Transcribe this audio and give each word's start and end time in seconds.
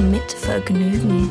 Mit 0.00 0.30
Vergnügen. 0.30 1.28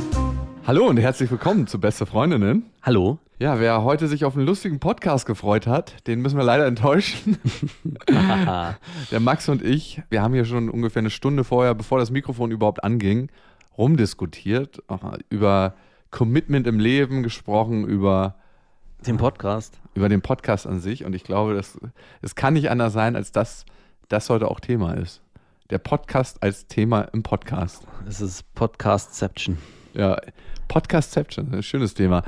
Hallo 0.65 0.87
und 0.87 0.97
herzlich 0.97 1.31
willkommen 1.31 1.67
zu 1.67 1.79
Beste 1.79 2.05
Freundinnen. 2.05 2.69
Hallo. 2.83 3.17
Ja, 3.39 3.61
wer 3.61 3.83
heute 3.83 4.09
sich 4.09 4.25
auf 4.25 4.35
einen 4.35 4.45
lustigen 4.45 4.81
Podcast 4.81 5.25
gefreut 5.25 5.67
hat, 5.67 6.05
den 6.05 6.21
müssen 6.21 6.35
wir 6.35 6.43
leider 6.43 6.65
enttäuschen. 6.65 7.37
Der 8.09 9.19
Max 9.21 9.47
und 9.47 9.63
ich, 9.63 10.01
wir 10.09 10.21
haben 10.21 10.33
hier 10.33 10.43
schon 10.43 10.69
ungefähr 10.69 10.99
eine 10.99 11.09
Stunde 11.09 11.45
vorher, 11.45 11.75
bevor 11.75 11.97
das 11.97 12.11
Mikrofon 12.11 12.51
überhaupt 12.51 12.83
anging, 12.83 13.29
rumdiskutiert, 13.77 14.83
über 15.29 15.73
Commitment 16.11 16.67
im 16.67 16.79
Leben 16.79 17.23
gesprochen, 17.23 17.85
über, 17.85 18.35
Den 19.05 19.15
Podcast. 19.15 19.79
über 19.93 20.09
den 20.09 20.21
Podcast 20.21 20.67
an 20.67 20.81
sich. 20.81 21.05
Und 21.05 21.15
ich 21.15 21.23
glaube, 21.23 21.53
das, 21.53 21.79
es 22.21 22.35
kann 22.35 22.53
nicht 22.55 22.69
anders 22.69 22.91
sein, 22.91 23.15
als 23.15 23.31
dass 23.31 23.65
das 24.09 24.29
heute 24.29 24.51
auch 24.51 24.59
Thema 24.59 24.93
ist. 24.93 25.21
Der 25.69 25.79
Podcast 25.79 26.41
als 26.41 26.67
Thema 26.67 27.01
im 27.11 27.23
Podcast. 27.23 27.85
Es 28.07 28.21
ist 28.21 28.53
Podcastception. 28.53 29.57
Ja, 29.93 30.17
Podcastception, 30.69 31.53
ein 31.53 31.61
schönes 31.61 31.93
Thema. 31.93 32.23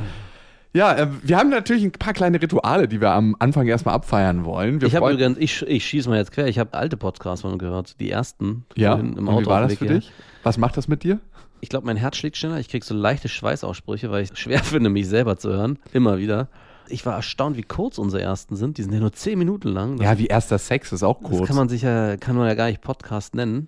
Ja, 0.74 0.94
äh, 0.98 1.08
wir 1.24 1.38
haben 1.38 1.50
natürlich 1.50 1.86
ein 1.86 1.94
paar 1.94 2.12
kleine 2.12 2.42
Rituale, 2.42 2.90
die 2.90 3.00
wir 3.00 3.12
am 3.12 3.38
Anfang 3.40 3.66
erstmal 3.66 3.96
abfeiern 3.96 4.44
wollen. 4.44 4.82
Wir 4.82 4.90
ich 4.90 4.96
habe 4.96 5.14
übrigens, 5.14 5.38
ich, 5.38 5.62
ich 5.62 5.86
schieße 5.86 6.10
mal 6.10 6.18
jetzt 6.18 6.34
quer, 6.34 6.48
ich 6.48 6.60
habe 6.60 6.74
alte 6.74 6.98
Podcasts 6.98 7.44
von 7.44 7.58
gehört, 7.58 7.98
die 8.02 8.12
ersten 8.12 8.66
ja, 8.76 8.96
im 8.96 9.30
Auto 9.30 9.44
wie 9.44 9.46
war 9.46 9.62
das 9.62 9.76
für 9.76 9.86
hierher. 9.86 10.00
dich? 10.00 10.12
Was 10.44 10.58
macht 10.58 10.76
das 10.76 10.90
mit 10.90 11.04
dir? 11.04 11.22
Ich 11.62 11.70
glaube, 11.70 11.86
mein 11.86 11.96
Herz 11.96 12.18
schlägt 12.18 12.36
schneller, 12.36 12.60
ich 12.60 12.68
kriege 12.68 12.86
so 12.86 12.94
leichte 12.94 13.30
Schweißausbrüche, 13.30 14.12
weil 14.12 14.24
ich 14.24 14.32
es 14.32 14.40
schwer 14.40 14.60
finde, 14.64 14.90
mich 14.90 15.08
selber 15.08 15.38
zu 15.38 15.54
hören. 15.54 15.80
Immer 15.94 16.18
wieder. 16.18 16.50
Ich 16.90 17.06
war 17.06 17.16
erstaunt, 17.16 17.58
wie 17.58 17.62
kurz 17.64 17.98
unsere 17.98 18.22
ersten 18.22 18.56
sind. 18.56 18.78
Die 18.78 18.84
sind 18.84 18.94
ja 18.94 19.00
nur 19.00 19.14
10 19.14 19.38
Minuten 19.38 19.70
lang. 19.70 19.98
Das, 19.98 20.06
Ja, 20.06 20.18
wie 20.18 20.28
erster 20.28 20.58
Sex 20.58 20.92
ist 20.92 21.04
auch 21.04 21.20
das 21.22 21.30
kurz. 21.30 21.48
kann 21.48 21.56
man 21.56 21.70
sich 21.70 21.82
ja, 21.84 22.18
kann 22.18 22.36
man 22.36 22.48
ja 22.48 22.56
gar 22.56 22.68
nicht 22.68 22.82
Podcast 22.82 23.36
nennen. 23.36 23.68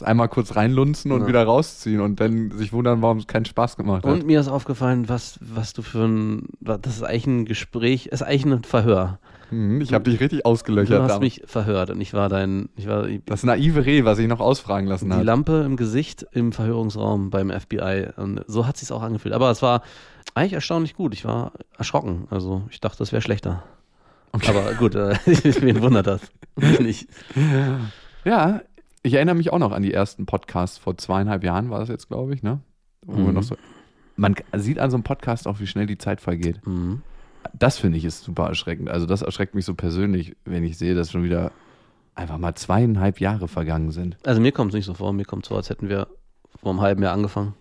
Einmal 0.00 0.28
kurz 0.28 0.56
reinlunzen 0.56 1.12
und 1.12 1.20
Ja. 1.22 1.26
wieder 1.28 1.44
rausziehen 1.44 2.00
und 2.00 2.18
dann 2.18 2.50
sich 2.52 2.72
wundern, 2.72 3.02
warum 3.02 3.18
es 3.18 3.26
keinen 3.26 3.44
Spaß 3.44 3.76
gemacht 3.76 4.04
hat. 4.04 4.10
Und 4.12 4.26
mir 4.26 4.40
ist 4.40 4.48
aufgefallen, 4.48 5.08
was, 5.08 5.38
was 5.40 5.74
du 5.74 5.82
für 5.82 6.04
ein, 6.06 6.48
das 6.60 6.96
ist 6.96 7.02
eigentlich 7.04 7.26
ein 7.26 7.44
Gespräch, 7.44 8.06
ist 8.06 8.22
eigentlich 8.22 8.46
ein 8.46 8.64
Verhör. 8.64 9.18
Hm, 9.50 9.80
ich 9.82 9.92
habe 9.92 10.10
dich 10.10 10.18
richtig 10.18 10.40
Du 10.40 10.44
ausgelöchert. 10.46 11.02
hast 11.02 11.08
damals. 11.10 11.20
mich 11.20 11.42
verhört 11.44 11.90
und 11.90 12.00
ich 12.00 12.14
war 12.14 12.30
dein, 12.30 12.70
ich 12.74 12.88
war 12.88 13.06
das 13.26 13.44
naive 13.44 13.84
Reh, 13.84 14.04
was 14.04 14.18
ich 14.18 14.26
noch 14.26 14.40
ausfragen 14.40 14.86
lassen 14.88 15.10
die 15.10 15.14
hat. 15.16 15.24
Lampe 15.24 15.62
im 15.66 15.76
Gesicht 15.76 16.26
im 16.32 16.52
Verhörungsraum 16.52 17.28
beim 17.30 17.50
FBI. 17.50 18.08
Und 18.16 18.40
so 18.48 18.66
hat 18.66 18.78
sich 18.78 18.90
auch 18.90 19.02
angefühlt. 19.02 19.34
Aber 19.34 19.50
es 19.50 19.60
war 19.60 19.82
eigentlich 20.34 20.52
erstaunlich 20.54 20.94
gut. 20.94 21.14
Ich 21.14 21.24
war 21.24 21.52
erschrocken. 21.76 22.26
Also 22.30 22.62
ich 22.70 22.80
dachte, 22.80 22.98
das 22.98 23.12
wäre 23.12 23.22
schlechter. 23.22 23.62
Aber 24.32 24.72
gut, 24.74 24.94
äh, 24.94 25.14
wen 25.26 25.82
wundert 25.82 26.06
das? 26.06 26.22
Nicht. 26.80 27.08
Ja, 28.24 28.62
ich 29.02 29.14
erinnere 29.14 29.34
mich 29.34 29.52
auch 29.52 29.58
noch 29.58 29.72
an 29.72 29.82
die 29.82 29.92
ersten 29.92 30.26
Podcasts 30.26 30.78
vor 30.78 30.96
zweieinhalb 30.96 31.44
Jahren, 31.44 31.70
war 31.70 31.80
das 31.80 31.88
jetzt, 31.88 32.08
glaube 32.08 32.34
ich, 32.34 32.42
ne? 32.42 32.60
Wo 33.04 33.16
wir 33.16 33.24
Mhm. 33.24 33.34
noch 33.34 33.42
so, 33.42 33.56
man 34.16 34.34
sieht 34.54 34.78
an 34.78 34.90
so 34.90 34.96
einem 34.96 35.04
Podcast 35.04 35.46
auch, 35.48 35.58
wie 35.60 35.66
schnell 35.66 35.86
die 35.86 35.98
Zeit 35.98 36.20
vergeht. 36.20 36.64
Mhm. 36.66 37.02
Das 37.52 37.78
finde 37.78 37.98
ich 37.98 38.04
ist 38.04 38.22
super 38.22 38.46
erschreckend. 38.46 38.88
Also 38.88 39.04
das 39.06 39.22
erschreckt 39.22 39.54
mich 39.54 39.64
so 39.64 39.74
persönlich, 39.74 40.36
wenn 40.44 40.62
ich 40.62 40.78
sehe, 40.78 40.94
dass 40.94 41.10
schon 41.10 41.24
wieder 41.24 41.50
einfach 42.14 42.38
mal 42.38 42.54
zweieinhalb 42.54 43.20
Jahre 43.20 43.48
vergangen 43.48 43.90
sind. 43.90 44.16
Also 44.24 44.40
mir 44.40 44.52
kommt 44.52 44.70
es 44.70 44.76
nicht 44.76 44.84
so 44.86 44.94
vor. 44.94 45.12
Mir 45.12 45.24
kommt 45.24 45.44
es 45.44 45.48
so, 45.48 45.56
als 45.56 45.68
hätten 45.68 45.88
wir 45.88 46.06
vor 46.60 46.70
einem 46.70 46.80
halben 46.80 47.02
Jahr 47.02 47.12
angefangen. 47.14 47.54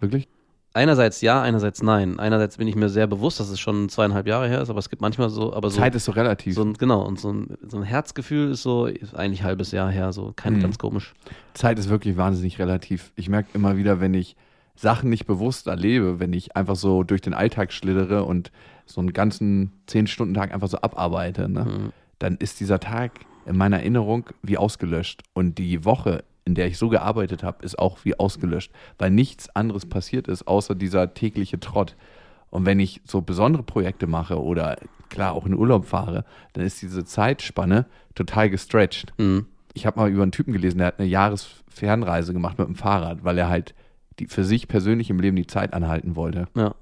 Wirklich? 0.00 0.28
Einerseits 0.74 1.20
ja, 1.20 1.42
einerseits 1.42 1.82
nein. 1.82 2.18
Einerseits 2.18 2.56
bin 2.56 2.66
ich 2.66 2.74
mir 2.76 2.88
sehr 2.88 3.06
bewusst, 3.06 3.38
dass 3.40 3.50
es 3.50 3.60
schon 3.60 3.88
zweieinhalb 3.88 4.26
Jahre 4.26 4.48
her 4.48 4.62
ist, 4.62 4.70
aber 4.70 4.78
es 4.78 4.88
gibt 4.88 5.02
manchmal 5.02 5.28
so, 5.28 5.52
aber 5.52 5.68
so, 5.70 5.78
Zeit 5.78 5.94
ist 5.94 6.06
so 6.06 6.12
relativ. 6.12 6.54
so 6.54 6.62
ein, 6.64 6.72
genau, 6.74 7.02
und 7.02 7.20
so 7.20 7.30
ein, 7.32 7.56
so 7.68 7.76
ein 7.76 7.82
Herzgefühl 7.82 8.52
ist 8.52 8.62
so 8.62 8.86
ist 8.86 9.14
eigentlich 9.14 9.40
ein 9.42 9.46
halbes 9.46 9.70
Jahr 9.72 9.90
her, 9.90 10.12
so 10.12 10.32
kein 10.34 10.54
Mhm. 10.54 10.60
ganz 10.62 10.78
komisch. 10.78 11.12
Zeit 11.54 11.78
ist 11.78 11.88
wirklich 11.90 12.16
wahnsinnig 12.16 12.58
relativ. 12.58 13.12
Ich 13.16 13.28
merke 13.28 13.50
immer 13.54 13.76
wieder, 13.76 14.00
wenn 14.00 14.14
ich 14.14 14.34
Sachen 14.74 15.10
nicht 15.10 15.26
bewusst 15.26 15.66
erlebe, 15.66 16.18
wenn 16.20 16.32
ich 16.32 16.56
einfach 16.56 16.76
so 16.76 17.02
durch 17.02 17.20
den 17.20 17.34
Alltag 17.34 17.72
schlittere 17.74 18.24
und 18.24 18.50
so 18.86 19.00
einen 19.02 19.12
ganzen 19.12 19.72
Zehn-Stunden-Tag 19.86 20.54
einfach 20.54 20.68
so 20.68 20.78
abarbeite, 20.78 21.48
ne? 21.50 21.64
Mhm. 21.64 21.92
dann 22.18 22.36
ist 22.36 22.60
dieser 22.60 22.80
Tag 22.80 23.20
in 23.44 23.56
meiner 23.58 23.78
Erinnerung 23.80 24.24
wie 24.42 24.56
ausgelöscht. 24.56 25.22
Und 25.34 25.58
die 25.58 25.84
Woche, 25.84 26.24
in 26.44 26.54
der 26.54 26.66
ich 26.66 26.78
so 26.78 26.88
gearbeitet 26.88 27.42
habe, 27.42 27.64
ist 27.64 27.78
auch 27.78 27.98
wie 28.04 28.18
ausgelöscht, 28.18 28.72
weil 28.98 29.10
nichts 29.10 29.48
anderes 29.54 29.86
passiert 29.86 30.28
ist, 30.28 30.48
außer 30.48 30.74
dieser 30.74 31.14
tägliche 31.14 31.60
Trott. 31.60 31.96
Und 32.50 32.66
wenn 32.66 32.80
ich 32.80 33.00
so 33.04 33.22
besondere 33.22 33.62
Projekte 33.62 34.06
mache 34.06 34.42
oder 34.42 34.76
klar 35.08 35.32
auch 35.32 35.46
in 35.46 35.54
Urlaub 35.54 35.86
fahre, 35.86 36.24
dann 36.52 36.64
ist 36.64 36.82
diese 36.82 37.04
Zeitspanne 37.04 37.86
total 38.14 38.50
gestretched 38.50 39.12
Mhm. 39.18 39.46
ich 39.74 39.86
habe 39.86 40.00
mal 40.00 40.10
über 40.10 40.22
einen 40.22 40.32
Typen 40.32 40.52
gelesen, 40.52 40.78
der 40.78 40.88
hat 40.88 40.98
eine 40.98 41.08
Jahresfernreise 41.08 42.32
gemacht 42.32 42.58
mit 42.58 42.66
dem 42.68 42.74
Fahrrad, 42.74 43.24
weil 43.24 43.38
er 43.38 43.48
halt 43.48 43.74
die, 44.18 44.26
für 44.26 44.44
sich 44.44 44.68
persönlich 44.68 45.10
im 45.10 45.20
Leben 45.20 45.36
die 45.36 45.46
Zeit 45.46 45.72
anhalten 45.72 46.16
wollte. 46.16 46.46
Ja. 46.54 46.74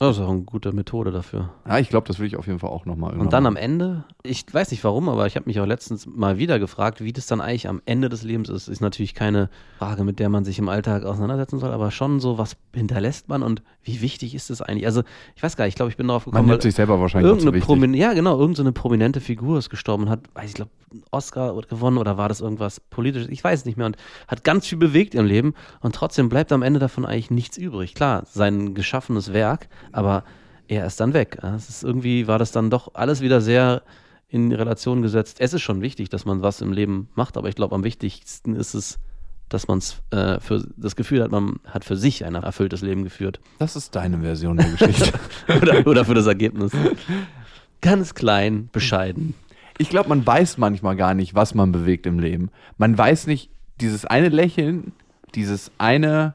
Das 0.00 0.16
ist 0.16 0.22
auch 0.22 0.30
eine 0.30 0.42
gute 0.42 0.70
Methode 0.70 1.10
dafür. 1.10 1.50
Ja, 1.66 1.80
ich 1.80 1.88
glaube, 1.88 2.06
das 2.06 2.20
will 2.20 2.26
ich 2.28 2.36
auf 2.36 2.46
jeden 2.46 2.60
Fall 2.60 2.70
auch 2.70 2.86
nochmal 2.86 3.18
Und 3.18 3.32
dann 3.32 3.46
am 3.46 3.56
Ende, 3.56 4.04
ich 4.22 4.44
weiß 4.52 4.70
nicht 4.70 4.84
warum, 4.84 5.08
aber 5.08 5.26
ich 5.26 5.34
habe 5.34 5.46
mich 5.46 5.58
auch 5.58 5.66
letztens 5.66 6.06
mal 6.06 6.38
wieder 6.38 6.60
gefragt, 6.60 7.02
wie 7.02 7.12
das 7.12 7.26
dann 7.26 7.40
eigentlich 7.40 7.68
am 7.68 7.82
Ende 7.84 8.08
des 8.08 8.22
Lebens 8.22 8.48
ist. 8.48 8.68
Ist 8.68 8.80
natürlich 8.80 9.12
keine 9.12 9.50
Frage, 9.80 10.04
mit 10.04 10.20
der 10.20 10.28
man 10.28 10.44
sich 10.44 10.60
im 10.60 10.68
Alltag 10.68 11.04
auseinandersetzen 11.04 11.58
soll, 11.58 11.72
aber 11.72 11.90
schon 11.90 12.20
so, 12.20 12.38
was 12.38 12.56
hinterlässt 12.72 13.28
man 13.28 13.42
und 13.42 13.64
wie 13.82 14.00
wichtig 14.00 14.36
ist 14.36 14.50
es 14.50 14.62
eigentlich? 14.62 14.86
Also, 14.86 15.02
ich 15.34 15.42
weiß 15.42 15.56
gar 15.56 15.64
nicht, 15.64 15.72
ich 15.72 15.76
glaube, 15.76 15.90
ich 15.90 15.96
bin 15.96 16.06
darauf 16.06 16.26
Man 16.26 16.32
gekommen, 16.32 16.48
nimmt 16.50 16.62
sich 16.62 16.76
selber 16.76 17.00
wahrscheinlich 17.00 17.28
irgendeine 17.28 17.54
wichtig. 17.54 17.66
Promin 17.66 17.94
ja, 17.94 18.12
genau, 18.12 18.38
irgendeine 18.38 18.70
prominente 18.70 19.20
Figur 19.20 19.58
ist 19.58 19.68
gestorben 19.68 20.04
und 20.04 20.10
hat, 20.10 20.20
weiß 20.34 20.48
ich 20.48 20.54
glaube, 20.54 20.70
einen 20.90 21.02
Oscar 21.10 21.60
gewonnen 21.68 21.98
oder 21.98 22.16
war 22.16 22.28
das 22.28 22.40
irgendwas 22.40 22.80
politisches? 22.80 23.28
Ich 23.28 23.42
weiß 23.42 23.60
es 23.60 23.64
nicht 23.66 23.76
mehr 23.76 23.86
und 23.86 23.96
hat 24.26 24.44
ganz 24.44 24.66
viel 24.66 24.78
bewegt 24.78 25.14
im 25.14 25.26
Leben 25.26 25.54
und 25.80 25.94
trotzdem 25.94 26.28
bleibt 26.28 26.52
am 26.52 26.62
Ende 26.62 26.80
davon 26.80 27.04
eigentlich 27.04 27.30
nichts 27.30 27.56
übrig. 27.56 27.94
Klar, 27.94 28.24
sein 28.26 28.74
geschaffenes 28.74 29.32
Werk, 29.32 29.68
aber 29.92 30.24
er 30.68 30.86
ist 30.86 31.00
dann 31.00 31.14
weg. 31.14 31.38
Es 31.42 31.68
ist 31.68 31.82
irgendwie 31.82 32.26
war 32.26 32.38
das 32.38 32.52
dann 32.52 32.70
doch 32.70 32.94
alles 32.94 33.20
wieder 33.20 33.40
sehr 33.40 33.82
in 34.28 34.52
Relation 34.52 35.02
gesetzt. 35.02 35.38
Es 35.40 35.54
ist 35.54 35.62
schon 35.62 35.80
wichtig, 35.80 36.10
dass 36.10 36.26
man 36.26 36.42
was 36.42 36.60
im 36.60 36.72
Leben 36.72 37.08
macht, 37.14 37.36
aber 37.36 37.48
ich 37.48 37.54
glaube, 37.54 37.74
am 37.74 37.82
wichtigsten 37.82 38.54
ist 38.54 38.74
es, 38.74 38.98
dass 39.48 39.66
man 39.66 39.78
es 39.78 40.02
äh, 40.10 40.38
für 40.40 40.66
das 40.76 40.96
Gefühl 40.96 41.22
hat, 41.22 41.30
man 41.30 41.60
hat 41.64 41.86
für 41.86 41.96
sich 41.96 42.24
ein 42.26 42.34
erfülltes 42.34 42.82
Leben 42.82 43.04
geführt. 43.04 43.40
Das 43.58 43.74
ist 43.76 43.96
deine 43.96 44.20
Version 44.20 44.58
der 44.58 44.68
Geschichte. 44.68 45.18
oder, 45.62 45.86
oder 45.86 46.04
für 46.04 46.14
das 46.14 46.26
Ergebnis. 46.26 46.72
Ganz 47.80 48.14
klein, 48.14 48.68
bescheiden. 48.72 49.34
ich 49.78 49.88
glaube, 49.88 50.10
man 50.10 50.26
weiß 50.26 50.58
manchmal 50.58 50.96
gar 50.96 51.14
nicht, 51.14 51.34
was 51.34 51.54
man 51.54 51.72
bewegt 51.72 52.04
im 52.04 52.18
Leben. 52.18 52.50
Man 52.76 52.98
weiß 52.98 53.26
nicht, 53.28 53.50
dieses 53.80 54.04
eine 54.04 54.28
Lächeln, 54.28 54.92
dieses 55.34 55.70
eine 55.78 56.34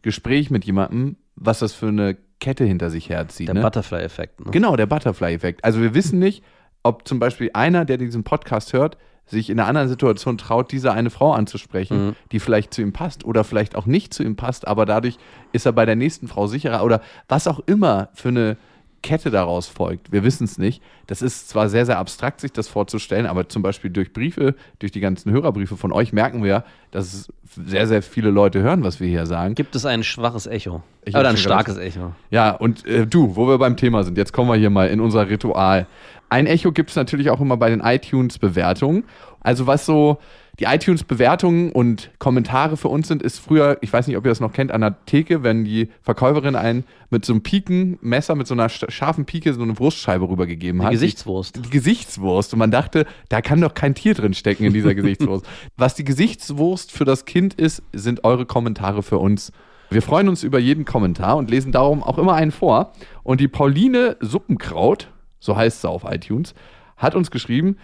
Gespräch 0.00 0.50
mit 0.50 0.64
jemandem, 0.64 1.16
was 1.36 1.58
das 1.58 1.74
für 1.74 1.88
eine 1.88 2.16
Kette 2.40 2.64
hinter 2.64 2.90
sich 2.90 3.08
herzieht. 3.08 3.48
Der 3.48 3.54
ne? 3.54 3.62
Butterfly-Effekt. 3.62 4.44
Ne? 4.44 4.50
Genau, 4.50 4.76
der 4.76 4.86
Butterfly-Effekt. 4.86 5.64
Also 5.64 5.80
wir 5.80 5.94
wissen 5.94 6.18
nicht, 6.18 6.42
ob 6.82 7.06
zum 7.08 7.18
Beispiel 7.18 7.50
einer, 7.54 7.84
der 7.84 7.96
diesen 7.96 8.24
Podcast 8.24 8.72
hört, 8.72 8.98
sich 9.26 9.48
in 9.48 9.58
einer 9.58 9.66
anderen 9.68 9.88
Situation 9.88 10.36
traut, 10.36 10.70
diese 10.70 10.92
eine 10.92 11.08
Frau 11.08 11.32
anzusprechen, 11.32 12.08
Mhm. 12.08 12.16
die 12.32 12.40
vielleicht 12.40 12.74
zu 12.74 12.82
ihm 12.82 12.92
passt 12.92 13.24
oder 13.24 13.42
vielleicht 13.42 13.74
auch 13.74 13.86
nicht 13.86 14.12
zu 14.12 14.22
ihm 14.22 14.36
passt, 14.36 14.68
aber 14.68 14.84
dadurch 14.84 15.16
ist 15.52 15.64
er 15.64 15.72
bei 15.72 15.86
der 15.86 15.96
nächsten 15.96 16.28
Frau 16.28 16.46
sicherer 16.46 16.84
oder 16.84 17.00
was 17.26 17.48
auch 17.48 17.60
immer 17.66 18.10
für 18.12 18.28
eine 18.28 18.58
Kette 19.04 19.30
daraus 19.30 19.68
folgt. 19.68 20.10
Wir 20.12 20.24
wissen 20.24 20.44
es 20.44 20.56
nicht. 20.56 20.82
Das 21.06 21.20
ist 21.20 21.50
zwar 21.50 21.68
sehr, 21.68 21.84
sehr 21.84 21.98
abstrakt, 21.98 22.40
sich 22.40 22.52
das 22.52 22.68
vorzustellen, 22.68 23.26
aber 23.26 23.50
zum 23.50 23.60
Beispiel 23.60 23.90
durch 23.90 24.14
Briefe, 24.14 24.54
durch 24.78 24.92
die 24.92 25.00
ganzen 25.00 25.30
Hörerbriefe 25.30 25.76
von 25.76 25.92
euch 25.92 26.14
merken 26.14 26.42
wir, 26.42 26.64
dass 26.90 27.28
sehr, 27.54 27.86
sehr 27.86 28.00
viele 28.00 28.30
Leute 28.30 28.62
hören, 28.62 28.82
was 28.82 29.00
wir 29.00 29.06
hier 29.06 29.26
sagen. 29.26 29.54
Gibt 29.54 29.76
es 29.76 29.84
ein 29.84 30.02
schwaches 30.02 30.46
Echo? 30.46 30.82
Ich 31.04 31.14
Oder 31.14 31.28
ein 31.28 31.36
starkes 31.36 31.76
Echo? 31.76 32.14
Ja, 32.30 32.52
und 32.52 32.86
äh, 32.86 33.06
du, 33.06 33.36
wo 33.36 33.46
wir 33.46 33.58
beim 33.58 33.76
Thema 33.76 34.04
sind, 34.04 34.16
jetzt 34.16 34.32
kommen 34.32 34.48
wir 34.48 34.56
hier 34.56 34.70
mal 34.70 34.88
in 34.88 35.00
unser 35.00 35.28
Ritual. 35.28 35.86
Ein 36.30 36.46
Echo 36.46 36.72
gibt 36.72 36.88
es 36.88 36.96
natürlich 36.96 37.28
auch 37.28 37.42
immer 37.42 37.58
bei 37.58 37.68
den 37.68 37.80
iTunes-Bewertungen. 37.80 39.04
Also 39.40 39.66
was 39.66 39.84
so 39.84 40.18
die 40.60 40.64
iTunes-Bewertungen 40.64 41.72
und 41.72 42.10
Kommentare 42.18 42.76
für 42.76 42.88
uns 42.88 43.08
sind, 43.08 43.22
ist 43.22 43.38
früher, 43.38 43.78
ich 43.80 43.92
weiß 43.92 44.06
nicht, 44.06 44.16
ob 44.16 44.24
ihr 44.24 44.28
das 44.30 44.40
noch 44.40 44.52
kennt, 44.52 44.70
an 44.70 44.80
der 44.82 45.04
Theke, 45.06 45.42
wenn 45.42 45.64
die 45.64 45.88
Verkäuferin 46.02 46.54
einen 46.56 46.84
mit 47.10 47.24
so 47.24 47.32
einem 47.32 47.42
Pikenmesser, 47.42 48.34
mit 48.34 48.46
so 48.46 48.54
einer 48.54 48.68
sch- 48.68 48.90
scharfen 48.90 49.24
Pike 49.24 49.52
so 49.52 49.62
eine 49.62 49.78
Wurstscheibe 49.78 50.28
rübergegeben 50.28 50.80
Die 50.80 50.86
hat. 50.86 50.92
Gesichtswurst. 50.92 51.56
Die 51.66 51.70
Gesichtswurst. 51.70 52.52
Und 52.52 52.58
man 52.60 52.70
dachte, 52.70 53.06
da 53.28 53.40
kann 53.40 53.60
doch 53.60 53.74
kein 53.74 53.94
Tier 53.94 54.14
drin 54.14 54.34
stecken 54.34 54.64
in 54.64 54.72
dieser 54.72 54.94
Gesichtswurst. 54.94 55.44
Was 55.76 55.94
die 55.94 56.04
Gesichtswurst 56.04 56.92
für 56.92 57.04
das 57.04 57.24
Kind 57.24 57.54
ist, 57.54 57.82
sind 57.92 58.24
eure 58.24 58.46
Kommentare 58.46 59.02
für 59.02 59.18
uns. 59.18 59.52
Wir 59.90 60.02
freuen 60.02 60.28
uns 60.28 60.42
über 60.42 60.58
jeden 60.58 60.84
Kommentar 60.84 61.36
und 61.36 61.50
lesen 61.50 61.72
darum 61.72 62.02
auch 62.02 62.18
immer 62.18 62.34
einen 62.34 62.52
vor. 62.52 62.92
Und 63.22 63.40
die 63.40 63.48
Pauline 63.48 64.16
Suppenkraut, 64.20 65.08
so 65.40 65.56
heißt 65.56 65.82
sie 65.82 65.88
auf 65.88 66.04
iTunes, 66.08 66.54
hat 66.96 67.14
uns 67.14 67.30
geschrieben, 67.30 67.76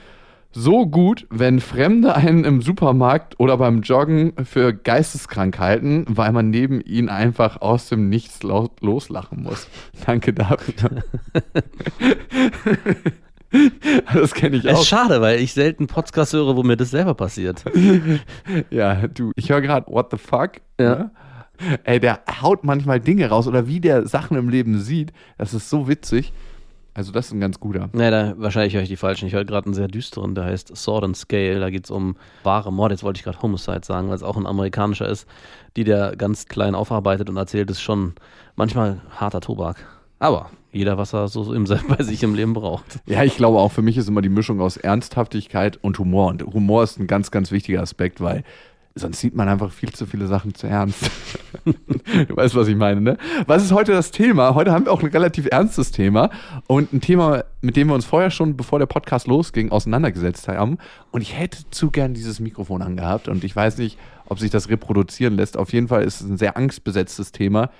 so 0.53 0.87
gut, 0.87 1.27
wenn 1.31 1.61
Fremde 1.61 2.17
einen 2.17 2.45
im 2.45 2.61
Supermarkt 2.61 3.39
oder 3.39 3.57
beim 3.57 3.83
Joggen 3.83 4.33
für 4.45 4.73
geisteskrank 4.75 5.59
halten, 5.59 6.05
weil 6.09 6.33
man 6.33 6.51
neben 6.51 6.81
ihnen 6.81 7.09
einfach 7.09 7.61
aus 7.61 7.89
dem 7.89 8.09
Nichts 8.09 8.41
loslachen 8.43 9.43
muss. 9.45 9.69
Danke 10.07 10.33
dafür. 10.33 11.03
das 14.13 14.35
kenne 14.35 14.57
ich 14.57 14.65
Es 14.65 14.75
auch. 14.77 14.81
ist 14.83 14.89
schade, 14.89 15.21
weil 15.21 15.41
ich 15.41 15.53
selten 15.53 15.87
Podcasts 15.87 16.33
höre, 16.35 16.57
wo 16.57 16.63
mir 16.63 16.77
das 16.77 16.91
selber 16.91 17.15
passiert. 17.15 17.65
Ja, 18.71 19.07
du, 19.07 19.33
ich 19.37 19.51
höre 19.51 19.61
gerade 19.61 19.87
What 19.91 20.11
the 20.11 20.17
fuck. 20.19 20.53
Ja. 20.81 20.95
ne? 20.97 21.11
Ey, 21.85 22.01
der 22.01 22.21
haut 22.41 22.65
manchmal 22.65 23.01
Dinge 23.01 23.29
raus 23.29 23.47
oder 23.47 23.67
wie 23.67 23.81
der 23.81 24.07
Sachen 24.07 24.37
im 24.37 24.49
Leben 24.49 24.79
sieht. 24.81 25.13
Das 25.39 25.53
ist 25.55 25.69
so 25.69 25.89
witzig. 25.89 26.33
Also, 27.01 27.13
das 27.13 27.29
ist 27.29 27.33
ein 27.33 27.41
ganz 27.41 27.59
guter. 27.59 27.89
Nee, 27.95 28.11
da, 28.11 28.35
wahrscheinlich 28.37 28.75
höre 28.75 28.83
ich 28.83 28.91
die 28.91 28.97
falschen. 28.97 29.27
Ich 29.27 29.33
höre 29.33 29.47
gerade 29.47 29.65
einen 29.65 29.73
sehr 29.73 29.89
düsteren, 29.89 30.35
der 30.35 30.45
heißt 30.45 30.77
Sword 30.77 31.03
and 31.05 31.17
Scale. 31.17 31.59
Da 31.59 31.71
geht 31.71 31.85
es 31.85 31.91
um 31.91 32.15
wahre 32.43 32.71
Mord. 32.71 32.91
Jetzt 32.91 33.03
wollte 33.03 33.17
ich 33.17 33.25
gerade 33.25 33.41
Homicide 33.41 33.81
sagen, 33.83 34.11
weil 34.11 34.17
es 34.17 34.23
auch 34.23 34.37
ein 34.37 34.45
amerikanischer 34.45 35.09
ist, 35.09 35.27
die 35.79 35.85
der 35.85 36.15
ganz 36.15 36.45
klein 36.45 36.75
aufarbeitet 36.75 37.31
und 37.31 37.39
erzählt, 37.39 37.71
ist 37.71 37.81
schon 37.81 38.13
manchmal 38.55 39.01
harter 39.17 39.41
Tobak. 39.41 39.83
Aber 40.19 40.51
jeder, 40.73 40.99
was 40.99 41.15
er 41.15 41.29
so 41.29 41.55
im, 41.55 41.65
bei 41.89 42.03
sich 42.05 42.23
im 42.23 42.35
Leben 42.35 42.53
braucht. 42.53 43.01
Ja, 43.07 43.25
ich 43.25 43.39
glaube 43.39 43.61
auch, 43.61 43.73
für 43.73 43.81
mich 43.81 43.97
ist 43.97 44.07
immer 44.07 44.21
die 44.21 44.29
Mischung 44.29 44.61
aus 44.61 44.77
Ernsthaftigkeit 44.77 45.79
und 45.81 45.99
Humor. 45.99 46.29
Und 46.29 46.43
Humor 46.43 46.83
ist 46.83 47.01
ein 47.01 47.07
ganz, 47.07 47.31
ganz 47.31 47.51
wichtiger 47.51 47.81
Aspekt, 47.81 48.21
weil 48.21 48.45
sonst 48.95 49.21
sieht 49.21 49.35
man 49.35 49.49
einfach 49.49 49.71
viel 49.71 49.93
zu 49.93 50.07
viele 50.07 50.27
Sachen 50.27 50.55
zu 50.55 50.67
ernst. 50.67 51.11
du 51.65 52.37
weißt, 52.37 52.55
was 52.55 52.69
ich 52.69 52.77
meine, 52.77 53.01
ne? 53.01 53.19
Was 53.47 53.63
ist 53.63 53.73
heute 53.73 53.93
das 53.93 54.11
Thema? 54.11 54.55
Heute 54.55 54.73
haben 54.73 54.87
wir 54.87 54.93
auch 54.93 55.03
ein 55.03 55.11
relativ 55.11 55.47
ernstes 55.51 55.93
Thema 55.93 56.31
und 56.67 56.93
ein 56.93 57.01
Thema, 57.01 57.45
mit 57.61 57.77
dem 57.77 57.89
wir 57.89 57.95
uns 57.95 58.05
vorher 58.05 58.31
schon, 58.31 58.57
bevor 58.57 58.79
der 58.79 58.87
Podcast 58.87 59.27
losging, 59.27 59.71
auseinandergesetzt 59.71 60.49
haben. 60.49 60.79
Und 61.13 61.21
ich 61.21 61.39
hätte 61.39 61.59
zu 61.71 61.91
gern 61.91 62.15
dieses 62.15 62.41
Mikrofon 62.41 62.83
angehabt 62.83 63.29
und 63.29 63.45
ich 63.45 63.55
weiß 63.55 63.79
nicht, 63.79 63.99
ob 64.27 64.39
sich 64.39 64.51
das 64.51 64.69
reproduzieren 64.69 65.37
lässt. 65.37 65.57
Auf 65.57 65.73
jeden 65.73 65.89
Fall 65.89 66.03
ist 66.03 66.21
es 66.21 66.29
ein 66.29 66.37
sehr 66.37 66.57
angstbesetztes 66.57 67.33
Thema. 67.33 67.71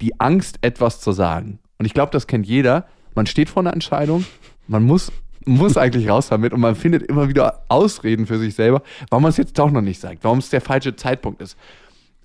Die 0.00 0.20
Angst, 0.20 0.58
etwas 0.62 1.00
zu 1.00 1.12
sagen. 1.12 1.58
Und 1.78 1.86
ich 1.86 1.94
glaube, 1.94 2.12
das 2.12 2.26
kennt 2.26 2.46
jeder. 2.46 2.86
Man 3.14 3.26
steht 3.26 3.48
vor 3.48 3.62
einer 3.62 3.72
Entscheidung, 3.72 4.24
man 4.68 4.84
muss, 4.84 5.10
muss 5.44 5.76
eigentlich 5.76 6.08
raus 6.08 6.28
damit 6.28 6.52
und 6.52 6.60
man 6.60 6.74
findet 6.74 7.02
immer 7.04 7.28
wieder 7.28 7.64
Ausreden 7.68 8.26
für 8.26 8.38
sich 8.38 8.54
selber, 8.54 8.82
warum 9.10 9.22
man 9.22 9.30
es 9.30 9.36
jetzt 9.36 9.58
doch 9.58 9.70
noch 9.70 9.80
nicht 9.80 10.00
sagt, 10.00 10.24
warum 10.24 10.38
es 10.38 10.50
der 10.50 10.60
falsche 10.60 10.96
Zeitpunkt 10.96 11.40
ist. 11.42 11.56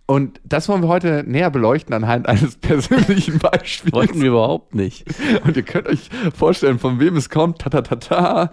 Und 0.06 0.42
das 0.44 0.68
wollen 0.68 0.82
wir 0.82 0.90
heute 0.90 1.24
näher 1.26 1.50
beleuchten 1.50 1.94
anhand 1.94 2.28
eines 2.28 2.58
persönlichen 2.58 3.40
Beispiels. 3.40 3.94
Wollten 3.94 4.22
wir 4.22 4.30
überhaupt 4.30 4.76
nicht. 4.76 5.06
Und 5.46 5.56
ihr 5.56 5.64
könnt 5.64 5.88
euch 5.88 6.10
vorstellen, 6.36 6.78
von 6.78 7.00
wem 7.00 7.16
es 7.16 7.30
kommt. 7.30 7.60
Ta, 7.60 7.70
ta, 7.70 7.82
ta, 7.82 7.96
ta. 7.96 8.52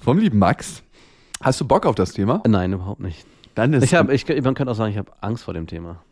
Vom 0.00 0.18
lieben 0.18 0.38
Max. 0.38 0.82
Hast 1.42 1.60
du 1.60 1.66
Bock 1.66 1.84
auf 1.84 1.94
das 1.94 2.12
Thema? 2.12 2.42
Nein, 2.46 2.72
überhaupt 2.72 3.00
nicht. 3.00 3.26
Dann 3.54 3.74
ist, 3.74 3.84
Ich 3.84 3.94
hab, 3.94 4.10
ich, 4.10 4.26
man 4.42 4.54
könnte 4.54 4.72
auch 4.72 4.76
sagen, 4.76 4.90
ich 4.90 4.98
habe 4.98 5.12
Angst 5.20 5.44
vor 5.44 5.52
dem 5.52 5.66
Thema. 5.66 6.02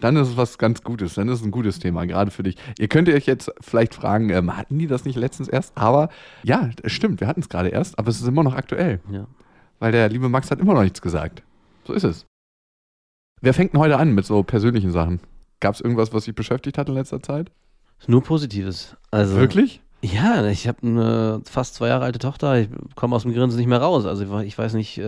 Dann 0.00 0.16
ist 0.16 0.28
es 0.28 0.36
was 0.36 0.58
ganz 0.58 0.82
Gutes. 0.82 1.14
Dann 1.14 1.28
ist 1.28 1.40
es 1.40 1.44
ein 1.44 1.50
gutes 1.50 1.78
Thema, 1.78 2.04
gerade 2.06 2.30
für 2.30 2.42
dich. 2.42 2.56
Ihr 2.78 2.88
könnt 2.88 3.08
euch 3.08 3.26
jetzt 3.26 3.50
vielleicht 3.60 3.94
fragen, 3.94 4.30
ähm, 4.30 4.56
hatten 4.56 4.78
die 4.78 4.86
das 4.86 5.04
nicht 5.04 5.16
letztens 5.16 5.48
erst? 5.48 5.76
Aber 5.76 6.08
ja, 6.42 6.70
stimmt, 6.84 7.20
wir 7.20 7.28
hatten 7.28 7.40
es 7.40 7.48
gerade 7.48 7.68
erst, 7.68 7.98
aber 7.98 8.08
es 8.08 8.20
ist 8.20 8.26
immer 8.28 8.42
noch 8.42 8.54
aktuell. 8.54 9.00
Ja. 9.10 9.26
Weil 9.78 9.92
der 9.92 10.08
liebe 10.08 10.28
Max 10.28 10.50
hat 10.50 10.60
immer 10.60 10.74
noch 10.74 10.82
nichts 10.82 11.02
gesagt. 11.02 11.42
So 11.86 11.92
ist 11.92 12.04
es. 12.04 12.26
Wer 13.40 13.54
fängt 13.54 13.74
denn 13.74 13.80
heute 13.80 13.98
an 13.98 14.14
mit 14.14 14.24
so 14.24 14.42
persönlichen 14.42 14.90
Sachen? 14.90 15.20
Gab 15.60 15.74
es 15.74 15.80
irgendwas, 15.80 16.12
was 16.12 16.24
dich 16.24 16.34
beschäftigt 16.34 16.78
hat 16.78 16.88
in 16.88 16.94
letzter 16.94 17.22
Zeit? 17.22 17.50
Nur 18.06 18.22
Positives. 18.22 18.96
Also, 19.10 19.36
Wirklich? 19.36 19.82
Ja, 20.12 20.44
ich 20.46 20.68
habe 20.68 20.78
eine 20.82 21.40
fast 21.50 21.76
zwei 21.76 21.88
Jahre 21.88 22.04
alte 22.04 22.18
Tochter. 22.18 22.58
Ich 22.58 22.68
komme 22.94 23.16
aus 23.16 23.22
dem 23.22 23.32
Grinsen 23.32 23.58
nicht 23.58 23.68
mehr 23.68 23.78
raus. 23.80 24.04
Also 24.04 24.22
ich, 24.42 24.58
weiß 24.58 24.74
nicht. 24.74 24.98
Äh, 24.98 25.02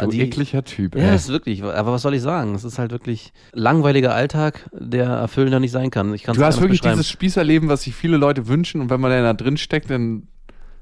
Du 0.00 0.06
die, 0.10 0.20
ekliger 0.22 0.64
Typ. 0.64 0.96
Ja, 0.96 1.10
ey. 1.10 1.14
ist 1.14 1.28
wirklich. 1.28 1.62
Aber 1.62 1.92
was 1.92 2.02
soll 2.02 2.14
ich 2.14 2.22
sagen? 2.22 2.54
Es 2.56 2.64
ist 2.64 2.78
halt 2.78 2.90
wirklich 2.90 3.32
langweiliger 3.52 4.14
Alltag, 4.14 4.68
der 4.72 5.06
erfüllender 5.06 5.60
nicht 5.60 5.70
sein 5.70 5.90
kann. 5.90 6.12
Ich 6.12 6.24
Du 6.24 6.44
hast 6.44 6.60
wirklich 6.60 6.80
dieses 6.80 7.08
Spießerleben, 7.08 7.68
was 7.68 7.82
sich 7.82 7.94
viele 7.94 8.16
Leute 8.16 8.48
wünschen 8.48 8.80
und 8.80 8.90
wenn 8.90 9.00
man 9.00 9.12
da 9.12 9.32
drin 9.32 9.56
steckt, 9.56 9.90
dann 9.90 10.26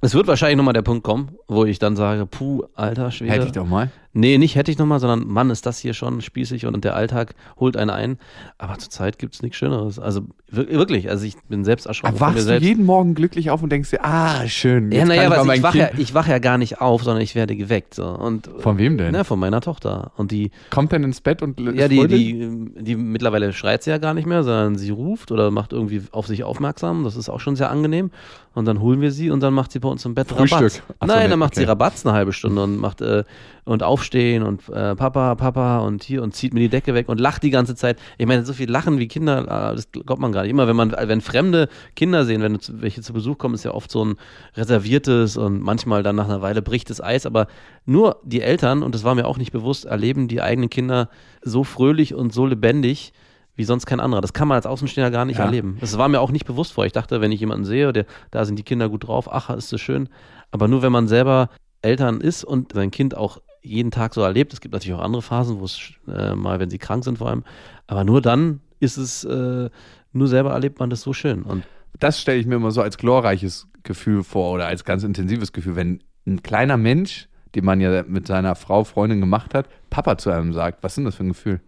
Es 0.00 0.14
wird 0.14 0.26
wahrscheinlich 0.26 0.56
nochmal 0.56 0.72
der 0.72 0.82
Punkt 0.82 1.04
kommen, 1.04 1.32
wo 1.46 1.66
ich 1.66 1.78
dann 1.78 1.96
sage, 1.96 2.24
puh, 2.24 2.62
alter 2.74 3.10
Schwede. 3.10 3.32
hätte 3.32 3.46
ich 3.46 3.52
doch 3.52 3.66
mal. 3.66 3.90
Nee, 4.12 4.38
nicht 4.38 4.56
hätte 4.56 4.72
ich 4.72 4.78
nochmal, 4.78 4.98
sondern 4.98 5.28
Mann, 5.28 5.50
ist 5.50 5.66
das 5.66 5.78
hier 5.78 5.94
schon 5.94 6.20
spießig 6.20 6.66
und 6.66 6.82
der 6.82 6.96
Alltag 6.96 7.34
holt 7.60 7.76
einen 7.76 7.90
ein. 7.90 8.18
Aber 8.58 8.76
zurzeit 8.76 9.20
gibt 9.20 9.34
es 9.36 9.42
nichts 9.42 9.56
Schöneres. 9.56 10.00
Also 10.00 10.22
wir- 10.48 10.68
wirklich, 10.68 11.08
also 11.08 11.24
ich 11.24 11.36
bin 11.48 11.64
selbst 11.64 11.86
erschrocken 11.86 12.14
mir 12.14 12.20
Wachst 12.20 12.38
du 12.38 12.42
selbst. 12.42 12.66
jeden 12.66 12.84
Morgen 12.84 13.14
glücklich 13.14 13.50
auf 13.50 13.62
und 13.62 13.70
denkst 13.70 13.90
dir, 13.90 14.04
ah, 14.04 14.48
schön. 14.48 14.90
ja, 14.90 15.04
naja, 15.04 15.42
ich 15.44 15.52
ich 15.58 15.62
wache 15.62 15.78
ja, 15.78 15.90
ich 15.96 16.12
wach 16.12 16.26
ja 16.26 16.40
gar 16.40 16.58
nicht 16.58 16.80
auf, 16.80 17.04
sondern 17.04 17.22
ich 17.22 17.36
werde 17.36 17.54
geweckt. 17.54 17.94
So. 17.94 18.04
Und, 18.04 18.50
Von 18.58 18.78
wem 18.78 18.98
denn? 18.98 19.12
Na, 19.12 19.22
von 19.22 19.38
meiner 19.38 19.60
Tochter. 19.60 20.10
Und 20.16 20.32
die, 20.32 20.50
Kommt 20.70 20.92
dann 20.92 21.04
ins 21.04 21.20
Bett 21.20 21.40
und 21.40 21.60
ja, 21.60 21.86
die, 21.86 22.06
die, 22.08 22.82
die 22.82 22.96
mittlerweile 22.96 23.52
schreit 23.52 23.84
sie 23.84 23.90
ja 23.90 23.98
gar 23.98 24.14
nicht 24.14 24.26
mehr, 24.26 24.42
sondern 24.42 24.76
sie 24.76 24.90
ruft 24.90 25.30
oder 25.30 25.52
macht 25.52 25.72
irgendwie 25.72 26.02
auf 26.10 26.26
sich 26.26 26.42
aufmerksam. 26.42 27.04
Das 27.04 27.14
ist 27.14 27.28
auch 27.28 27.38
schon 27.38 27.54
sehr 27.54 27.70
angenehm. 27.70 28.10
Und 28.54 28.64
dann 28.64 28.80
holen 28.80 29.00
wir 29.00 29.12
sie 29.12 29.30
und 29.30 29.38
dann 29.40 29.54
macht 29.54 29.70
sie 29.70 29.78
bei 29.78 29.88
uns 29.88 30.04
im 30.04 30.16
Bett 30.16 30.26
Frühstück. 30.28 30.58
Rabatz. 30.58 30.82
Ach 30.98 31.06
so, 31.06 31.14
Nein, 31.14 31.22
nee, 31.22 31.28
dann 31.30 31.38
macht 31.38 31.54
sie 31.54 31.60
okay. 31.60 31.68
Rabatz 31.70 32.04
eine 32.04 32.12
halbe 32.16 32.32
Stunde 32.32 32.64
und 32.64 32.76
macht 32.78 33.00
äh, 33.00 33.22
und 33.70 33.82
aufstehen 33.82 34.42
und 34.42 34.68
äh, 34.68 34.94
Papa, 34.96 35.34
Papa 35.34 35.78
und 35.78 36.02
hier 36.02 36.22
und 36.22 36.34
zieht 36.34 36.52
mir 36.54 36.60
die 36.60 36.68
Decke 36.68 36.94
weg 36.94 37.08
und 37.08 37.20
lacht 37.20 37.42
die 37.42 37.50
ganze 37.50 37.74
Zeit. 37.74 37.98
Ich 38.18 38.26
meine, 38.26 38.44
so 38.44 38.52
viel 38.52 38.70
Lachen 38.70 38.98
wie 38.98 39.08
Kinder, 39.08 39.42
äh, 39.72 39.76
das 39.76 39.90
glaubt 39.92 40.20
man 40.20 40.32
gar 40.32 40.42
nicht. 40.42 40.50
Immer 40.50 40.66
wenn 40.68 40.76
man, 40.76 40.92
wenn 40.92 41.20
fremde 41.20 41.68
Kinder 41.96 42.24
sehen, 42.24 42.42
wenn 42.42 42.58
welche 42.80 43.02
zu 43.02 43.12
Besuch 43.12 43.38
kommen, 43.38 43.54
ist 43.54 43.64
ja 43.64 43.72
oft 43.72 43.90
so 43.90 44.04
ein 44.04 44.16
reserviertes 44.56 45.36
und 45.36 45.60
manchmal 45.60 46.02
dann 46.02 46.16
nach 46.16 46.26
einer 46.26 46.42
Weile 46.42 46.62
bricht 46.62 46.90
das 46.90 47.00
Eis. 47.02 47.26
Aber 47.26 47.46
nur 47.86 48.20
die 48.24 48.42
Eltern, 48.42 48.82
und 48.82 48.94
das 48.94 49.04
war 49.04 49.14
mir 49.14 49.26
auch 49.26 49.38
nicht 49.38 49.52
bewusst, 49.52 49.84
erleben 49.84 50.28
die 50.28 50.42
eigenen 50.42 50.70
Kinder 50.70 51.08
so 51.42 51.64
fröhlich 51.64 52.14
und 52.14 52.32
so 52.32 52.46
lebendig 52.46 53.12
wie 53.56 53.64
sonst 53.64 53.84
kein 53.86 54.00
anderer. 54.00 54.20
Das 54.22 54.32
kann 54.32 54.48
man 54.48 54.56
als 54.56 54.66
Außenstehender 54.66 55.10
gar 55.10 55.24
nicht 55.24 55.38
Ja. 55.38 55.44
erleben. 55.44 55.76
Das 55.80 55.98
war 55.98 56.08
mir 56.08 56.20
auch 56.20 56.30
nicht 56.30 56.46
bewusst 56.46 56.72
vor. 56.72 56.86
Ich 56.86 56.92
dachte, 56.92 57.20
wenn 57.20 57.32
ich 57.32 57.40
jemanden 57.40 57.64
sehe, 57.64 57.92
der, 57.92 58.06
da 58.30 58.44
sind 58.44 58.58
die 58.58 58.62
Kinder 58.62 58.88
gut 58.88 59.06
drauf, 59.06 59.30
ach, 59.30 59.50
ist 59.50 59.72
das 59.72 59.80
schön. 59.80 60.08
Aber 60.50 60.66
nur 60.66 60.82
wenn 60.82 60.92
man 60.92 61.08
selber 61.08 61.50
Eltern 61.82 62.20
ist 62.20 62.44
und 62.44 62.72
sein 62.72 62.90
Kind 62.90 63.16
auch 63.16 63.38
jeden 63.62 63.90
Tag 63.90 64.14
so 64.14 64.22
erlebt, 64.22 64.52
es 64.52 64.60
gibt 64.60 64.72
natürlich 64.72 64.98
auch 64.98 65.04
andere 65.04 65.22
Phasen, 65.22 65.60
wo 65.60 65.64
es 65.64 65.92
äh, 66.08 66.34
mal, 66.34 66.60
wenn 66.60 66.70
sie 66.70 66.78
krank 66.78 67.04
sind 67.04 67.18
vor 67.18 67.28
allem, 67.28 67.44
aber 67.86 68.04
nur 68.04 68.22
dann 68.22 68.60
ist 68.80 68.96
es, 68.96 69.24
äh, 69.24 69.70
nur 70.12 70.28
selber 70.28 70.52
erlebt 70.52 70.78
man 70.80 70.90
das 70.90 71.02
so 71.02 71.12
schön. 71.12 71.42
Und 71.42 71.64
Das 71.98 72.20
stelle 72.20 72.38
ich 72.38 72.46
mir 72.46 72.56
immer 72.56 72.70
so 72.70 72.82
als 72.82 72.96
glorreiches 72.96 73.68
Gefühl 73.82 74.22
vor 74.22 74.52
oder 74.52 74.66
als 74.66 74.84
ganz 74.84 75.02
intensives 75.04 75.52
Gefühl, 75.52 75.76
wenn 75.76 76.02
ein 76.26 76.42
kleiner 76.42 76.76
Mensch, 76.76 77.28
den 77.54 77.64
man 77.64 77.80
ja 77.80 78.02
mit 78.04 78.26
seiner 78.26 78.54
Frau, 78.54 78.84
Freundin 78.84 79.20
gemacht 79.20 79.54
hat, 79.54 79.68
Papa 79.90 80.16
zu 80.16 80.30
einem 80.30 80.52
sagt. 80.52 80.82
Was 80.82 80.92
ist 80.92 80.96
denn 80.96 81.04
das 81.04 81.16
für 81.16 81.24
ein 81.24 81.28
Gefühl? 81.28 81.60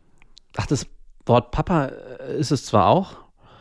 Ach, 0.56 0.66
das 0.66 0.86
Wort 1.26 1.50
Papa 1.50 1.86
äh, 1.86 2.38
ist 2.38 2.52
es 2.52 2.64
zwar 2.64 2.86
auch, 2.86 3.16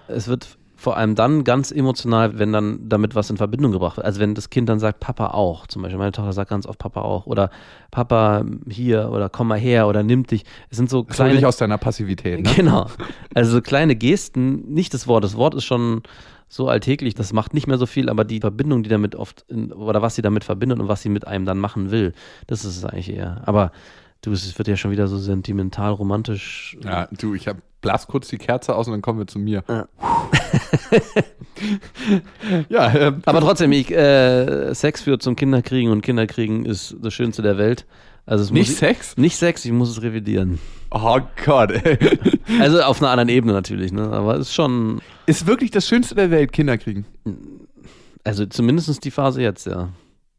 es 0.08 0.28
wird 0.28 0.58
vor 0.82 0.98
allem 0.98 1.14
dann 1.14 1.44
ganz 1.44 1.72
emotional, 1.72 2.40
wenn 2.40 2.52
dann 2.52 2.90
damit 2.90 3.14
was 3.14 3.30
in 3.30 3.38
Verbindung 3.38 3.72
gebracht 3.72 3.98
wird. 3.98 4.06
Also 4.06 4.20
wenn 4.20 4.34
das 4.34 4.50
Kind 4.50 4.68
dann 4.68 4.80
sagt, 4.80 5.00
Papa 5.00 5.28
auch. 5.28 5.68
Zum 5.68 5.84
Beispiel, 5.84 6.00
meine 6.00 6.12
Tochter 6.12 6.34
sagt 6.34 6.50
ganz 6.50 6.66
oft 6.66 6.80
Papa 6.80 7.02
auch. 7.02 7.28
Oder 7.28 7.52
Papa 7.92 8.44
hier 8.68 9.12
oder 9.12 9.30
komm 9.30 9.50
mal 9.50 9.60
her 9.60 9.88
oder 9.88 10.02
nimm 10.02 10.26
dich. 10.26 10.44
Es 10.72 10.78
sind 10.78 10.90
so 10.90 11.04
Das 11.04 11.18
kleine. 11.18 11.38
ich 11.38 11.46
aus 11.46 11.58
deiner 11.58 11.78
Passivität. 11.78 12.42
Ne? 12.42 12.50
Genau. 12.56 12.88
Also 13.36 13.52
so 13.52 13.62
kleine 13.62 13.96
Gesten, 13.96 14.74
nicht 14.74 14.96
das 14.96 15.06
Wort. 15.06 15.24
Das 15.24 15.38
Wort 15.38 15.54
ist 15.54 15.66
schon 15.66 16.02
so 16.50 16.68
alltäglich, 16.68 17.14
das 17.14 17.32
macht 17.32 17.54
nicht 17.54 17.68
mehr 17.68 17.78
so 17.78 17.86
viel, 17.86 18.10
aber 18.10 18.26
die 18.26 18.40
Verbindung, 18.40 18.82
die 18.82 18.90
damit 18.90 19.16
oft, 19.16 19.46
in, 19.50 19.72
oder 19.72 20.02
was 20.02 20.16
sie 20.16 20.24
damit 20.24 20.44
verbindet 20.44 20.80
und 20.80 20.88
was 20.88 21.04
sie 21.04 21.10
mit 21.10 21.28
einem 21.28 21.46
dann 21.46 21.60
machen 21.60 21.92
will, 21.92 22.14
das 22.48 22.66
ist 22.66 22.76
es 22.76 22.86
eigentlich 22.86 23.14
eher. 23.14 23.44
Aber 23.46 23.72
du, 24.22 24.32
es 24.32 24.58
wird 24.58 24.68
ja 24.68 24.76
schon 24.76 24.90
wieder 24.92 25.08
so 25.08 25.18
sentimental, 25.20 25.92
romantisch. 25.94 26.76
Ja, 26.84 27.08
du, 27.12 27.36
ich 27.36 27.48
hab, 27.48 27.58
blas 27.82 28.08
kurz 28.08 28.28
die 28.30 28.38
Kerze 28.38 28.76
aus 28.76 28.88
und 28.88 28.94
dann 28.94 29.02
kommen 29.02 29.20
wir 29.20 29.28
zu 29.28 29.40
mir. 29.40 29.64
Ja. 29.68 29.88
ja, 32.70 32.94
ähm, 32.94 33.22
Aber 33.26 33.42
trotzdem, 33.42 33.72
ich, 33.72 33.92
äh, 33.92 34.74
Sex 34.74 35.02
führt 35.02 35.22
zum 35.22 35.36
Kinderkriegen 35.36 35.92
und 35.92 36.02
Kinderkriegen 36.02 36.66
ist 36.66 36.96
das 37.02 37.14
Schönste 37.14 37.42
der 37.42 37.58
Welt. 37.58 37.86
Also 38.26 38.44
es 38.44 38.52
nicht 38.52 38.70
muss, 38.70 38.78
Sex? 38.78 39.18
Nicht 39.18 39.36
Sex, 39.36 39.66
ich 39.66 39.72
muss 39.72 39.90
es 39.90 40.02
revidieren. 40.02 40.60
Oh 40.92 41.20
Gott, 41.46 41.72
ey. 41.72 41.98
Also 42.60 42.82
auf 42.82 43.02
einer 43.02 43.12
anderen 43.12 43.30
Ebene 43.30 43.54
natürlich, 43.54 43.92
ne? 43.92 44.04
Aber 44.12 44.36
es 44.36 44.48
ist 44.48 44.54
schon, 44.54 45.02
Ist 45.26 45.48
wirklich 45.48 45.72
das 45.72 45.88
Schönste 45.88 46.16
der 46.16 46.32
Welt, 46.32 46.52
Kinder 46.52 46.78
kriegen. 46.78 47.06
also 48.24 48.46
zumindest 48.46 49.04
die 49.04 49.12
Phase 49.12 49.42
jetzt, 49.42 49.66
ja. 49.68 49.90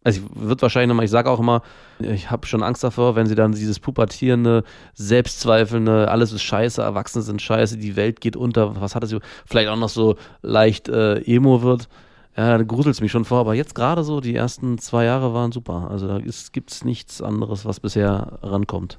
Also 0.05 0.21
ich 0.21 0.49
wird 0.49 0.63
wahrscheinlich 0.63 0.89
nochmal, 0.89 1.05
ich 1.05 1.11
sage 1.11 1.31
auch 1.31 1.39
immer, 1.39 1.63
ich 2.01 2.31
habe 2.31 2.47
schon 2.47 2.63
Angst 2.63 2.83
davor, 2.83 3.15
wenn 3.15 3.27
sie 3.27 3.35
dann 3.35 3.53
dieses 3.53 3.79
pubertierende, 3.79 4.65
selbstzweifelnde, 4.95 6.11
alles 6.11 6.33
ist 6.33 6.43
scheiße, 6.43 6.83
Erwachsene 6.83 7.23
sind 7.23 7.41
scheiße, 7.41 7.79
die 7.79 7.95
Welt 7.95 8.21
geht 8.21 8.37
unter, 8.37 8.81
was 8.81 8.95
hat 8.95 9.05
das, 9.05 9.15
vielleicht 9.47 9.69
auch 9.69 9.77
noch 9.77 9.89
so 9.89 10.17
leicht 10.43 10.89
äh, 10.89 11.19
emo 11.21 11.63
wird. 11.63 11.89
Ja, 12.37 12.57
da 12.57 12.65
gruselt 12.65 12.95
es 12.95 13.01
mich 13.03 13.13
schon 13.13 13.27
vor, 13.27 13.41
aber 13.41 13.55
jetzt 13.55 13.75
gerade 13.75 14.05
so, 14.05 14.21
die 14.21 14.35
ersten 14.35 14.79
zwei 14.79 15.05
Jahre 15.05 15.35
waren 15.35 15.53
super. 15.53 15.89
Also 15.91 16.09
da 16.09 16.19
gibt 16.19 16.71
es 16.71 16.85
nichts 16.85 17.21
anderes, 17.21 17.67
was 17.67 17.79
bisher 17.79 18.39
rankommt. 18.43 18.99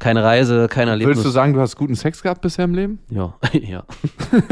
Keine 0.00 0.24
Reise, 0.24 0.66
kein 0.66 0.88
Erlebnis. 0.88 1.18
Würdest 1.18 1.26
du 1.26 1.30
sagen, 1.30 1.52
du 1.52 1.60
hast 1.60 1.76
guten 1.76 1.94
Sex 1.94 2.22
gehabt 2.22 2.40
bisher 2.40 2.64
im 2.64 2.74
Leben? 2.74 2.98
Ja, 3.08 3.34
ja. 3.52 3.84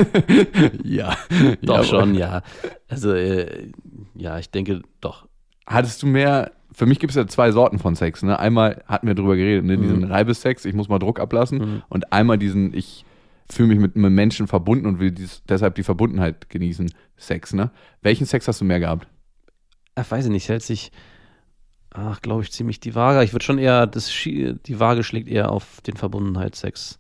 ja. 0.85 1.17
Doch 1.61 1.83
Jawohl. 1.83 1.85
schon, 1.85 2.15
ja. 2.15 2.43
Also, 2.89 3.13
äh, 3.15 3.73
ja, 4.15 4.39
ich 4.39 4.53
denke 4.53 4.83
doch. 5.01 5.27
Hattest 5.71 6.03
du 6.03 6.09
mehr, 6.09 6.51
für 6.73 6.85
mich 6.85 6.99
gibt 6.99 7.13
es 7.13 7.17
ja 7.17 7.29
zwei 7.29 7.53
Sorten 7.53 7.79
von 7.79 7.95
Sex. 7.95 8.25
Ne? 8.25 8.37
Einmal 8.37 8.83
hatten 8.87 9.07
wir 9.07 9.15
drüber 9.15 9.37
geredet, 9.37 9.65
ne? 9.65 9.79
diesen 9.79 10.03
Reibessex, 10.03 10.65
ich 10.65 10.75
muss 10.75 10.89
mal 10.89 10.99
Druck 10.99 11.21
ablassen. 11.21 11.83
Und 11.89 12.13
einmal 12.13 12.39
diesen, 12.39 12.75
ich 12.75 13.05
fühle 13.49 13.69
mich 13.69 13.79
mit 13.79 13.95
einem 13.95 14.13
Menschen 14.13 14.49
verbunden 14.49 14.87
und 14.87 14.99
will 14.99 15.13
dies, 15.13 15.43
deshalb 15.49 15.77
die 15.77 15.85
Verbundenheit 15.85 16.51
genießen, 16.51 16.93
Sex. 17.17 17.53
Ne? 17.53 17.71
Welchen 18.03 18.27
Sex 18.27 18.49
hast 18.49 18.61
du 18.61 18.65
mehr 18.65 18.81
gehabt? 18.81 19.07
Ach, 19.95 20.11
weiß 20.11 20.25
ich 20.25 20.31
nicht, 20.33 20.49
hält 20.49 20.63
sich, 20.63 20.91
ach, 21.91 22.21
glaube 22.21 22.43
ich, 22.43 22.51
ziemlich 22.51 22.81
die 22.81 22.97
Waage. 22.97 23.23
Ich 23.23 23.33
würde 23.33 23.45
schon 23.45 23.59
eher, 23.59 23.87
das, 23.87 24.11
die 24.11 24.81
Waage 24.81 25.05
schlägt 25.05 25.29
eher 25.29 25.53
auf 25.53 25.81
den 25.83 25.97
Verbundenheitssex. 25.97 27.00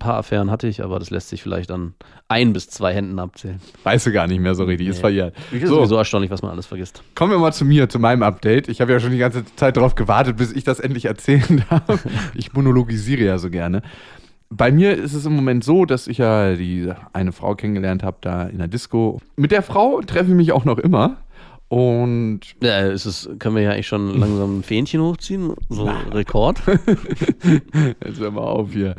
Ein 0.00 0.06
paar 0.06 0.16
Affären 0.16 0.50
hatte 0.50 0.66
ich, 0.66 0.82
aber 0.82 0.98
das 0.98 1.10
lässt 1.10 1.28
sich 1.28 1.42
vielleicht 1.42 1.70
an 1.70 1.92
ein 2.26 2.54
bis 2.54 2.70
zwei 2.70 2.94
Händen 2.94 3.18
abzählen. 3.18 3.60
Weißt 3.84 4.06
du 4.06 4.12
gar 4.12 4.26
nicht 4.26 4.40
mehr 4.40 4.54
so 4.54 4.64
richtig, 4.64 4.88
ist 4.88 4.96
Nee. 4.96 5.00
verjährt. 5.02 5.36
Ich 5.52 5.60
ist 5.62 5.68
So. 5.68 5.74
sowieso 5.74 5.96
erstaunlich, 5.96 6.30
was 6.30 6.40
man 6.40 6.50
alles 6.52 6.64
vergisst. 6.64 7.02
Kommen 7.14 7.32
wir 7.32 7.38
mal 7.38 7.52
zu 7.52 7.66
mir, 7.66 7.86
zu 7.90 7.98
meinem 7.98 8.22
Update. 8.22 8.68
Ich 8.68 8.80
habe 8.80 8.92
ja 8.92 8.98
schon 8.98 9.10
die 9.10 9.18
ganze 9.18 9.44
Zeit 9.56 9.76
darauf 9.76 9.94
gewartet, 9.96 10.38
bis 10.38 10.52
ich 10.52 10.64
das 10.64 10.80
endlich 10.80 11.04
erzählen 11.04 11.62
darf. 11.70 12.02
Ich 12.34 12.54
monologisiere 12.54 13.22
ja 13.24 13.36
so 13.36 13.50
gerne. 13.50 13.82
Bei 14.48 14.72
mir 14.72 14.96
ist 14.96 15.12
es 15.12 15.26
im 15.26 15.36
Moment 15.36 15.64
so, 15.64 15.84
dass 15.84 16.06
ich 16.08 16.16
ja 16.16 16.54
die 16.54 16.90
eine 17.12 17.32
Frau 17.32 17.54
kennengelernt 17.54 18.02
habe 18.02 18.16
da 18.22 18.44
in 18.44 18.56
der 18.56 18.68
Disco. 18.68 19.20
Mit 19.36 19.52
der 19.52 19.62
Frau 19.62 20.00
treffe 20.00 20.30
ich 20.30 20.34
mich 20.36 20.52
auch 20.52 20.64
noch 20.64 20.78
immer. 20.78 21.18
Und 21.68 22.40
Ja, 22.62 22.78
ist 22.88 23.04
es, 23.04 23.28
können 23.38 23.54
wir 23.54 23.62
ja 23.62 23.70
eigentlich 23.72 23.86
schon 23.86 24.18
langsam 24.18 24.58
ein 24.58 24.62
Fähnchen 24.62 25.02
hochziehen? 25.02 25.52
So 25.68 25.84
Rekord? 26.10 26.58
jetzt 28.04 28.18
hör 28.18 28.30
mal 28.30 28.40
auf 28.40 28.72
hier. 28.72 28.96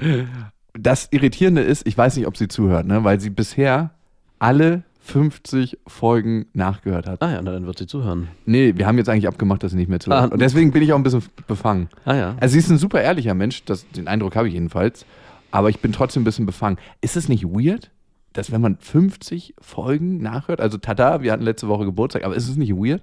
Das 0.73 1.09
Irritierende 1.11 1.61
ist, 1.61 1.85
ich 1.85 1.97
weiß 1.97 2.15
nicht, 2.17 2.27
ob 2.27 2.37
sie 2.37 2.47
zuhört, 2.47 2.85
ne? 2.87 3.03
weil 3.03 3.19
sie 3.19 3.29
bisher 3.29 3.91
alle 4.39 4.83
50 5.01 5.79
Folgen 5.87 6.45
nachgehört 6.53 7.07
hat. 7.07 7.21
Ah 7.21 7.31
ja, 7.31 7.41
na, 7.41 7.51
dann 7.51 7.65
wird 7.65 7.77
sie 7.77 7.87
zuhören. 7.87 8.29
Nee, 8.45 8.73
wir 8.77 8.85
haben 8.85 8.97
jetzt 8.97 9.09
eigentlich 9.09 9.27
abgemacht, 9.27 9.63
dass 9.63 9.71
sie 9.71 9.77
nicht 9.77 9.89
mehr 9.89 9.99
zuhört. 9.99 10.31
Ah. 10.31 10.33
Und 10.33 10.41
deswegen 10.41 10.71
bin 10.71 10.83
ich 10.83 10.93
auch 10.93 10.97
ein 10.97 11.03
bisschen 11.03 11.23
befangen. 11.47 11.89
Ah 12.05 12.15
ja. 12.15 12.35
Also 12.39 12.53
sie 12.53 12.59
ist 12.59 12.69
ein 12.69 12.77
super 12.77 13.01
ehrlicher 13.01 13.33
Mensch, 13.33 13.65
das, 13.65 13.89
den 13.89 14.07
Eindruck 14.07 14.35
habe 14.35 14.47
ich 14.47 14.53
jedenfalls. 14.53 15.05
Aber 15.49 15.69
ich 15.69 15.79
bin 15.79 15.91
trotzdem 15.91 16.21
ein 16.21 16.25
bisschen 16.25 16.45
befangen. 16.45 16.77
Ist 17.01 17.17
es 17.17 17.27
nicht 17.27 17.43
weird, 17.43 17.91
dass 18.33 18.51
wenn 18.51 18.61
man 18.61 18.77
50 18.77 19.55
Folgen 19.59 20.21
nachhört, 20.21 20.61
also 20.61 20.77
tada, 20.77 21.21
wir 21.21 21.33
hatten 21.33 21.43
letzte 21.43 21.67
Woche 21.67 21.85
Geburtstag, 21.85 22.23
aber 22.23 22.35
ist 22.35 22.47
es 22.47 22.55
nicht 22.55 22.73
weird? 22.73 23.01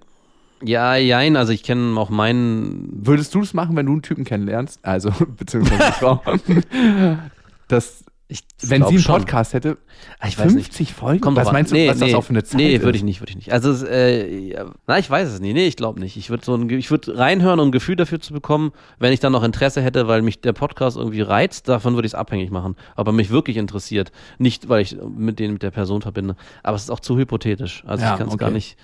Ja, 0.65 0.97
jein, 0.97 1.37
also 1.37 1.53
ich 1.53 1.63
kenne 1.63 1.99
auch 1.99 2.11
meinen. 2.11 2.89
Würdest 2.93 3.35
du 3.35 3.43
es 3.43 3.55
machen, 3.55 3.77
wenn 3.77 3.87
du 3.87 3.93
einen 3.93 4.03
Typen 4.03 4.25
kennenlernst, 4.25 4.81
also 4.83 5.11
beziehungsweise 5.37 5.85
eine 5.85 5.93
Frau, 5.93 6.23
dass 7.69 8.05
Ich 8.31 8.41
wenn 8.63 8.83
sie 8.83 8.89
einen 8.89 8.99
schon. 8.99 9.15
Podcast 9.21 9.55
hätte, 9.55 9.79
Ah, 10.21 10.29
ich 10.29 10.39
weiß 10.39 10.53
nicht. 10.53 10.67
50 10.75 10.93
Folgen? 10.93 11.21
Kommt 11.21 11.37
was 11.39 11.51
meinst 11.51 11.73
du, 11.73 11.87
was 11.89 11.99
das 11.99 12.13
auch 12.13 12.23
für 12.25 12.31
eine 12.31 12.45
Zeit 12.45 12.59
Nee, 12.59 12.83
würde 12.83 12.97
ich 12.99 13.03
nicht, 13.05 13.21
würde 13.23 13.31
ich 13.31 13.37
nicht. 13.37 13.53
Also, 13.53 13.87
äh, 13.87 14.55
na, 14.87 14.99
ich 14.99 15.09
weiß 15.09 15.29
es 15.31 15.41
nicht. 15.41 15.55
Nee, 15.55 15.67
ich 15.67 15.77
glaube 15.77 15.99
nicht. 16.01 16.17
Ich 16.19 16.29
würde 16.29 16.45
so 16.45 16.55
ein, 16.55 16.69
Ge- 16.69 16.77
ich 16.79 16.91
würde 16.91 17.17
reinhören, 17.17 17.59
um 17.59 17.69
ein 17.69 17.73
Gefühl 17.73 17.97
dafür 17.97 18.21
zu 18.21 18.35
bekommen, 18.35 18.73
wenn 18.99 19.13
ich 19.15 19.21
dann 19.21 19.33
noch 19.33 19.43
Interesse 19.43 19.81
hätte, 19.81 20.09
weil 20.09 20.21
mich 20.23 20.41
der 20.43 20.53
Podcast 20.53 20.99
irgendwie 20.99 21.23
reizt, 21.23 21.69
davon 21.69 21.95
würde 21.95 22.05
ich 22.07 22.11
es 22.13 22.15
abhängig 22.15 22.51
machen. 22.51 22.77
Ob 22.97 23.07
er 23.07 23.13
mich 23.13 23.31
wirklich 23.31 23.57
interessiert. 23.57 24.13
Nicht, 24.39 24.69
weil 24.69 24.83
ich 24.83 24.97
mit 25.03 25.39
den 25.39 25.55
mit 25.55 25.63
der 25.63 25.71
Person 25.71 26.03
verbinde. 26.03 26.37
Aber 26.63 26.77
es 26.77 26.83
ist 26.83 26.91
auch 26.91 27.01
zu 27.01 27.17
hypothetisch. 27.17 27.83
Also 27.87 28.05
Ja, 28.05 28.13
ich 28.13 28.19
kann 28.19 28.29
es 28.29 28.35
okay. 28.35 28.45
gar 28.45 28.51
nicht. 28.51 28.77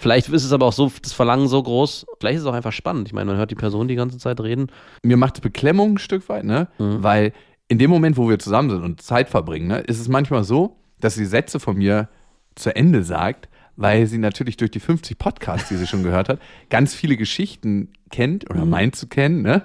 Vielleicht 0.00 0.28
ist 0.30 0.44
es 0.44 0.52
aber 0.52 0.66
auch 0.66 0.72
so, 0.72 0.90
das 1.02 1.12
Verlangen 1.12 1.46
so 1.48 1.62
groß. 1.62 2.06
Vielleicht 2.18 2.36
ist 2.36 2.42
es 2.42 2.46
auch 2.48 2.54
einfach 2.54 2.72
spannend. 2.72 3.06
Ich 3.08 3.14
meine, 3.14 3.26
man 3.26 3.36
hört 3.36 3.50
die 3.52 3.56
Person 3.56 3.86
die 3.88 3.94
ganze 3.94 4.18
Zeit 4.18 4.40
reden. 4.40 4.66
mir 5.04 5.16
macht 5.16 5.36
es 5.36 5.40
Beklemmung 5.40 5.94
ein 5.94 5.98
Stück 5.98 6.28
weit, 6.28 6.44
ne? 6.44 6.68
Mhm. 6.78 7.02
Weil 7.02 7.32
in 7.72 7.78
dem 7.78 7.88
Moment, 7.88 8.18
wo 8.18 8.28
wir 8.28 8.38
zusammen 8.38 8.68
sind 8.68 8.82
und 8.82 9.00
Zeit 9.00 9.30
verbringen, 9.30 9.68
ne, 9.68 9.78
ist 9.78 9.98
es 9.98 10.06
manchmal 10.06 10.44
so, 10.44 10.76
dass 11.00 11.14
sie 11.14 11.24
Sätze 11.24 11.58
von 11.58 11.78
mir 11.78 12.10
zu 12.54 12.76
Ende 12.76 13.02
sagt, 13.02 13.48
weil 13.76 14.06
sie 14.06 14.18
natürlich 14.18 14.58
durch 14.58 14.70
die 14.70 14.78
50 14.78 15.16
Podcasts, 15.16 15.70
die 15.70 15.76
sie 15.76 15.86
schon 15.86 16.02
gehört 16.02 16.28
hat, 16.28 16.38
ganz 16.68 16.94
viele 16.94 17.16
Geschichten 17.16 17.88
kennt 18.10 18.50
oder 18.50 18.66
meint 18.66 18.94
zu 18.94 19.06
kennen, 19.06 19.40
ne? 19.40 19.62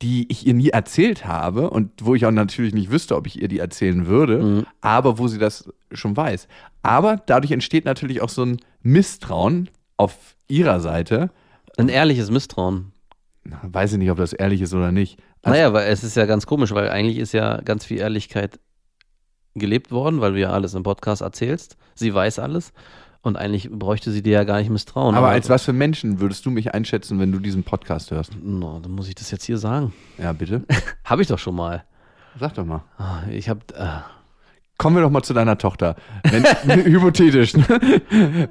die 0.00 0.30
ich 0.30 0.46
ihr 0.46 0.54
nie 0.54 0.70
erzählt 0.70 1.26
habe 1.26 1.68
und 1.68 1.90
wo 2.00 2.14
ich 2.14 2.24
auch 2.24 2.30
natürlich 2.30 2.72
nicht 2.72 2.90
wüsste, 2.90 3.16
ob 3.16 3.26
ich 3.26 3.42
ihr 3.42 3.48
die 3.48 3.58
erzählen 3.58 4.06
würde, 4.06 4.64
aber 4.80 5.18
wo 5.18 5.28
sie 5.28 5.38
das 5.38 5.70
schon 5.92 6.16
weiß. 6.16 6.48
Aber 6.82 7.20
dadurch 7.26 7.52
entsteht 7.52 7.84
natürlich 7.84 8.22
auch 8.22 8.30
so 8.30 8.46
ein 8.46 8.60
Misstrauen 8.82 9.68
auf 9.98 10.36
ihrer 10.48 10.80
Seite. 10.80 11.28
Ein 11.76 11.90
ehrliches 11.90 12.30
Misstrauen. 12.30 12.92
Weiß 13.62 13.92
ich 13.92 13.98
nicht, 13.98 14.10
ob 14.10 14.18
das 14.18 14.32
ehrlich 14.32 14.60
ist 14.60 14.74
oder 14.74 14.92
nicht. 14.92 15.18
Also- 15.42 15.56
Naja, 15.56 15.72
weil 15.72 15.88
es 15.90 16.04
ist 16.04 16.16
ja 16.16 16.26
ganz 16.26 16.46
komisch, 16.46 16.72
weil 16.72 16.90
eigentlich 16.90 17.18
ist 17.18 17.32
ja 17.32 17.60
ganz 17.62 17.84
viel 17.84 17.98
Ehrlichkeit 17.98 18.58
gelebt 19.54 19.90
worden, 19.90 20.20
weil 20.20 20.32
du 20.32 20.40
ja 20.40 20.50
alles 20.50 20.74
im 20.74 20.82
Podcast 20.82 21.22
erzählst. 21.22 21.76
Sie 21.94 22.14
weiß 22.14 22.38
alles 22.38 22.72
und 23.22 23.36
eigentlich 23.36 23.68
bräuchte 23.70 24.10
sie 24.12 24.22
dir 24.22 24.32
ja 24.32 24.44
gar 24.44 24.58
nicht 24.58 24.70
misstrauen. 24.70 25.14
Aber 25.14 25.28
als 25.30 25.48
was 25.48 25.64
für 25.64 25.72
Menschen 25.72 26.20
würdest 26.20 26.46
du 26.46 26.50
mich 26.50 26.72
einschätzen, 26.74 27.18
wenn 27.18 27.32
du 27.32 27.38
diesen 27.38 27.64
Podcast 27.64 28.10
hörst? 28.10 28.32
No, 28.42 28.78
dann 28.80 28.92
muss 28.92 29.08
ich 29.08 29.14
das 29.14 29.30
jetzt 29.30 29.44
hier 29.44 29.58
sagen. 29.58 29.92
Ja, 30.18 30.32
bitte. 30.32 30.62
Habe 31.04 31.22
ich 31.22 31.28
doch 31.28 31.38
schon 31.38 31.56
mal. 31.56 31.84
Sag 32.38 32.54
doch 32.54 32.64
mal. 32.64 32.84
Ah, 32.96 33.22
Ich 33.30 33.48
habe 33.48 33.60
äh, 33.74 33.86
Kommen 34.78 34.96
wir 34.96 35.02
doch 35.02 35.10
mal 35.10 35.22
zu 35.22 35.34
deiner 35.34 35.58
Tochter. 35.58 35.96
Wenn, 36.22 36.44
hypothetisch. 36.84 37.54
ne? 37.54 37.66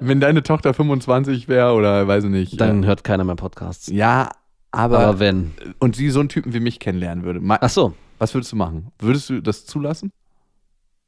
Wenn 0.01 0.19
deine 0.19 0.43
Tochter 0.43 0.73
25 0.75 1.47
wäre 1.47 1.73
oder 1.73 2.07
weiß 2.07 2.25
ich 2.25 2.29
nicht. 2.29 2.61
dann 2.61 2.83
äh, 2.83 2.87
hört 2.87 3.03
keiner 3.03 3.23
mehr 3.23 3.35
Podcasts. 3.35 3.87
ja, 3.87 4.29
aber, 4.71 4.99
Aber 4.99 5.19
wenn. 5.19 5.51
und 5.79 5.95
sie 5.95 6.09
so 6.09 6.19
einen 6.19 6.29
Typen 6.29 6.53
wie 6.53 6.59
mich 6.59 6.79
kennenlernen 6.79 7.23
würde. 7.23 7.39
Ma- 7.39 7.57
Ach 7.61 7.69
so. 7.69 7.93
Was 8.19 8.33
würdest 8.33 8.51
du 8.51 8.55
machen? 8.57 8.91
Würdest 8.99 9.29
du 9.29 9.41
das 9.41 9.65
zulassen? 9.65 10.11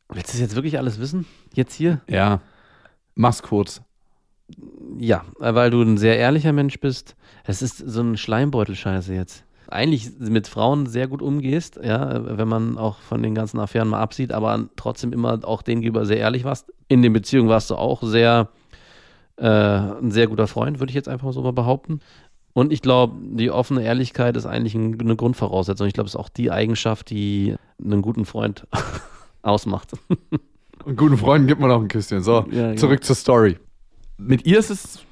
Willst 0.09 0.29
du 0.29 0.33
das 0.33 0.39
jetzt 0.39 0.55
wirklich 0.55 0.77
alles 0.77 0.99
wissen? 0.99 1.25
Jetzt 1.53 1.73
hier? 1.73 2.01
Ja. 2.07 2.41
Mach's 3.15 3.43
kurz. 3.43 3.81
Ja, 4.97 5.23
weil 5.37 5.69
du 5.71 5.81
ein 5.81 5.97
sehr 5.97 6.17
ehrlicher 6.17 6.53
Mensch 6.53 6.79
bist. 6.79 7.15
Es 7.45 7.61
ist 7.61 7.77
so 7.77 8.01
ein 8.01 8.17
Schleimbeutel-Scheiße 8.17 9.13
jetzt. 9.13 9.43
Eigentlich 9.69 10.11
mit 10.19 10.47
Frauen 10.49 10.85
sehr 10.85 11.07
gut 11.07 11.21
umgehst, 11.21 11.79
ja, 11.81 12.37
wenn 12.37 12.47
man 12.47 12.77
auch 12.77 12.99
von 12.99 13.23
den 13.23 13.33
ganzen 13.35 13.57
Affären 13.59 13.87
mal 13.87 14.01
absieht, 14.01 14.33
aber 14.33 14.67
trotzdem 14.75 15.13
immer 15.13 15.39
auch 15.43 15.61
denen 15.61 15.79
gegenüber 15.81 16.05
sehr 16.05 16.17
ehrlich 16.17 16.43
warst. 16.43 16.73
In 16.89 17.01
den 17.01 17.13
Beziehungen 17.13 17.47
warst 17.47 17.69
du 17.69 17.75
auch 17.75 18.03
sehr, 18.03 18.49
äh, 19.37 19.47
ein 19.47 20.11
sehr 20.11 20.27
guter 20.27 20.47
Freund, 20.47 20.79
würde 20.79 20.91
ich 20.91 20.95
jetzt 20.95 21.07
einfach 21.07 21.31
so 21.31 21.41
mal 21.41 21.53
behaupten. 21.53 22.01
Und 22.53 22.73
ich 22.73 22.81
glaube, 22.81 23.15
die 23.21 23.49
offene 23.49 23.83
Ehrlichkeit 23.83 24.35
ist 24.35 24.45
eigentlich 24.45 24.75
ein, 24.75 24.99
eine 24.99 25.15
Grundvoraussetzung. 25.15 25.87
Ich 25.87 25.93
glaube, 25.93 26.07
es 26.07 26.15
ist 26.15 26.19
auch 26.19 26.29
die 26.29 26.51
Eigenschaft, 26.51 27.09
die 27.09 27.55
einen 27.83 28.01
guten 28.01 28.25
Freund 28.25 28.67
ausmacht. 29.41 29.91
Und 30.85 30.97
guten 30.97 31.17
Freunden 31.17 31.47
gibt 31.47 31.61
man 31.61 31.69
auch 31.71 31.81
ein 31.81 31.87
Küsschen. 31.87 32.21
So, 32.23 32.45
Ja, 32.51 32.69
genau. 32.69 32.75
zurück 32.75 33.03
zur 33.03 33.15
Story. 33.15 33.57
Mit 34.17 34.45
ihr 34.45 34.57
ist 34.59 34.71
es 34.71 35.05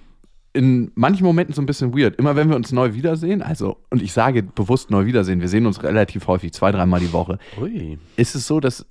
in 0.53 0.91
manchen 0.95 1.25
Momenten 1.25 1.53
so 1.53 1.61
ein 1.61 1.65
bisschen 1.65 1.95
weird. 1.95 2.15
Immer 2.15 2.35
wenn 2.35 2.49
wir 2.49 2.55
uns 2.55 2.71
neu 2.71 2.93
wiedersehen, 2.93 3.41
also, 3.41 3.77
und 3.91 4.01
ich 4.01 4.13
sage 4.13 4.43
bewusst 4.43 4.89
neu 4.89 5.05
wiedersehen, 5.05 5.41
wir 5.41 5.47
sehen 5.47 5.65
uns 5.65 5.83
relativ 5.83 6.27
häufig, 6.27 6.53
zwei, 6.53 6.71
dreimal 6.71 6.99
die 6.99 7.13
Woche, 7.13 7.37
Ui. 7.61 7.99
ist 8.15 8.35
es 8.35 8.47
so, 8.47 8.59
dass 8.59 8.85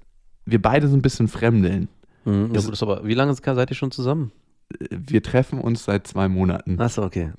wir 0.45 0.63
beide 0.63 0.89
so 0.89 0.97
ein 0.97 1.03
bisschen 1.03 1.29
fremdeln. 1.29 1.89
Hm, 2.25 2.55
ja, 2.55 2.61
gut, 2.61 2.81
aber, 2.83 3.05
wie 3.05 3.15
lange 3.15 3.35
seid 3.35 3.71
ihr 3.71 3.77
schon 3.77 3.91
zusammen? 3.91 4.33
Wir 4.91 5.23
treffen 5.23 5.61
uns 5.61 5.85
seit 5.85 6.07
zwei 6.07 6.29
Monaten. 6.29 6.81
Achso, 6.81 7.03
okay. 7.03 7.33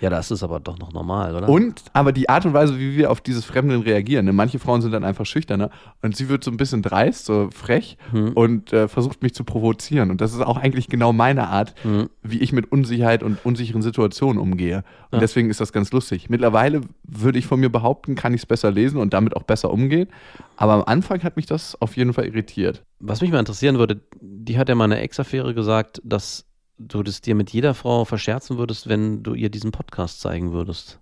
Ja, 0.00 0.08
das 0.08 0.30
ist 0.30 0.42
aber 0.42 0.60
doch 0.60 0.78
noch 0.78 0.92
normal, 0.92 1.34
oder? 1.36 1.48
Und 1.48 1.82
aber 1.92 2.12
die 2.12 2.28
Art 2.30 2.46
und 2.46 2.54
Weise, 2.54 2.78
wie 2.78 2.96
wir 2.96 3.10
auf 3.10 3.20
dieses 3.20 3.44
Fremdeln 3.44 3.82
reagieren. 3.82 4.24
Ne? 4.24 4.32
Manche 4.32 4.58
Frauen 4.58 4.80
sind 4.80 4.92
dann 4.92 5.04
einfach 5.04 5.26
schüchterner 5.26 5.70
und 6.00 6.16
sie 6.16 6.28
wird 6.30 6.42
so 6.42 6.50
ein 6.50 6.56
bisschen 6.56 6.80
dreist, 6.80 7.26
so 7.26 7.50
frech 7.52 7.98
Hm. 8.10 8.32
und 8.32 8.72
äh, 8.72 8.88
versucht 8.88 9.22
mich 9.22 9.34
zu 9.34 9.44
provozieren. 9.44 10.10
Und 10.10 10.20
das 10.22 10.32
ist 10.32 10.40
auch 10.40 10.56
eigentlich 10.56 10.88
genau 10.88 11.12
meine 11.12 11.48
Art, 11.48 11.74
Hm. 11.82 12.08
wie 12.22 12.38
ich 12.38 12.52
mit 12.52 12.72
Unsicherheit 12.72 13.22
und 13.22 13.44
unsicheren 13.44 13.82
Situationen 13.82 14.38
umgehe. 14.40 14.78
Und 15.10 15.16
Ja. 15.16 15.18
deswegen 15.20 15.50
ist 15.50 15.60
das 15.60 15.72
ganz 15.72 15.92
lustig. 15.92 16.30
Mittlerweile 16.30 16.80
würde 17.04 17.38
ich 17.38 17.46
von 17.46 17.60
mir 17.60 17.68
behaupten, 17.70 18.14
kann 18.14 18.32
ich 18.32 18.40
es 18.40 18.46
besser 18.46 18.70
lesen 18.70 18.98
und 18.98 19.12
damit 19.12 19.36
auch 19.36 19.42
besser 19.42 19.70
umgehen. 19.70 20.08
Aber 20.56 20.72
am 20.74 20.82
Anfang 20.84 21.22
hat 21.22 21.36
mich 21.36 21.46
das 21.46 21.80
auf 21.80 21.96
jeden 21.96 22.14
Fall 22.14 22.24
irritiert. 22.26 22.84
Was 23.00 23.20
mich 23.20 23.30
mal 23.30 23.38
interessieren 23.38 23.78
würde, 23.78 24.00
die 24.20 24.56
hat 24.58 24.68
ja 24.70 24.74
mal 24.74 24.84
eine 24.84 25.00
Ex-Affäre 25.00 25.52
gesagt, 25.54 26.00
dass 26.04 26.46
du 26.80 27.02
das 27.02 27.20
dir 27.20 27.34
mit 27.34 27.50
jeder 27.50 27.74
Frau 27.74 28.04
verscherzen 28.04 28.58
würdest, 28.58 28.88
wenn 28.88 29.22
du 29.22 29.34
ihr 29.34 29.50
diesen 29.50 29.70
Podcast 29.70 30.20
zeigen 30.20 30.52
würdest. 30.52 30.98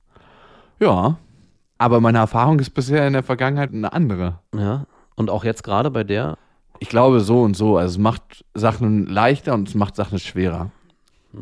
Ja. 0.80 1.18
Aber 1.78 2.00
meine 2.00 2.18
Erfahrung 2.18 2.58
ist 2.58 2.70
bisher 2.70 3.06
in 3.06 3.12
der 3.12 3.22
Vergangenheit 3.22 3.72
eine 3.72 3.92
andere. 3.92 4.40
Ja. 4.54 4.86
Und 5.14 5.30
auch 5.30 5.44
jetzt 5.44 5.62
gerade 5.62 5.90
bei 5.90 6.04
der, 6.04 6.36
Ich 6.80 6.88
glaube 6.88 7.20
so 7.20 7.42
und 7.42 7.56
so. 7.56 7.76
Also 7.76 7.92
es 7.92 7.98
macht 7.98 8.44
Sachen 8.54 9.06
leichter 9.06 9.54
und 9.54 9.68
es 9.68 9.74
macht 9.74 9.96
Sachen 9.96 10.18
schwerer. 10.18 10.70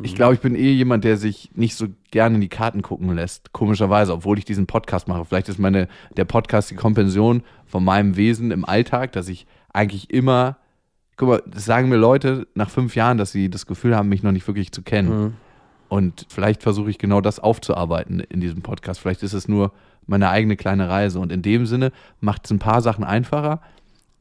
Ich 0.03 0.15
glaube, 0.15 0.33
ich 0.33 0.41
bin 0.41 0.55
eh 0.55 0.71
jemand, 0.71 1.05
der 1.05 1.17
sich 1.17 1.49
nicht 1.55 1.75
so 1.75 1.87
gerne 2.11 2.35
in 2.35 2.41
die 2.41 2.49
Karten 2.49 2.81
gucken 2.81 3.15
lässt. 3.15 3.53
Komischerweise, 3.53 4.13
obwohl 4.13 4.37
ich 4.37 4.45
diesen 4.45 4.67
Podcast 4.67 5.07
mache. 5.07 5.23
Vielleicht 5.25 5.47
ist 5.49 5.59
meine, 5.59 5.87
der 6.17 6.25
Podcast 6.25 6.69
die 6.69 6.75
Kompension 6.75 7.41
von 7.65 7.83
meinem 7.83 8.17
Wesen 8.17 8.51
im 8.51 8.65
Alltag, 8.65 9.13
dass 9.13 9.29
ich 9.29 9.47
eigentlich 9.71 10.09
immer, 10.09 10.57
guck 11.17 11.27
mal, 11.29 11.43
das 11.47 11.65
sagen 11.65 11.89
mir 11.89 11.97
Leute 11.97 12.47
nach 12.53 12.69
fünf 12.69 12.95
Jahren, 12.95 13.17
dass 13.17 13.31
sie 13.31 13.49
das 13.49 13.65
Gefühl 13.65 13.95
haben, 13.95 14.07
mich 14.07 14.23
noch 14.23 14.31
nicht 14.31 14.47
wirklich 14.47 14.71
zu 14.71 14.83
kennen. 14.83 15.11
Und 15.89 16.25
vielleicht 16.29 16.63
versuche 16.63 16.89
ich 16.89 16.97
genau 16.97 17.21
das 17.21 17.39
aufzuarbeiten 17.39 18.19
in 18.19 18.39
diesem 18.39 18.61
Podcast. 18.61 18.99
Vielleicht 18.99 19.23
ist 19.23 19.33
es 19.33 19.47
nur 19.47 19.71
meine 20.05 20.29
eigene 20.29 20.55
kleine 20.55 20.89
Reise. 20.89 21.19
Und 21.19 21.31
in 21.31 21.41
dem 21.41 21.65
Sinne 21.65 21.91
macht 22.21 22.45
es 22.45 22.51
ein 22.51 22.59
paar 22.59 22.81
Sachen 22.81 23.03
einfacher, 23.03 23.61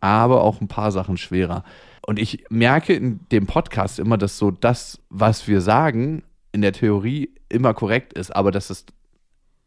aber 0.01 0.43
auch 0.43 0.61
ein 0.61 0.69
paar 0.69 0.91
Sachen 0.91 1.17
schwerer. 1.17 1.65
Und 2.07 2.19
ich 2.19 2.45
merke 2.51 2.95
in 2.95 3.21
dem 3.33 3.47
Podcast 3.47 3.99
immer, 3.99 4.17
dass 4.17 4.39
so 4.39 4.51
das, 4.51 5.01
was 5.11 5.49
wir 5.49 5.61
sagen, 5.61 6.23
in 6.53 6.63
der 6.63 6.73
Theorie 6.73 7.31
immer 7.49 7.75
korrekt 7.75 8.13
ist, 8.13 8.35
aber 8.35 8.53
dass 8.53 8.71
es 8.71 8.87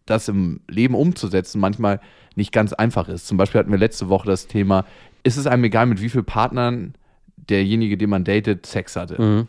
das 0.06 0.28
im 0.28 0.62
Leben 0.68 0.96
umzusetzen 0.96 1.60
manchmal 1.60 2.00
nicht 2.36 2.52
ganz 2.52 2.74
einfach 2.74 3.10
ist. 3.10 3.28
Zum 3.28 3.38
Beispiel 3.38 3.60
hatten 3.60 3.72
wir 3.72 3.78
letzte 3.78 4.10
Woche 4.10 4.28
das 4.28 4.48
Thema, 4.48 4.86
ist 5.24 5.38
es 5.38 5.46
einem 5.46 5.66
egal, 5.66 5.86
mit 5.86 6.02
wie 6.02 6.10
vielen 6.10 6.26
Partnern 6.26 6.94
derjenige, 7.50 7.98
den 7.98 8.10
man 8.10 8.24
datet, 8.24 8.66
Sex 8.66 8.96
hatte? 8.96 9.22
Mhm. 9.22 9.48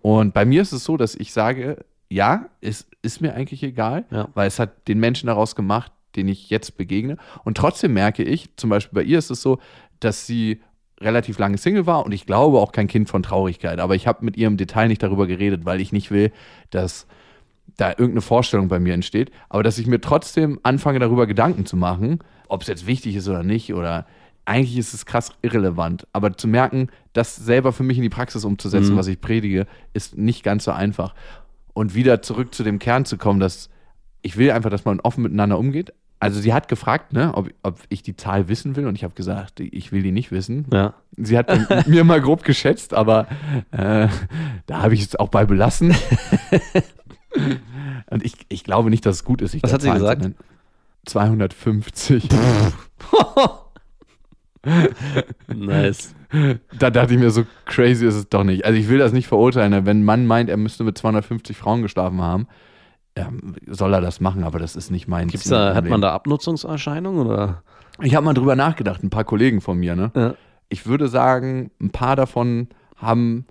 Und 0.00 0.34
bei 0.34 0.44
mir 0.44 0.62
ist 0.62 0.72
es 0.72 0.84
so, 0.84 0.96
dass 0.96 1.14
ich 1.14 1.32
sage, 1.32 1.84
ja, 2.08 2.46
es 2.60 2.86
ist 3.02 3.20
mir 3.20 3.34
eigentlich 3.34 3.62
egal, 3.62 4.04
Ja. 4.10 4.28
weil 4.34 4.46
es 4.46 4.58
hat 4.58 4.86
den 4.88 5.00
Menschen 5.00 5.26
daraus 5.26 5.56
gemacht, 5.56 5.90
den 6.14 6.28
ich 6.28 6.50
jetzt 6.50 6.76
begegne. 6.76 7.16
Und 7.44 7.56
trotzdem 7.56 7.92
merke 7.92 8.22
ich, 8.22 8.54
zum 8.56 8.70
Beispiel 8.70 8.94
bei 8.94 9.02
ihr 9.02 9.18
ist 9.18 9.30
es 9.30 9.42
so, 9.42 9.58
dass 10.00 10.26
sie 10.26 10.60
relativ 11.00 11.38
lange 11.38 11.58
Single 11.58 11.86
war 11.86 12.06
und 12.06 12.12
ich 12.12 12.24
glaube 12.24 12.58
auch 12.58 12.72
kein 12.72 12.86
Kind 12.88 13.08
von 13.08 13.22
Traurigkeit. 13.22 13.80
Aber 13.80 13.94
ich 13.94 14.06
habe 14.06 14.24
mit 14.24 14.36
ihr 14.36 14.46
im 14.46 14.56
Detail 14.56 14.88
nicht 14.88 15.02
darüber 15.02 15.26
geredet, 15.26 15.64
weil 15.66 15.80
ich 15.80 15.92
nicht 15.92 16.10
will, 16.10 16.32
dass 16.70 17.06
da 17.76 17.90
irgendeine 17.90 18.22
Vorstellung 18.22 18.68
bei 18.68 18.78
mir 18.78 18.94
entsteht. 18.94 19.30
Aber 19.50 19.62
dass 19.62 19.76
ich 19.76 19.86
mir 19.86 20.00
trotzdem 20.00 20.58
anfange, 20.62 20.98
darüber 21.00 21.26
Gedanken 21.26 21.66
zu 21.66 21.76
machen, 21.76 22.20
ob 22.48 22.62
es 22.62 22.68
jetzt 22.68 22.86
wichtig 22.86 23.16
ist 23.16 23.28
oder 23.28 23.42
nicht 23.42 23.74
oder 23.74 24.06
eigentlich 24.46 24.78
ist 24.78 24.94
es 24.94 25.04
krass 25.04 25.32
irrelevant. 25.42 26.06
Aber 26.12 26.36
zu 26.36 26.48
merken, 26.48 26.88
das 27.12 27.36
selber 27.36 27.72
für 27.72 27.82
mich 27.82 27.98
in 27.98 28.02
die 28.02 28.08
Praxis 28.08 28.44
umzusetzen, 28.44 28.96
was 28.96 29.08
ich 29.08 29.20
predige, 29.20 29.66
ist 29.92 30.16
nicht 30.16 30.42
ganz 30.42 30.64
so 30.64 30.70
einfach. 30.70 31.14
Und 31.74 31.94
wieder 31.94 32.22
zurück 32.22 32.54
zu 32.54 32.62
dem 32.62 32.78
Kern 32.78 33.04
zu 33.04 33.18
kommen, 33.18 33.40
dass 33.40 33.68
ich 34.22 34.36
will 34.36 34.50
einfach, 34.50 34.70
dass 34.70 34.84
man 34.84 35.00
offen 35.00 35.22
miteinander 35.22 35.58
umgeht. 35.58 35.92
Also 36.18 36.40
sie 36.40 36.54
hat 36.54 36.68
gefragt, 36.68 37.12
ne, 37.12 37.34
ob, 37.34 37.50
ob 37.62 37.78
ich 37.90 38.02
die 38.02 38.16
Zahl 38.16 38.48
wissen 38.48 38.74
will 38.74 38.86
und 38.86 38.94
ich 38.94 39.04
habe 39.04 39.14
gesagt, 39.14 39.60
ich 39.60 39.92
will 39.92 40.02
die 40.02 40.12
nicht 40.12 40.30
wissen. 40.32 40.66
Ja. 40.72 40.94
Sie 41.16 41.36
hat 41.36 41.48
mir 41.86 42.04
mal 42.04 42.22
grob 42.22 42.42
geschätzt, 42.42 42.94
aber 42.94 43.26
äh, 43.72 44.08
da 44.66 44.82
habe 44.82 44.94
ich 44.94 45.02
es 45.02 45.16
auch 45.16 45.28
bei 45.28 45.44
belassen. 45.44 45.94
und 48.10 48.24
ich, 48.24 48.34
ich 48.48 48.64
glaube 48.64 48.88
nicht, 48.88 49.04
dass 49.04 49.16
es 49.16 49.24
gut 49.24 49.42
ist. 49.42 49.62
Was 49.62 49.72
hat 49.72 49.82
sie 49.82 49.90
gesagt? 49.90 50.22
nennen. 50.22 50.36
250. 51.04 52.28
nice. 55.54 56.14
da 56.78 56.90
dachte 56.90 57.14
ich 57.14 57.20
mir, 57.20 57.30
so 57.30 57.44
crazy 57.64 58.06
ist 58.06 58.14
es 58.14 58.28
doch 58.28 58.44
nicht. 58.44 58.64
Also 58.64 58.78
ich 58.78 58.88
will 58.88 58.98
das 58.98 59.12
nicht 59.12 59.26
verurteilen. 59.28 59.70
ne? 59.70 59.86
Wenn 59.86 60.00
ein 60.00 60.04
Mann 60.04 60.26
meint, 60.26 60.50
er 60.50 60.56
müsste 60.56 60.84
mit 60.84 60.98
250 60.98 61.56
Frauen 61.56 61.82
geschlafen 61.82 62.20
haben, 62.20 62.46
soll 63.66 63.94
er 63.94 64.00
das 64.02 64.20
machen, 64.20 64.44
aber 64.44 64.58
das 64.58 64.76
ist 64.76 64.90
nicht 64.90 65.08
mein 65.08 65.28
Gibt's 65.28 65.44
Ziel 65.44 65.52
da, 65.56 65.68
hat 65.68 65.84
man 65.84 65.92
Leben. 65.92 66.00
da 66.02 66.12
Abnutzungserscheinungen 66.14 67.26
oder? 67.26 67.62
Ich 68.02 68.14
habe 68.14 68.26
mal 68.26 68.34
drüber 68.34 68.56
nachgedacht, 68.56 69.02
ein 69.02 69.08
paar 69.10 69.24
Kollegen 69.24 69.62
von 69.62 69.78
mir, 69.78 69.96
ne? 69.96 70.10
Ja. 70.14 70.34
Ich 70.68 70.86
würde 70.86 71.08
sagen, 71.08 71.70
ein 71.80 71.90
paar 71.90 72.16
davon 72.16 72.68
haben 72.96 73.46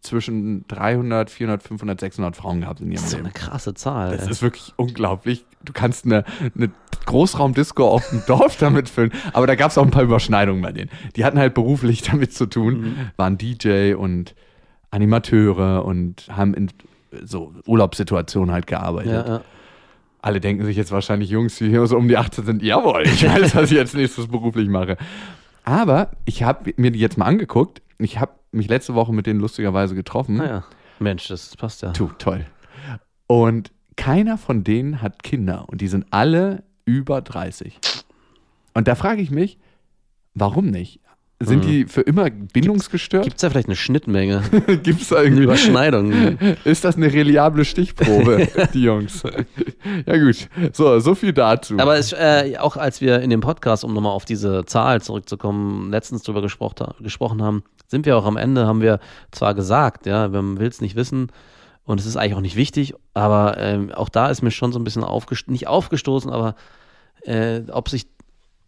zwischen 0.00 0.64
300, 0.68 1.28
400, 1.30 1.62
500, 1.62 1.98
600 2.00 2.36
Frauen 2.36 2.60
gehabt 2.60 2.80
in 2.80 2.86
ihrem 2.86 2.94
Das 2.96 3.04
ist 3.06 3.12
Leben. 3.14 3.24
eine 3.24 3.32
krasse 3.32 3.74
Zahl. 3.74 4.12
Das 4.12 4.26
ey. 4.26 4.30
ist 4.30 4.42
wirklich 4.42 4.72
unglaublich. 4.76 5.44
Du 5.64 5.72
kannst 5.72 6.04
eine, 6.06 6.24
eine 6.56 6.70
Großraumdisco 7.06 7.86
auf 7.86 8.08
dem 8.10 8.22
Dorf 8.26 8.56
damit 8.60 8.88
füllen. 8.88 9.12
Aber 9.32 9.46
da 9.46 9.54
gab 9.54 9.70
es 9.70 9.78
auch 9.78 9.84
ein 9.84 9.90
paar 9.90 10.02
Überschneidungen 10.02 10.62
bei 10.62 10.72
denen. 10.72 10.90
Die 11.16 11.24
hatten 11.24 11.38
halt 11.38 11.54
beruflich 11.54 12.02
damit 12.10 12.32
zu 12.32 12.46
tun, 12.46 12.80
Mhm. 12.80 12.96
waren 13.16 13.38
DJ 13.38 13.94
und 13.94 14.34
Animateure 14.90 15.84
und 15.84 16.26
haben 16.30 16.54
in 16.54 16.70
so 17.24 17.52
Urlaubssituationen 17.66 18.52
halt 18.52 18.66
gearbeitet. 18.66 19.12
ja, 19.12 19.26
ja. 19.36 19.40
Alle 20.22 20.40
denken 20.40 20.64
sich 20.66 20.76
jetzt 20.76 20.92
wahrscheinlich, 20.92 21.30
Jungs, 21.30 21.56
die 21.56 21.68
hier 21.70 21.86
so 21.86 21.96
um 21.96 22.06
die 22.06 22.18
18 22.18 22.44
sind, 22.44 22.62
jawohl, 22.62 23.02
ich 23.04 23.26
weiß, 23.26 23.54
was 23.54 23.70
ich 23.70 23.76
jetzt 23.78 23.94
nächstes 23.94 24.26
beruflich 24.28 24.68
mache. 24.68 24.98
Aber 25.64 26.10
ich 26.26 26.42
habe 26.42 26.74
mir 26.76 26.90
die 26.90 26.98
jetzt 26.98 27.16
mal 27.16 27.24
angeguckt. 27.24 27.80
Ich 27.98 28.18
habe 28.20 28.32
mich 28.52 28.68
letzte 28.68 28.94
Woche 28.94 29.12
mit 29.14 29.26
denen 29.26 29.40
lustigerweise 29.40 29.94
getroffen. 29.94 30.36
Naja. 30.36 30.64
Mensch, 30.98 31.28
das 31.28 31.56
passt 31.56 31.80
ja. 31.82 31.92
Tu, 31.92 32.10
toll. 32.18 32.44
Und 33.26 33.70
keiner 34.00 34.38
von 34.38 34.64
denen 34.64 35.02
hat 35.02 35.22
Kinder 35.22 35.66
und 35.68 35.82
die 35.82 35.88
sind 35.88 36.06
alle 36.10 36.62
über 36.86 37.20
30. 37.20 37.78
Und 38.72 38.88
da 38.88 38.94
frage 38.94 39.20
ich 39.20 39.30
mich, 39.30 39.58
warum 40.34 40.68
nicht? 40.68 41.00
Sind 41.42 41.64
Mhm. 41.64 41.68
die 41.68 41.84
für 41.86 42.00
immer 42.00 42.30
bindungsgestört? 42.30 43.24
Gibt 43.24 43.36
es 43.36 43.42
da 43.42 43.50
vielleicht 43.50 43.68
eine 43.68 43.76
Schnittmenge? 43.76 44.42
Gibt 44.82 45.02
es 45.02 45.08
da 45.08 45.16
Eine 45.16 45.24
irgendwie 45.26 45.42
Überschneidung? 45.44 46.12
Ist 46.64 46.84
das 46.84 46.96
eine 46.96 47.12
reliable 47.12 47.64
Stichprobe, 47.66 48.48
die 48.74 48.82
Jungs? 48.84 49.22
ja, 50.06 50.16
gut. 50.18 50.48
So, 50.72 50.98
so 50.98 51.14
viel 51.14 51.34
dazu. 51.34 51.78
Aber 51.78 51.96
es, 51.98 52.12
äh, 52.14 52.56
auch 52.58 52.76
als 52.78 53.02
wir 53.02 53.20
in 53.20 53.28
dem 53.30 53.40
Podcast, 53.40 53.84
um 53.84 53.92
nochmal 53.92 54.12
auf 54.12 54.24
diese 54.24 54.64
Zahl 54.64 55.02
zurückzukommen, 55.02 55.90
letztens 55.90 56.22
drüber 56.22 56.40
gesprochen, 56.42 56.86
gesprochen 57.00 57.42
haben, 57.42 57.64
sind 57.88 58.06
wir 58.06 58.16
auch 58.16 58.24
am 58.26 58.36
Ende, 58.38 58.66
haben 58.66 58.80
wir 58.80 58.98
zwar 59.30 59.54
gesagt, 59.54 60.06
ja, 60.06 60.28
man 60.28 60.58
will 60.58 60.68
es 60.68 60.80
nicht 60.80 60.94
wissen 60.96 61.28
und 61.90 61.98
es 61.98 62.06
ist 62.06 62.16
eigentlich 62.16 62.34
auch 62.34 62.40
nicht 62.40 62.54
wichtig, 62.54 62.94
aber 63.14 63.58
ähm, 63.58 63.90
auch 63.90 64.08
da 64.08 64.28
ist 64.28 64.42
mir 64.42 64.52
schon 64.52 64.70
so 64.70 64.78
ein 64.78 64.84
bisschen 64.84 65.02
aufgestoßen, 65.02 65.52
nicht 65.52 65.66
aufgestoßen, 65.66 66.30
aber 66.30 66.54
äh, 67.22 67.62
ob 67.72 67.88
sich 67.88 68.06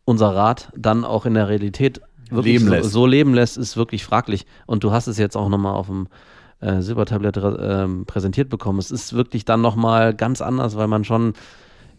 unser 0.05 0.35
Rat 0.35 0.73
dann 0.77 1.05
auch 1.05 1.25
in 1.25 1.35
der 1.35 1.49
Realität 1.49 2.01
wirklich 2.31 2.61
Leben 2.61 2.83
so, 2.83 2.89
so 2.89 3.07
leben 3.07 3.33
lässt, 3.33 3.57
ist 3.59 3.77
wirklich 3.77 4.05
fraglich. 4.05 4.45
Und 4.67 4.83
du 4.83 4.91
hast 4.91 5.07
es 5.07 5.19
jetzt 5.19 5.37
auch 5.37 5.49
nochmal 5.49 5.75
auf 5.75 5.87
dem 5.87 6.09
äh, 6.59 6.81
Silbertablett 6.83 7.39
ähm, 7.61 8.07
präsentiert 8.07 8.49
bekommen. 8.49 8.81
Es 8.81 8.91
ist 8.91 9.13
wirklich 9.13 9.45
dann 9.45 9.61
nochmal 9.61 10.15
ganz 10.15 10.41
anders, 10.41 10.77
weil 10.77 10.89
man 10.89 11.05
schon 11.05 11.35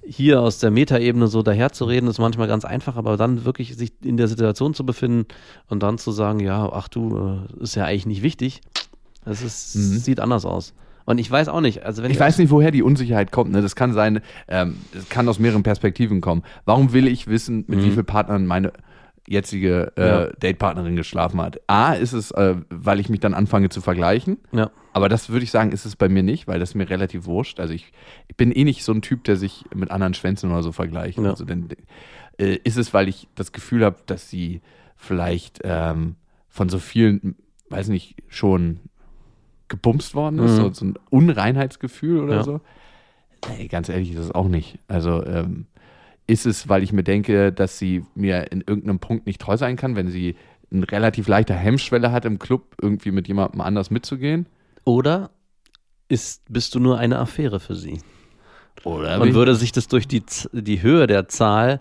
hier 0.06 0.42
aus 0.42 0.60
der 0.60 0.72
Metaebene 0.72 1.28
so 1.28 1.42
daherzureden, 1.42 2.10
ist 2.10 2.20
manchmal 2.20 2.50
ganz 2.50 2.66
einfach, 2.66 2.98
aber 2.98 3.16
dann 3.16 3.46
wirklich 3.46 3.78
sich 3.78 3.94
in 4.04 4.18
der 4.18 4.28
Situation 4.28 4.74
zu 4.74 4.86
befinden 4.86 5.26
und 5.70 5.82
dann 5.84 5.98
zu 5.98 6.12
sagen, 6.12 6.42
ja, 6.42 6.70
ach 6.70 6.90
du, 6.90 7.48
äh, 7.60 7.64
ist 7.64 7.76
ja 7.76 7.86
eigentlich 7.86 8.08
nicht 8.08 8.24
wichtig, 8.24 8.60
das 9.24 9.42
ist, 9.42 9.76
Mhm. 9.76 9.98
sieht 10.00 10.20
anders 10.20 10.44
aus. 10.46 10.74
Und 11.06 11.18
ich 11.18 11.30
weiß 11.30 11.48
auch 11.50 11.62
nicht, 11.62 11.84
also 11.84 12.02
wenn 12.04 12.12
ich 12.12 12.20
weiß 12.20 12.38
nicht, 12.38 12.50
woher 12.52 12.72
die 12.72 12.84
Unsicherheit 12.84 13.32
kommt. 13.32 13.52
Ne? 13.52 13.62
Das 13.62 13.76
kann 13.76 13.94
sein, 13.94 14.22
ähm, 14.48 14.78
das 14.94 15.10
kann 15.10 15.28
aus 15.28 15.40
mehreren 15.40 15.64
Perspektiven 15.64 16.22
kommen. 16.22 16.44
Warum 16.66 16.94
will 16.94 17.08
ich 17.08 17.28
wissen, 17.28 17.66
mit 17.68 17.80
Mhm. 17.80 17.84
wie 17.86 17.92
vielen 17.92 18.06
Partnern 18.06 18.46
meine 18.46 18.72
jetzige 19.28 19.92
äh, 19.96 20.08
Ja. 20.08 20.26
Datepartnerin 20.40 20.96
geschlafen 20.96 21.42
hat? 21.42 21.60
A, 21.68 21.94
ist 21.94 22.14
es, 22.14 22.32
äh, 22.32 22.56
weil 22.70 23.00
ich 23.00 23.10
mich 23.10 23.20
dann 23.20 23.34
anfange 23.34 23.70
zu 23.70 23.82
vergleichen. 23.82 24.38
ja, 24.52 24.70
Aber 24.94 25.10
das 25.10 25.30
würde 25.30 25.44
ich 25.44 25.52
sagen, 25.52 25.72
ist 25.72 25.86
es 25.86 25.96
bei 25.96 26.10
mir 26.10 26.24
nicht, 26.24 26.48
weil 26.48 26.60
das 26.60 26.70
ist 26.72 26.76
mir 26.76 26.90
relativ 26.90 27.26
wurscht. 27.26 27.60
Also 27.60 27.74
ich, 27.74 27.92
ich 28.28 28.36
bin 28.36 28.52
eh 28.52 28.64
nicht 28.64 28.84
so 28.84 28.92
ein 28.92 29.02
Typ, 29.02 29.24
der 29.24 29.38
sich 29.38 29.66
mit 29.74 29.92
anderen 29.92 30.14
Schwänzen 30.14 30.52
oder 30.52 30.62
so 30.64 30.72
vergleicht. 30.72 31.18
Ja. 31.18 31.30
Also 31.30 31.46
dann 31.46 31.70
äh, 32.38 32.58
ist 32.64 32.78
es, 32.78 32.94
weil 32.94 33.08
ich 33.08 33.28
das 33.36 33.52
Gefühl 33.52 33.84
habe, 33.86 33.98
dass 34.06 34.30
sie 34.30 34.62
vielleicht 34.96 35.60
ähm, 35.64 36.16
von 36.50 36.70
so 36.70 36.80
vielen, 36.80 37.36
weiß 37.70 37.88
nicht, 37.90 38.16
schon 38.28 38.80
gebumst 39.74 40.14
worden 40.14 40.38
ist, 40.40 40.52
Mhm. 40.52 40.56
so, 40.58 40.74
so 40.74 40.86
ein 40.86 40.94
Unreinheitsgefühl 41.10 42.20
oder 42.22 42.36
Ja. 42.36 42.44
so. 42.44 42.62
Nee, 43.50 43.68
ganz 43.68 43.90
ehrlich 43.90 44.12
ist 44.12 44.20
es 44.20 44.32
auch 44.32 44.48
nicht. 44.48 44.78
Also 44.88 45.26
ähm, 45.26 45.66
ist 46.28 46.46
es, 46.46 46.70
weil 46.70 46.84
ich 46.84 46.94
mir 46.94 47.04
denke, 47.04 47.52
dass 47.52 47.80
sie 47.80 48.06
mir 48.16 48.52
in 48.52 48.62
irgendeinem 48.62 49.00
Punkt 49.00 49.26
nicht 49.26 49.42
treu 49.42 49.58
sein 49.58 49.76
kann, 49.76 49.96
wenn 49.96 50.10
sie 50.10 50.36
eine 50.72 50.90
relativ 50.92 51.28
leichte 51.28 51.54
Hemmschwelle 51.56 52.12
hat, 52.12 52.24
im 52.26 52.38
Club 52.40 52.76
irgendwie 52.82 53.12
mit 53.12 53.28
jemandem 53.28 53.62
anders 53.62 53.90
mitzugehen? 53.92 54.46
oder 54.86 55.30
ist, 56.10 56.44
bist 56.52 56.76
du 56.76 56.80
nur 56.80 56.98
eine 57.00 57.18
Affäre 57.18 57.60
für 57.60 57.74
sie? 57.76 58.00
Oder 58.84 59.20
Und 59.22 59.34
würde 59.34 59.56
sich 59.56 59.72
das 59.72 59.88
durch 59.88 60.08
die, 60.08 60.22
die 60.52 60.82
Höhe 60.84 61.08
der 61.08 61.28
Zahl 61.30 61.80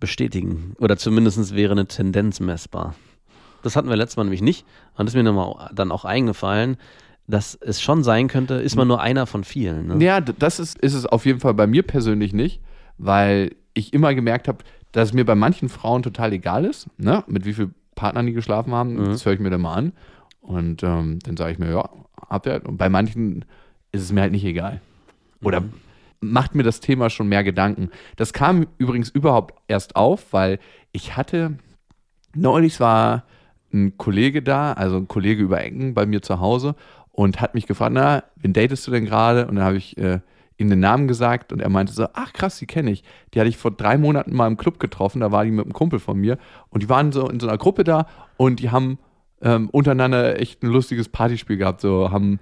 bestätigen? 0.00 0.74
Oder 0.78 0.96
zumindest 0.96 1.54
wäre 1.54 1.72
eine 1.72 1.86
Tendenz 1.86 2.40
messbar? 2.40 2.94
Das 3.62 3.76
hatten 3.76 3.88
wir 3.88 3.96
letztes 3.96 4.16
Mal 4.16 4.24
nämlich 4.24 4.42
nicht. 4.42 4.66
Und 4.96 5.06
das 5.06 5.14
ist 5.14 5.16
mir 5.16 5.22
nochmal 5.22 5.70
dann 5.74 5.92
auch 5.92 6.04
eingefallen, 6.04 6.76
dass 7.30 7.54
es 7.54 7.80
schon 7.80 8.02
sein 8.02 8.28
könnte, 8.28 8.54
ist 8.54 8.76
man 8.76 8.88
nur 8.88 9.00
einer 9.00 9.26
von 9.26 9.44
vielen. 9.44 9.86
Ne? 9.88 10.04
Ja, 10.04 10.20
das 10.20 10.58
ist, 10.60 10.78
ist 10.78 10.94
es 10.94 11.06
auf 11.06 11.26
jeden 11.26 11.40
Fall 11.40 11.54
bei 11.54 11.66
mir 11.66 11.82
persönlich 11.82 12.32
nicht, 12.32 12.60
weil 12.98 13.54
ich 13.74 13.92
immer 13.92 14.14
gemerkt 14.14 14.48
habe, 14.48 14.58
dass 14.92 15.08
es 15.08 15.14
mir 15.14 15.24
bei 15.24 15.34
manchen 15.34 15.68
Frauen 15.68 16.02
total 16.02 16.32
egal 16.32 16.64
ist, 16.64 16.88
ne? 16.98 17.22
mit 17.28 17.44
wie 17.44 17.52
vielen 17.54 17.74
Partnern 17.94 18.26
die 18.26 18.32
geschlafen 18.32 18.72
haben. 18.74 18.94
Mhm. 18.94 19.04
Das 19.06 19.24
höre 19.24 19.34
ich 19.34 19.40
mir 19.40 19.50
dann 19.50 19.60
mal 19.60 19.74
an. 19.74 19.92
Und 20.40 20.82
ähm, 20.82 21.18
dann 21.22 21.36
sage 21.36 21.52
ich 21.52 21.58
mir, 21.58 21.70
ja, 21.70 21.88
hab 22.28 22.46
ja. 22.46 22.56
Und 22.62 22.76
bei 22.78 22.88
manchen 22.88 23.44
ist 23.92 24.02
es 24.02 24.12
mir 24.12 24.22
halt 24.22 24.32
nicht 24.32 24.44
egal. 24.44 24.80
Oder 25.42 25.60
Mhm. 25.60 25.72
macht 26.20 26.54
mir 26.54 26.62
das 26.64 26.80
Thema 26.80 27.08
schon 27.10 27.28
mehr 27.28 27.44
Gedanken. 27.44 27.90
Das 28.16 28.32
kam 28.32 28.66
übrigens 28.78 29.08
überhaupt 29.10 29.54
erst 29.68 29.96
auf, 29.96 30.32
weil 30.32 30.58
ich 30.92 31.16
hatte, 31.16 31.58
neulich 32.34 32.80
war 32.80 33.24
ein 33.72 33.96
Kollege 33.98 34.42
da, 34.42 34.72
also 34.72 34.96
ein 34.96 35.06
Kollege 35.08 35.42
über 35.42 35.62
Ecken 35.62 35.94
bei 35.94 36.04
mir 36.06 36.22
zu 36.22 36.40
Hause 36.40 36.74
und 37.12 37.40
hat 37.40 37.54
mich 37.54 37.66
gefragt, 37.66 37.92
na, 37.94 38.24
wen 38.36 38.52
datest 38.52 38.86
du 38.86 38.90
denn 38.90 39.04
gerade? 39.04 39.46
Und 39.46 39.56
dann 39.56 39.64
habe 39.64 39.76
ich 39.76 39.96
äh, 39.98 40.20
ihm 40.58 40.68
den 40.68 40.80
Namen 40.80 41.08
gesagt 41.08 41.52
und 41.52 41.60
er 41.60 41.68
meinte 41.68 41.92
so, 41.92 42.06
ach 42.12 42.32
krass, 42.32 42.58
die 42.58 42.66
kenne 42.66 42.90
ich. 42.90 43.02
Die 43.32 43.40
hatte 43.40 43.48
ich 43.48 43.56
vor 43.56 43.70
drei 43.70 43.96
Monaten 43.98 44.34
mal 44.34 44.46
im 44.46 44.56
Club 44.56 44.78
getroffen, 44.78 45.20
da 45.20 45.32
war 45.32 45.44
die 45.44 45.50
mit 45.50 45.64
einem 45.64 45.72
Kumpel 45.72 45.98
von 45.98 46.18
mir 46.18 46.38
und 46.68 46.82
die 46.82 46.88
waren 46.88 47.12
so 47.12 47.28
in 47.28 47.40
so 47.40 47.48
einer 47.48 47.58
Gruppe 47.58 47.84
da 47.84 48.06
und 48.36 48.60
die 48.60 48.70
haben 48.70 48.98
ähm, 49.42 49.70
untereinander 49.70 50.38
echt 50.38 50.62
ein 50.62 50.68
lustiges 50.68 51.08
Partyspiel 51.08 51.56
gehabt, 51.56 51.80
so 51.80 52.10
haben 52.10 52.40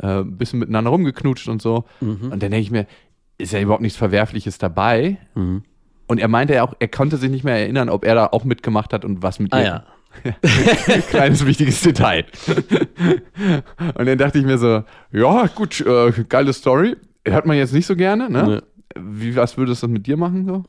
äh, 0.00 0.20
ein 0.20 0.36
bisschen 0.38 0.60
miteinander 0.60 0.90
rumgeknutscht 0.90 1.48
und 1.48 1.60
so. 1.60 1.84
Mhm. 2.00 2.30
Und 2.30 2.42
dann 2.42 2.50
denke 2.52 2.58
ich 2.60 2.70
mir, 2.70 2.86
ist 3.36 3.52
ja 3.52 3.60
überhaupt 3.60 3.82
nichts 3.82 3.98
Verwerfliches 3.98 4.58
dabei. 4.58 5.18
Und 6.06 6.18
er 6.18 6.28
meinte 6.28 6.54
ja 6.54 6.62
auch, 6.62 6.74
er 6.78 6.88
konnte 6.88 7.16
sich 7.16 7.30
nicht 7.30 7.42
mehr 7.44 7.56
erinnern, 7.56 7.88
ob 7.88 8.04
er 8.04 8.14
da 8.14 8.26
auch 8.26 8.44
mitgemacht 8.44 8.92
hat 8.92 9.04
und 9.04 9.22
was 9.22 9.38
mit 9.40 9.52
Ah 9.52 9.58
ihr. 9.58 9.64
ja. 9.64 9.84
Kleines 11.10 11.44
wichtiges 11.44 11.80
Detail. 11.82 12.24
und 13.94 14.06
dann 14.06 14.18
dachte 14.18 14.38
ich 14.38 14.44
mir 14.44 14.58
so, 14.58 14.84
ja, 15.12 15.46
gut, 15.46 15.80
äh, 15.80 16.12
geile 16.28 16.52
Story. 16.52 16.96
Hört 17.26 17.46
man 17.46 17.56
jetzt 17.56 17.72
nicht 17.72 17.86
so 17.86 17.96
gerne, 17.96 18.30
ne? 18.30 18.62
Wie, 18.98 19.36
was 19.36 19.56
würde 19.56 19.72
es 19.72 19.80
das 19.80 19.90
mit 19.90 20.06
dir 20.06 20.16
machen? 20.16 20.46
So? 20.46 20.64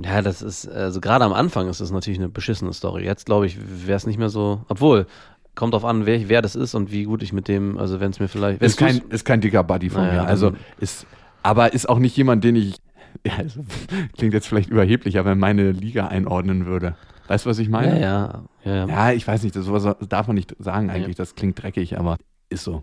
Ja, 0.00 0.22
das 0.22 0.42
ist, 0.42 0.68
also 0.68 1.00
gerade 1.00 1.24
am 1.24 1.32
Anfang 1.32 1.68
ist 1.68 1.80
das 1.80 1.90
natürlich 1.90 2.18
eine 2.18 2.28
beschissene 2.28 2.72
Story. 2.72 3.04
Jetzt 3.04 3.26
glaube 3.26 3.46
ich, 3.46 3.58
wäre 3.86 3.96
es 3.96 4.06
nicht 4.06 4.18
mehr 4.18 4.28
so, 4.28 4.62
obwohl, 4.68 5.06
kommt 5.54 5.74
drauf 5.74 5.84
an, 5.84 6.06
wer, 6.06 6.28
wer 6.28 6.40
das 6.40 6.54
ist 6.54 6.74
und 6.74 6.92
wie 6.92 7.04
gut 7.04 7.22
ich 7.22 7.32
mit 7.32 7.48
dem, 7.48 7.78
also 7.78 7.98
wenn 7.98 8.10
es 8.10 8.20
mir 8.20 8.28
vielleicht, 8.28 8.62
Ist 8.62 8.76
kein, 8.76 8.98
ist 9.08 9.24
kein 9.24 9.40
dicker 9.40 9.64
Buddy 9.64 9.90
von 9.90 10.02
Naja, 10.02 10.22
mir. 10.22 10.28
Also 10.28 10.52
ist, 10.78 11.06
aber 11.42 11.72
ist 11.72 11.88
auch 11.88 11.98
nicht 11.98 12.16
jemand, 12.16 12.44
den 12.44 12.56
ich, 12.56 12.76
ja, 13.26 13.32
also, 13.38 13.64
klingt 14.16 14.34
jetzt 14.34 14.46
vielleicht 14.46 14.70
überheblich, 14.70 15.18
aber 15.18 15.32
in 15.32 15.38
meine 15.38 15.72
Liga 15.72 16.06
einordnen 16.06 16.66
würde. 16.66 16.96
Weißt 17.28 17.44
du, 17.44 17.50
was 17.50 17.58
ich 17.58 17.68
meine? 17.68 18.00
ja, 18.00 18.42
ja, 18.64 18.74
ja. 18.74 18.86
Ja, 18.86 19.12
ich 19.12 19.26
weiß 19.26 19.42
nicht, 19.42 19.54
das, 19.54 19.64
sowas 19.64 19.96
darf 20.08 20.26
man 20.26 20.34
nicht 20.36 20.56
sagen 20.58 20.90
eigentlich, 20.90 21.16
das 21.16 21.34
klingt 21.34 21.62
dreckig, 21.62 21.98
aber 21.98 22.16
ist 22.50 22.64
so. 22.64 22.82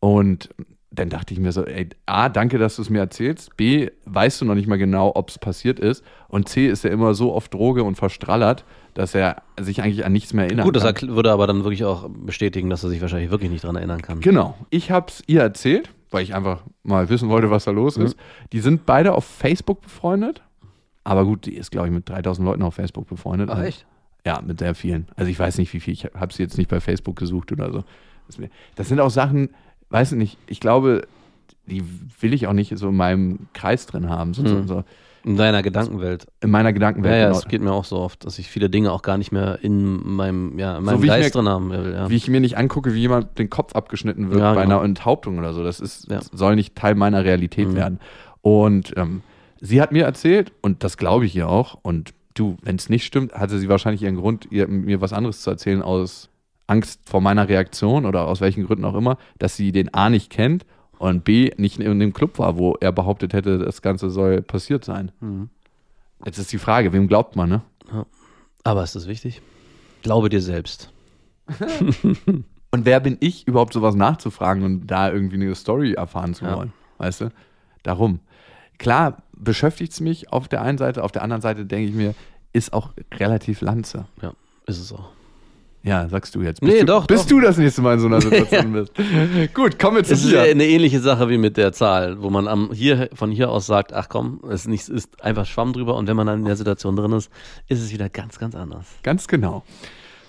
Und 0.00 0.50
dann 0.90 1.10
dachte 1.10 1.34
ich 1.34 1.40
mir 1.40 1.52
so, 1.52 1.64
ey, 1.64 1.88
A, 2.06 2.28
danke, 2.28 2.58
dass 2.58 2.76
du 2.76 2.82
es 2.82 2.90
mir 2.90 3.00
erzählst. 3.00 3.56
B, 3.56 3.90
weißt 4.06 4.40
du 4.40 4.44
noch 4.46 4.54
nicht 4.54 4.68
mal 4.68 4.78
genau, 4.78 5.12
ob 5.14 5.28
es 5.28 5.38
passiert 5.38 5.78
ist. 5.78 6.02
Und 6.28 6.48
C, 6.48 6.66
ist 6.66 6.84
er 6.84 6.90
immer 6.90 7.14
so 7.14 7.32
auf 7.32 7.48
Droge 7.48 7.84
und 7.84 7.96
verstrallert, 7.96 8.64
dass 8.94 9.14
er 9.14 9.42
sich 9.60 9.82
eigentlich 9.82 10.04
an 10.04 10.12
nichts 10.12 10.32
mehr 10.32 10.46
erinnern 10.46 10.64
Gut, 10.64 10.76
das 10.76 10.94
kann. 10.94 11.14
würde 11.14 11.30
aber 11.30 11.46
dann 11.46 11.62
wirklich 11.62 11.84
auch 11.84 12.08
bestätigen, 12.08 12.70
dass 12.70 12.82
er 12.84 12.90
sich 12.90 13.00
wahrscheinlich 13.00 13.30
wirklich 13.30 13.50
nicht 13.50 13.64
dran 13.64 13.76
erinnern 13.76 14.02
kann. 14.02 14.20
Genau. 14.20 14.56
Ich 14.70 14.90
habe 14.90 15.06
es 15.08 15.22
ihr 15.26 15.42
erzählt, 15.42 15.90
weil 16.10 16.22
ich 16.22 16.34
einfach 16.34 16.62
mal 16.82 17.08
wissen 17.10 17.28
wollte, 17.28 17.50
was 17.50 17.64
da 17.64 17.70
los 17.70 17.96
ist. 17.96 18.16
Die 18.52 18.60
sind 18.60 18.86
beide 18.86 19.12
auf 19.12 19.24
Facebook 19.24 19.82
befreundet. 19.82 20.42
Aber 21.08 21.24
gut, 21.24 21.46
die 21.46 21.54
ist, 21.54 21.70
glaube 21.70 21.86
ich, 21.88 21.92
mit 21.94 22.08
3000 22.08 22.44
Leuten 22.46 22.62
auf 22.62 22.74
Facebook 22.74 23.08
befreundet. 23.08 23.48
Ach, 23.50 23.56
Also- 23.56 23.68
echt? 23.68 23.86
Ja, 24.26 24.42
mit 24.44 24.58
sehr 24.58 24.74
vielen. 24.74 25.06
Also 25.16 25.30
ich 25.30 25.38
weiß 25.38 25.56
nicht, 25.58 25.72
wie 25.72 25.80
viel. 25.80 25.94
Ich 25.94 26.04
habe 26.04 26.32
sie 26.34 26.42
jetzt 26.42 26.58
nicht 26.58 26.68
bei 26.68 26.80
Facebook 26.80 27.16
gesucht 27.16 27.50
oder 27.52 27.72
so. 27.72 27.84
Das, 28.26 28.36
das 28.74 28.88
sind 28.88 29.00
auch 29.00 29.10
Sachen, 29.10 29.50
weiß 29.90 30.12
ich 30.12 30.18
nicht, 30.18 30.38
ich 30.48 30.60
glaube, 30.60 31.06
die 31.66 31.82
will 32.20 32.34
ich 32.34 32.46
auch 32.46 32.52
nicht 32.52 32.76
so 32.76 32.88
in 32.90 32.96
meinem 32.96 33.46
Kreis 33.54 33.86
drin 33.86 34.10
haben. 34.10 34.34
So, 34.34 34.46
so, 34.46 34.66
so 34.66 34.84
In 35.24 35.36
deiner 35.36 35.62
Gedankenwelt. 35.62 36.26
in 36.42 36.50
meiner 36.50 36.70
Ja, 36.70 36.72
Gedankenwelt. 36.72 37.14
ja, 37.20 37.26
genau. 37.28 37.38
es 37.38 37.48
geht 37.48 37.62
mir 37.62 37.72
auch 37.72 37.84
so 37.84 37.96
oft, 37.98 38.24
dass 38.26 38.38
ich 38.38 38.48
viele 38.48 38.68
Dinge 38.68 38.92
auch 38.92 39.00
gar 39.02 39.16
nicht 39.16 39.32
mehr 39.32 39.60
in 39.62 40.14
meinem, 40.16 40.58
ja, 40.58 40.76
in 40.78 40.84
meinem 40.84 41.02
ich 41.02 41.08
Geist 41.08 41.34
mir- 41.34 41.40
drin 41.42 41.48
haben 41.48 41.70
will. 41.70 41.92
Ja. 41.94 42.10
Wie 42.10 42.16
ich 42.16 42.28
mir 42.28 42.40
nicht 42.40 42.58
angucke, 42.58 42.92
wie 42.92 43.00
jemand 43.00 43.38
den 43.38 43.48
Kopf 43.48 43.74
abgeschnitten 43.74 44.28
wird 44.30 44.40
Ja, 44.40 44.52
bei 44.52 44.64
genau. 44.64 44.76
einer 44.80 44.84
Enthauptung 44.84 45.38
oder 45.38 45.54
so. 45.54 45.62
Das 45.64 45.80
ist, 45.80 46.10
Ja. 46.10 46.20
soll 46.32 46.54
nicht 46.56 46.74
Teil 46.74 46.96
meiner 46.96 47.24
Realität 47.24 47.68
Mhm. 47.68 47.74
werden. 47.76 48.00
Und 48.42 48.92
ähm, 48.96 49.22
sie 49.60 49.80
hat 49.80 49.92
mir 49.92 50.04
erzählt, 50.04 50.52
und 50.60 50.84
das 50.84 50.96
glaube 50.96 51.26
ich 51.26 51.34
ihr 51.36 51.48
auch, 51.48 51.78
und 51.82 52.14
du, 52.34 52.56
wenn 52.62 52.76
es 52.76 52.88
nicht 52.88 53.04
stimmt, 53.04 53.32
hatte 53.34 53.58
sie 53.58 53.68
wahrscheinlich 53.68 54.02
ihren 54.02 54.16
Grund, 54.16 54.48
ihr, 54.50 54.68
mir 54.68 55.00
was 55.00 55.12
anderes 55.12 55.42
zu 55.42 55.50
erzählen 55.50 55.82
aus 55.82 56.28
Angst 56.66 57.00
vor 57.08 57.20
meiner 57.20 57.48
Reaktion 57.48 58.04
oder 58.06 58.26
aus 58.26 58.40
welchen 58.40 58.66
Gründen 58.66 58.84
auch 58.84 58.94
immer, 58.94 59.16
dass 59.38 59.56
sie 59.56 59.72
den 59.72 59.92
A 59.94 60.10
nicht 60.10 60.30
kennt 60.30 60.66
und 60.98 61.24
B 61.24 61.50
nicht 61.56 61.80
in 61.80 61.98
dem 62.00 62.12
Club 62.12 62.38
war, 62.38 62.58
wo 62.58 62.74
er 62.80 62.92
behauptet 62.92 63.32
hätte, 63.32 63.58
das 63.58 63.82
Ganze 63.82 64.10
soll 64.10 64.42
passiert 64.42 64.84
sein. 64.84 65.10
Mhm. 65.20 65.48
Jetzt 66.24 66.38
ist 66.38 66.52
die 66.52 66.58
Frage, 66.58 66.92
wem 66.92 67.08
glaubt 67.08 67.36
man, 67.36 67.48
ne? 67.48 67.62
Aber 68.64 68.82
ist 68.84 68.96
das 68.96 69.06
wichtig? 69.06 69.40
Glaube 70.02 70.28
dir 70.28 70.42
selbst. 70.42 70.92
Und 72.70 72.84
wer 72.84 73.00
bin 73.00 73.16
ich, 73.20 73.46
überhaupt 73.48 73.72
sowas 73.72 73.94
nachzufragen 73.94 74.62
und 74.62 74.86
da 74.88 75.10
irgendwie 75.10 75.36
eine 75.36 75.54
Story 75.54 75.94
erfahren 75.94 76.34
zu 76.34 76.44
Ja. 76.44 76.56
wollen? 76.56 76.72
Weißt 76.98 77.22
du? 77.22 77.30
Darum. 77.82 78.20
Klar, 78.78 79.22
beschäftigt 79.36 79.92
es 79.92 80.00
mich 80.00 80.32
auf 80.32 80.48
der 80.48 80.62
einen 80.62 80.78
Seite, 80.78 81.02
auf 81.04 81.12
der 81.12 81.22
anderen 81.22 81.42
Seite 81.42 81.64
denke 81.66 81.88
ich 81.88 81.94
mir, 81.94 82.14
ist 82.52 82.72
auch 82.72 82.90
relativ 83.14 83.60
Lanze. 83.60 84.06
Ja, 84.22 84.32
ist 84.66 84.78
es 84.80 84.92
auch. 84.92 85.10
Ja, 85.84 86.08
sagst 86.08 86.34
du 86.34 86.42
jetzt. 86.42 86.60
Nee, 86.60 86.70
Bist 86.70 86.82
du, 86.82 86.86
doch, 86.86 87.06
Bis 87.06 87.22
doch. 87.22 87.28
du 87.28 87.40
das 87.40 87.56
nächste 87.56 87.82
Mal 87.82 87.94
in 87.94 88.00
so 88.00 88.06
einer 88.06 88.20
Situation 88.20 88.72
bist. 88.72 88.92
Gut, 89.54 89.78
kommen 89.78 89.96
wir 89.96 90.04
zu 90.04 90.12
Es 90.12 90.24
ist 90.24 90.30
dir. 90.32 90.44
ja 90.44 90.50
eine 90.50 90.66
ähnliche 90.66 91.00
Sache 91.00 91.28
wie 91.28 91.38
mit 91.38 91.56
der 91.56 91.72
Zahl, 91.72 92.20
wo 92.20 92.30
man 92.30 92.48
am, 92.48 92.72
hier, 92.72 93.08
von 93.14 93.30
hier 93.30 93.50
aus 93.50 93.66
sagt, 93.66 93.92
ach 93.92 94.08
komm, 94.08 94.40
es 94.48 94.62
ist, 94.62 94.68
nicht, 94.68 94.88
ist 94.88 95.22
einfach 95.22 95.46
Schwamm 95.46 95.72
drüber 95.72 95.94
und 95.94 96.08
wenn 96.08 96.16
man 96.16 96.26
dann 96.26 96.40
in 96.40 96.44
der 96.46 96.56
Situation 96.56 96.96
drin 96.96 97.12
ist, 97.12 97.30
ist 97.68 97.80
es 97.80 97.92
wieder 97.92 98.08
ganz, 98.08 98.38
ganz 98.38 98.54
anders. 98.56 98.86
Ganz 99.04 99.28
genau. 99.28 99.62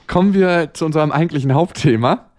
Kommen 0.08 0.34
wir 0.34 0.70
zu 0.74 0.86
unserem 0.86 1.12
eigentlichen 1.12 1.54
Hauptthema. 1.54 2.30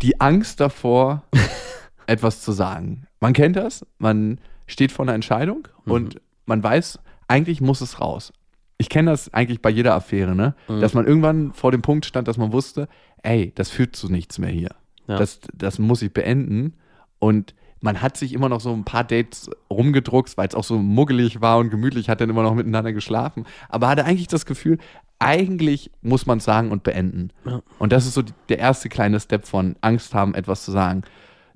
Die 0.00 0.20
Angst 0.20 0.60
davor, 0.60 1.24
etwas 2.06 2.40
zu 2.40 2.52
sagen. 2.52 3.06
Man 3.20 3.32
kennt 3.32 3.56
das, 3.56 3.84
man 3.98 4.38
steht 4.72 4.92
vor 4.92 5.04
einer 5.04 5.14
Entscheidung 5.14 5.68
und 5.84 6.20
man 6.46 6.62
weiß, 6.62 6.98
eigentlich 7.28 7.60
muss 7.60 7.80
es 7.80 8.00
raus. 8.00 8.32
Ich 8.78 8.88
kenne 8.88 9.10
das 9.10 9.32
eigentlich 9.34 9.60
bei 9.60 9.70
jeder 9.70 9.94
Affäre, 9.94 10.34
ne? 10.34 10.54
Dass 10.66 10.94
man 10.94 11.06
irgendwann 11.06 11.52
vor 11.52 11.70
dem 11.70 11.82
Punkt 11.82 12.06
stand, 12.06 12.28
dass 12.28 12.38
man 12.38 12.52
wusste, 12.52 12.88
ey, 13.22 13.52
das 13.54 13.70
führt 13.70 13.94
zu 13.94 14.10
nichts 14.10 14.38
mehr 14.38 14.50
hier. 14.50 14.74
Ja. 15.06 15.18
Das, 15.18 15.40
das 15.52 15.78
muss 15.78 16.02
ich 16.02 16.12
beenden. 16.12 16.74
Und 17.18 17.54
man 17.80 18.02
hat 18.02 18.16
sich 18.16 18.32
immer 18.32 18.48
noch 18.48 18.60
so 18.60 18.72
ein 18.72 18.84
paar 18.84 19.04
Dates 19.04 19.50
rumgedruckt, 19.70 20.36
weil 20.36 20.48
es 20.48 20.54
auch 20.54 20.64
so 20.64 20.78
muggelig 20.78 21.40
war 21.40 21.58
und 21.58 21.70
gemütlich, 21.70 22.08
hat 22.08 22.20
dann 22.20 22.30
immer 22.30 22.42
noch 22.42 22.54
miteinander 22.54 22.92
geschlafen. 22.92 23.46
Aber 23.68 23.88
hatte 23.88 24.04
eigentlich 24.04 24.28
das 24.28 24.46
Gefühl, 24.46 24.78
eigentlich 25.18 25.90
muss 26.02 26.26
man 26.26 26.38
es 26.38 26.44
sagen 26.44 26.70
und 26.70 26.82
beenden. 26.82 27.30
Ja. 27.44 27.62
Und 27.78 27.92
das 27.92 28.06
ist 28.06 28.14
so 28.14 28.22
die, 28.22 28.32
der 28.48 28.58
erste 28.58 28.88
kleine 28.88 29.20
Step 29.20 29.46
von 29.46 29.76
Angst 29.80 30.14
haben, 30.14 30.34
etwas 30.34 30.64
zu 30.64 30.72
sagen. 30.72 31.02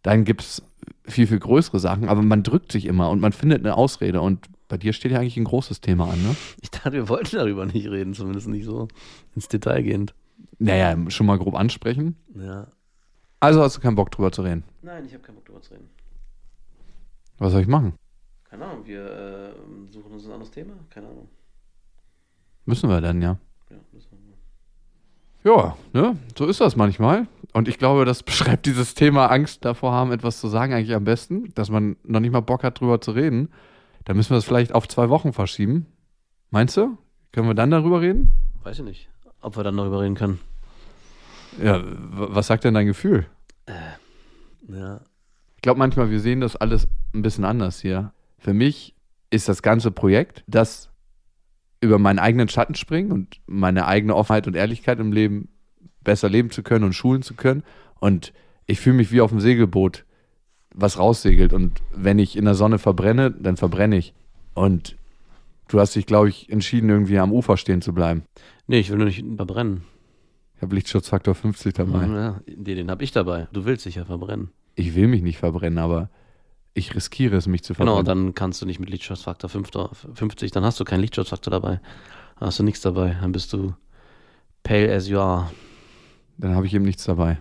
Dann 0.03 0.24
gibt 0.24 0.42
es 0.42 0.62
viel, 1.07 1.27
viel 1.27 1.38
größere 1.38 1.79
Sachen, 1.79 2.09
aber 2.09 2.23
man 2.23 2.43
drückt 2.43 2.73
sich 2.73 2.87
immer 2.87 3.11
und 3.11 3.21
man 3.21 3.33
findet 3.33 3.61
eine 3.61 3.77
Ausrede. 3.77 4.21
Und 4.21 4.47
bei 4.69 4.79
dir 4.79 4.93
steht 4.93 5.12
ja 5.12 5.21
eigentlich 5.21 5.37
ein 5.37 5.45
großes 5.45 5.81
Thema 5.81 6.11
an, 6.11 6.23
ne? 6.23 6.35
Ich 6.62 6.71
dachte, 6.71 6.93
wir 6.93 7.09
wollten 7.09 7.37
darüber 7.37 7.67
nicht 7.67 7.88
reden, 7.88 8.14
zumindest 8.14 8.49
nicht 8.49 8.64
so 8.64 8.88
ins 9.35 9.49
Detail 9.49 9.83
gehend. 9.83 10.14
Naja, 10.59 10.97
schon 11.11 11.27
mal 11.27 11.38
grob 11.38 11.55
ansprechen. 11.55 12.17
Ja. 12.35 12.69
Also 13.40 13.62
hast 13.62 13.77
du 13.77 13.81
keinen 13.81 13.97
Bock 13.97 14.11
drüber 14.11 14.33
zu 14.33 14.43
reden. 14.43 14.64
Nein, 14.83 15.05
ich 15.05 15.12
habe 15.12 15.23
keinen 15.23 15.35
Bock 15.37 15.45
drüber 15.45 15.61
zu 15.61 15.75
reden. 15.75 15.88
Was 17.38 17.53
soll 17.53 17.61
ich 17.61 17.69
machen? 17.69 17.95
Keine 18.45 18.64
Ahnung, 18.64 18.87
wir 18.87 19.05
äh, 19.05 19.93
suchen 19.93 20.12
uns 20.12 20.25
ein 20.25 20.33
anderes 20.33 20.51
Thema? 20.51 20.75
Keine 20.88 21.09
Ahnung. 21.09 21.29
Müssen 22.64 22.88
wir 22.88 23.01
dann, 23.01 23.21
ja. 23.21 23.37
Ja, 23.69 23.77
müssen 23.93 24.11
wir. 25.43 25.53
Ja, 25.53 25.77
ne? 25.93 26.17
So 26.38 26.47
ist 26.47 26.61
das 26.61 26.77
manchmal. 26.77 27.27
Und 27.55 27.69
ich 27.69 27.79
glaube, 27.79 28.05
das 28.05 28.23
beschreibt 28.25 28.67
dieses 28.67 28.95
Thema 28.95 29.31
Angst 29.31 29.64
davor 29.64 29.93
haben, 29.93 30.12
etwas 30.12 30.40
zu 30.40 30.49
sagen, 30.49 30.75
eigentlich 30.75 30.95
am 30.95 31.05
besten, 31.05 31.55
dass 31.55 31.71
man 31.71 31.97
noch 32.05 32.21
nicht 32.21 32.33
mal 32.33 32.40
Bock 32.40 32.62
hat, 32.62 32.81
drüber 32.81 33.01
zu 33.01 33.12
reden. 33.12 33.49
Da 34.05 34.12
müssen 34.12 34.31
wir 34.31 34.37
das 34.37 34.45
vielleicht 34.45 34.75
auf 34.75 34.87
zwei 34.87 35.09
Wochen 35.09 35.33
verschieben. 35.33 35.87
Meinst 36.51 36.77
du? 36.77 36.99
Können 37.33 37.49
wir 37.49 37.55
dann 37.55 37.71
darüber 37.71 38.03
reden? 38.03 38.31
Weiß 38.62 38.79
ich 38.79 38.85
nicht, 38.85 39.09
ob 39.40 39.57
wir 39.57 39.64
dann 39.64 39.77
darüber 39.77 40.01
reden 40.01 40.14
können. 40.14 40.40
Ja, 41.62 41.83
was 41.85 42.49
sagt 42.49 42.64
denn 42.64 42.75
dein 42.75 42.87
Gefühl? 42.87 43.27
Ja. 44.69 45.01
Ich 45.57 45.62
glaube 45.62 45.79
manchmal, 45.79 46.11
wir 46.11 46.21
sehen 46.21 46.40
das 46.40 46.57
alles 46.57 46.88
ein 47.14 47.23
bisschen 47.23 47.45
anders 47.45 47.81
hier. 47.81 48.12
Für 48.38 48.53
mich 48.53 48.95
ist 49.31 49.49
das 49.49 49.62
ganze 49.62 49.90
Projekt, 49.90 50.45
das 50.47 50.90
über 51.81 51.99
meinen 51.99 52.19
eigenen 52.19 52.49
Schatten 52.49 52.75
springen 52.75 53.12
und 53.12 53.40
meine 53.47 53.87
eigene 53.87 54.14
Offenheit 54.14 54.47
und 54.47 54.57
Ehrlichkeit 54.57 54.99
im 54.99 55.12
Leben 55.12 55.49
besser 56.05 56.29
leben 56.29 56.51
zu 56.51 56.62
können 56.62 56.85
und 56.85 56.93
schulen 56.93 57.23
zu 57.23 57.35
können. 57.35 57.62
Und 58.01 58.33
ich 58.67 58.81
fühle 58.81 58.97
mich 58.97 59.11
wie 59.12 59.21
auf 59.21 59.31
dem 59.31 59.40
Segelboot, 59.40 60.05
was 60.75 60.99
raussegelt. 60.99 61.53
Und 61.53 61.81
wenn 61.95 62.19
ich 62.19 62.37
in 62.37 62.45
der 62.45 62.55
Sonne 62.55 62.79
verbrenne, 62.79 63.31
dann 63.31 63.57
verbrenne 63.57 63.97
ich. 63.97 64.14
Und 64.55 64.97
du 65.69 65.81
hast 65.81 65.95
dich, 65.97 66.07
glaube 66.07 66.29
ich, 66.29 66.51
entschieden, 66.51 66.88
irgendwie 66.90 67.19
am 67.19 67.33
Ufer 67.33 67.57
stehen 67.57 67.83
zu 67.83 67.93
bleiben. 67.93 68.23
Nee, 68.67 68.79
ich 68.79 68.90
will 68.90 68.97
nur 68.99 69.07
nicht 69.07 69.25
verbrennen. 69.37 69.83
Ich 70.57 70.62
habe 70.62 70.75
Lichtschutzfaktor 70.77 71.35
50 71.35 71.75
dabei. 71.75 72.07
Ja, 72.07 72.40
den, 72.47 72.90
habe 72.90 73.03
ich 73.05 73.12
dabei. 73.12 73.49
Du 73.53 73.64
willst 73.64 73.85
dich 73.85 73.97
ja 73.97 74.05
verbrennen. 74.05 74.51
Ich 74.77 74.95
will 74.95 75.09
mich 75.09 75.23
nicht 75.23 75.38
verbrennen, 75.38 75.79
aber 75.79 76.09
ich 76.75 76.95
riskiere 76.95 77.37
es, 77.37 77.47
mich 77.47 77.62
zu 77.62 77.75
Genau, 77.75 77.97
verbrennen. 77.97 78.27
dann 78.27 78.35
kannst 78.35 78.62
du 78.62 78.67
nicht 78.67 78.81
mit 78.81 78.90
Lichtschutzfaktor 78.90 79.49
50, 79.51 80.51
dann 80.51 80.64
hast 80.64 80.81
du 80.81 80.85
keinen 80.85 81.01
Lichtschutzfaktor 81.01 81.51
dabei. 81.51 81.81
Dann 82.38 82.47
hast 82.49 82.59
du 82.59 82.62
nichts 82.62 82.81
dabei. 82.81 83.17
Dann 83.21 83.33
bist 83.33 83.53
du 83.53 83.75
pale 84.62 84.93
as 84.93 85.09
you 85.09 85.19
are. 85.19 85.51
Dann 86.38 86.55
habe 86.55 86.66
ich 86.66 86.75
eben 86.75 86.85
nichts 86.85 87.05
dabei. 87.05 87.38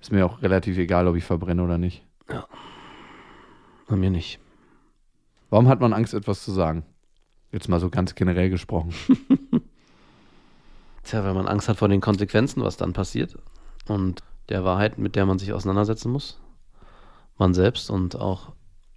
Ist 0.00 0.12
mir 0.12 0.24
auch 0.26 0.42
relativ 0.42 0.78
egal, 0.78 1.08
ob 1.08 1.16
ich 1.16 1.24
verbrenne 1.24 1.62
oder 1.62 1.78
nicht. 1.78 2.04
Bei 3.88 3.96
mir 3.96 4.10
nicht. 4.10 4.38
Warum 5.50 5.68
hat 5.68 5.80
man 5.80 5.92
Angst, 5.92 6.14
etwas 6.14 6.44
zu 6.44 6.52
sagen? 6.52 6.84
Jetzt 7.52 7.68
mal 7.68 7.80
so 7.80 7.88
ganz 7.88 8.14
generell 8.14 8.50
gesprochen. 8.50 8.92
Tja, 11.02 11.24
weil 11.24 11.34
man 11.34 11.48
Angst 11.48 11.68
hat 11.68 11.78
vor 11.78 11.88
den 11.88 12.02
Konsequenzen, 12.02 12.62
was 12.62 12.76
dann 12.76 12.92
passiert. 12.92 13.38
Und 13.86 14.22
der 14.50 14.64
Wahrheit, 14.64 14.98
mit 14.98 15.16
der 15.16 15.24
man 15.24 15.38
sich 15.38 15.52
auseinandersetzen 15.52 16.12
muss. 16.12 16.38
Man 17.38 17.54
selbst 17.54 17.90
und 17.90 18.16
auch 18.16 18.52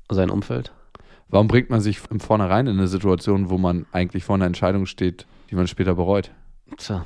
sein 0.10 0.30
Umfeld. 0.30 0.74
Warum 1.30 1.48
bringt 1.48 1.70
man 1.70 1.80
sich 1.80 2.02
im 2.10 2.20
Vornherein 2.20 2.68
in 2.68 2.78
eine 2.78 2.90
Situation, 2.90 3.50
wo 3.50 3.58
man 3.58 3.86
eigentlich 3.94 4.26
vor 4.26 4.36
einer 4.36 4.46
Entscheidung 4.46 4.86
steht, 4.86 5.26
die 5.50 5.56
man 5.56 5.68
später 5.68 5.96
bereut? 5.96 6.32
Tja, 6.76 7.06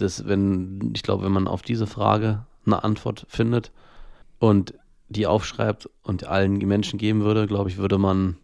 das, 0.00 0.26
wenn, 0.26 0.92
ich 0.94 1.02
glaube, 1.02 1.24
wenn 1.24 1.32
man 1.32 1.48
auf 1.48 1.62
diese 1.62 1.86
Frage 1.86 2.46
eine 2.66 2.84
Antwort 2.84 3.26
findet 3.28 3.72
und 4.38 4.74
die 5.08 5.26
aufschreibt 5.26 5.88
und 6.02 6.26
allen 6.26 6.58
Menschen 6.58 6.98
geben 6.98 7.22
würde, 7.22 7.46
glaube 7.46 7.68
ich, 7.68 7.78
würde 7.78 7.98
man 7.98 8.36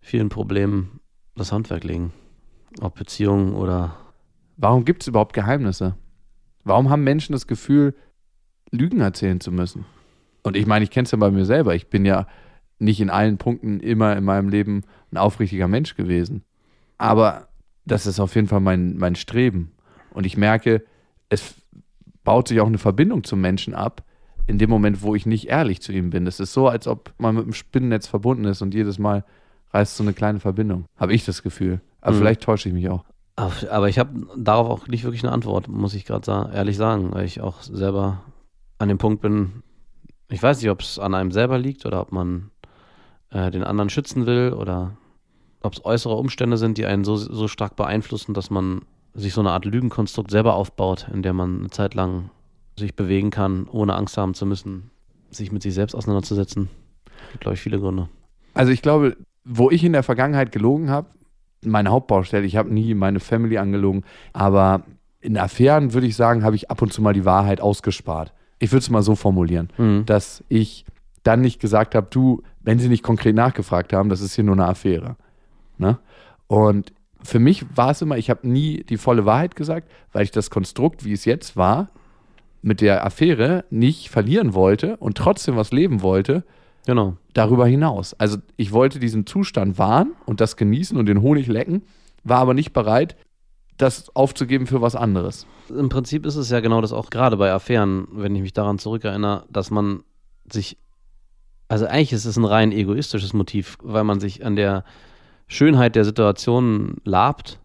vielen 0.00 0.28
Problemen 0.28 1.00
das 1.34 1.52
Handwerk 1.52 1.84
legen. 1.84 2.12
Ob 2.80 2.94
Beziehungen 2.94 3.54
oder. 3.54 3.96
Warum 4.56 4.84
gibt 4.84 5.02
es 5.02 5.08
überhaupt 5.08 5.32
Geheimnisse? 5.32 5.96
Warum 6.64 6.90
haben 6.90 7.02
Menschen 7.02 7.32
das 7.32 7.46
Gefühl, 7.46 7.94
Lügen 8.70 9.00
erzählen 9.00 9.40
zu 9.40 9.50
müssen? 9.50 9.84
Und 10.42 10.56
ich 10.56 10.66
meine, 10.66 10.84
ich 10.84 10.90
kenne 10.90 11.04
es 11.04 11.10
ja 11.10 11.18
bei 11.18 11.30
mir 11.30 11.44
selber. 11.44 11.74
Ich 11.74 11.88
bin 11.88 12.04
ja 12.04 12.26
nicht 12.78 13.00
in 13.00 13.10
allen 13.10 13.38
Punkten 13.38 13.80
immer 13.80 14.16
in 14.16 14.24
meinem 14.24 14.48
Leben 14.48 14.82
ein 15.10 15.16
aufrichtiger 15.16 15.68
Mensch 15.68 15.94
gewesen. 15.94 16.44
Aber 16.98 17.48
das 17.84 18.06
ist 18.06 18.20
auf 18.20 18.34
jeden 18.34 18.48
Fall 18.48 18.60
mein, 18.60 18.96
mein 18.96 19.14
Streben. 19.14 19.72
Und 20.10 20.26
ich 20.26 20.36
merke, 20.36 20.84
es 21.32 21.54
baut 22.24 22.48
sich 22.48 22.60
auch 22.60 22.66
eine 22.66 22.78
Verbindung 22.78 23.24
zum 23.24 23.40
Menschen 23.40 23.74
ab, 23.74 24.04
in 24.46 24.58
dem 24.58 24.68
Moment, 24.68 25.02
wo 25.02 25.14
ich 25.14 25.24
nicht 25.24 25.48
ehrlich 25.48 25.80
zu 25.80 25.92
ihm 25.92 26.10
bin. 26.10 26.26
Es 26.26 26.40
ist 26.40 26.52
so, 26.52 26.68
als 26.68 26.86
ob 26.86 27.12
man 27.18 27.34
mit 27.34 27.44
einem 27.44 27.54
Spinnennetz 27.54 28.06
verbunden 28.06 28.44
ist 28.44 28.60
und 28.60 28.74
jedes 28.74 28.98
Mal 28.98 29.24
reißt 29.70 29.96
so 29.96 30.04
eine 30.04 30.12
kleine 30.12 30.40
Verbindung. 30.40 30.84
Habe 30.96 31.14
ich 31.14 31.24
das 31.24 31.42
Gefühl. 31.42 31.80
Aber 32.00 32.14
mhm. 32.14 32.18
vielleicht 32.18 32.42
täusche 32.42 32.68
ich 32.68 32.74
mich 32.74 32.88
auch. 32.90 33.04
Aber 33.34 33.88
ich 33.88 33.98
habe 33.98 34.26
darauf 34.36 34.68
auch 34.68 34.88
nicht 34.88 35.04
wirklich 35.04 35.24
eine 35.24 35.32
Antwort, 35.32 35.68
muss 35.68 35.94
ich 35.94 36.04
gerade 36.04 36.24
sa 36.24 36.50
ehrlich 36.52 36.76
sagen, 36.76 37.12
weil 37.12 37.24
ich 37.24 37.40
auch 37.40 37.62
selber 37.62 38.20
an 38.78 38.90
dem 38.90 38.98
Punkt 38.98 39.22
bin, 39.22 39.62
ich 40.28 40.42
weiß 40.42 40.60
nicht, 40.60 40.70
ob 40.70 40.80
es 40.80 40.98
an 40.98 41.14
einem 41.14 41.32
selber 41.32 41.58
liegt 41.58 41.86
oder 41.86 42.02
ob 42.02 42.12
man 42.12 42.50
äh, 43.30 43.50
den 43.50 43.64
anderen 43.64 43.88
schützen 43.88 44.26
will 44.26 44.52
oder 44.52 44.98
ob 45.62 45.72
es 45.72 45.84
äußere 45.84 46.14
Umstände 46.14 46.58
sind, 46.58 46.76
die 46.76 46.84
einen 46.84 47.04
so, 47.04 47.16
so 47.16 47.48
stark 47.48 47.74
beeinflussen, 47.74 48.34
dass 48.34 48.50
man 48.50 48.82
sich 49.14 49.34
so 49.34 49.40
eine 49.40 49.50
Art 49.50 49.64
Lügenkonstrukt 49.64 50.30
selber 50.30 50.54
aufbaut, 50.54 51.08
in 51.12 51.22
der 51.22 51.32
man 51.32 51.60
eine 51.60 51.70
Zeit 51.70 51.94
lang 51.94 52.30
sich 52.78 52.96
bewegen 52.96 53.30
kann, 53.30 53.66
ohne 53.70 53.94
Angst 53.94 54.16
haben 54.16 54.34
zu 54.34 54.46
müssen, 54.46 54.90
sich 55.30 55.52
mit 55.52 55.62
sich 55.62 55.74
selbst 55.74 55.94
auseinanderzusetzen. 55.94 56.68
Gibt, 57.30 57.42
glaube 57.42 57.54
ich, 57.54 57.60
viele 57.60 57.78
Gründe. 57.78 58.08
Also 58.54 58.72
ich 58.72 58.82
glaube, 58.82 59.16
wo 59.44 59.70
ich 59.70 59.84
in 59.84 59.92
der 59.92 60.02
Vergangenheit 60.02 60.52
gelogen 60.52 60.90
habe, 60.90 61.08
meine 61.64 61.90
Hauptbaustelle, 61.90 62.44
ich 62.44 62.56
habe 62.56 62.72
nie 62.72 62.94
meine 62.94 63.20
Family 63.20 63.58
angelogen, 63.58 64.04
aber 64.32 64.84
in 65.20 65.38
Affären 65.38 65.94
würde 65.94 66.06
ich 66.06 66.16
sagen, 66.16 66.42
habe 66.42 66.56
ich 66.56 66.70
ab 66.70 66.82
und 66.82 66.92
zu 66.92 67.00
mal 67.00 67.12
die 67.12 67.24
Wahrheit 67.24 67.60
ausgespart. 67.60 68.32
Ich 68.58 68.72
würde 68.72 68.80
es 68.80 68.90
mal 68.90 69.02
so 69.02 69.14
formulieren, 69.14 69.70
mhm. 69.78 70.04
dass 70.06 70.42
ich 70.48 70.84
dann 71.22 71.40
nicht 71.40 71.60
gesagt 71.60 71.94
habe, 71.94 72.08
du, 72.10 72.42
wenn 72.60 72.78
sie 72.78 72.88
nicht 72.88 73.04
konkret 73.04 73.36
nachgefragt 73.36 73.92
haben, 73.92 74.08
das 74.08 74.20
ist 74.20 74.34
hier 74.34 74.44
nur 74.44 74.54
eine 74.54 74.66
Affäre. 74.66 75.16
Ne? 75.78 75.98
Und 76.48 76.92
für 77.24 77.38
mich 77.38 77.64
war 77.74 77.90
es 77.90 78.02
immer, 78.02 78.18
ich 78.18 78.30
habe 78.30 78.48
nie 78.48 78.84
die 78.84 78.96
volle 78.96 79.24
Wahrheit 79.24 79.56
gesagt, 79.56 79.90
weil 80.12 80.24
ich 80.24 80.30
das 80.30 80.50
Konstrukt, 80.50 81.04
wie 81.04 81.12
es 81.12 81.24
jetzt 81.24 81.56
war, 81.56 81.90
mit 82.62 82.80
der 82.80 83.04
Affäre 83.04 83.64
nicht 83.70 84.08
verlieren 84.08 84.54
wollte 84.54 84.96
und 84.98 85.16
trotzdem 85.16 85.56
was 85.56 85.72
leben 85.72 86.02
wollte. 86.02 86.44
Genau. 86.86 87.16
Darüber 87.32 87.66
hinaus. 87.66 88.14
Also 88.14 88.38
ich 88.56 88.72
wollte 88.72 88.98
diesen 88.98 89.26
Zustand 89.26 89.78
wahren 89.78 90.12
und 90.26 90.40
das 90.40 90.56
genießen 90.56 90.96
und 90.96 91.06
den 91.06 91.22
Honig 91.22 91.46
lecken, 91.46 91.82
war 92.24 92.38
aber 92.38 92.54
nicht 92.54 92.72
bereit, 92.72 93.16
das 93.76 94.14
aufzugeben 94.14 94.66
für 94.66 94.80
was 94.80 94.94
anderes. 94.94 95.46
Im 95.68 95.88
Prinzip 95.88 96.26
ist 96.26 96.36
es 96.36 96.50
ja 96.50 96.60
genau 96.60 96.80
das 96.80 96.92
auch 96.92 97.10
gerade 97.10 97.36
bei 97.36 97.52
Affären, 97.52 98.06
wenn 98.12 98.34
ich 98.36 98.42
mich 98.42 98.52
daran 98.52 98.78
zurückerinnere, 98.78 99.44
dass 99.50 99.70
man 99.70 100.04
sich, 100.50 100.76
also 101.68 101.86
eigentlich 101.86 102.12
ist 102.12 102.24
es 102.24 102.36
ein 102.36 102.44
rein 102.44 102.72
egoistisches 102.72 103.32
Motiv, 103.32 103.78
weil 103.82 104.04
man 104.04 104.20
sich 104.20 104.44
an 104.44 104.56
der 104.56 104.84
Schönheit 105.52 105.96
der 105.96 106.04
Situation 106.04 106.96
labt 107.04 107.60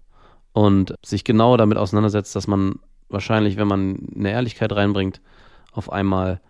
und 0.53 0.93
sich 1.05 1.23
genau 1.23 1.57
damit 1.57 1.77
auseinandersetzt, 1.77 2.35
dass 2.35 2.47
man 2.47 2.79
wahrscheinlich, 3.09 3.57
wenn 3.57 3.67
man 3.67 4.09
eine 4.15 4.31
Ehrlichkeit 4.31 4.73
reinbringt, 4.73 5.21
auf 5.71 5.91
einmal 5.91 6.41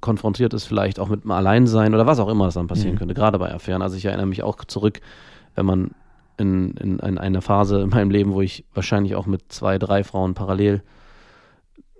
konfrontiert 0.00 0.52
ist, 0.52 0.64
vielleicht 0.64 0.98
auch 0.98 1.08
mit 1.08 1.22
einem 1.22 1.30
Alleinsein 1.30 1.94
oder 1.94 2.06
was 2.06 2.18
auch 2.18 2.28
immer 2.28 2.46
das 2.46 2.54
dann 2.54 2.66
passieren 2.66 2.94
mhm. 2.94 2.98
könnte, 2.98 3.14
gerade 3.14 3.38
bei 3.38 3.54
Affären. 3.54 3.82
Also 3.82 3.96
ich 3.96 4.04
erinnere 4.04 4.26
mich 4.26 4.42
auch 4.42 4.64
zurück, 4.64 5.00
wenn 5.54 5.64
man 5.64 5.92
in, 6.36 6.72
in, 6.72 6.98
in 6.98 7.18
eine 7.18 7.40
Phase 7.40 7.80
in 7.80 7.90
meinem 7.90 8.10
Leben, 8.10 8.32
wo 8.32 8.42
ich 8.42 8.64
wahrscheinlich 8.74 9.14
auch 9.14 9.26
mit 9.26 9.52
zwei, 9.52 9.78
drei 9.78 10.04
Frauen 10.04 10.34
parallel 10.34 10.82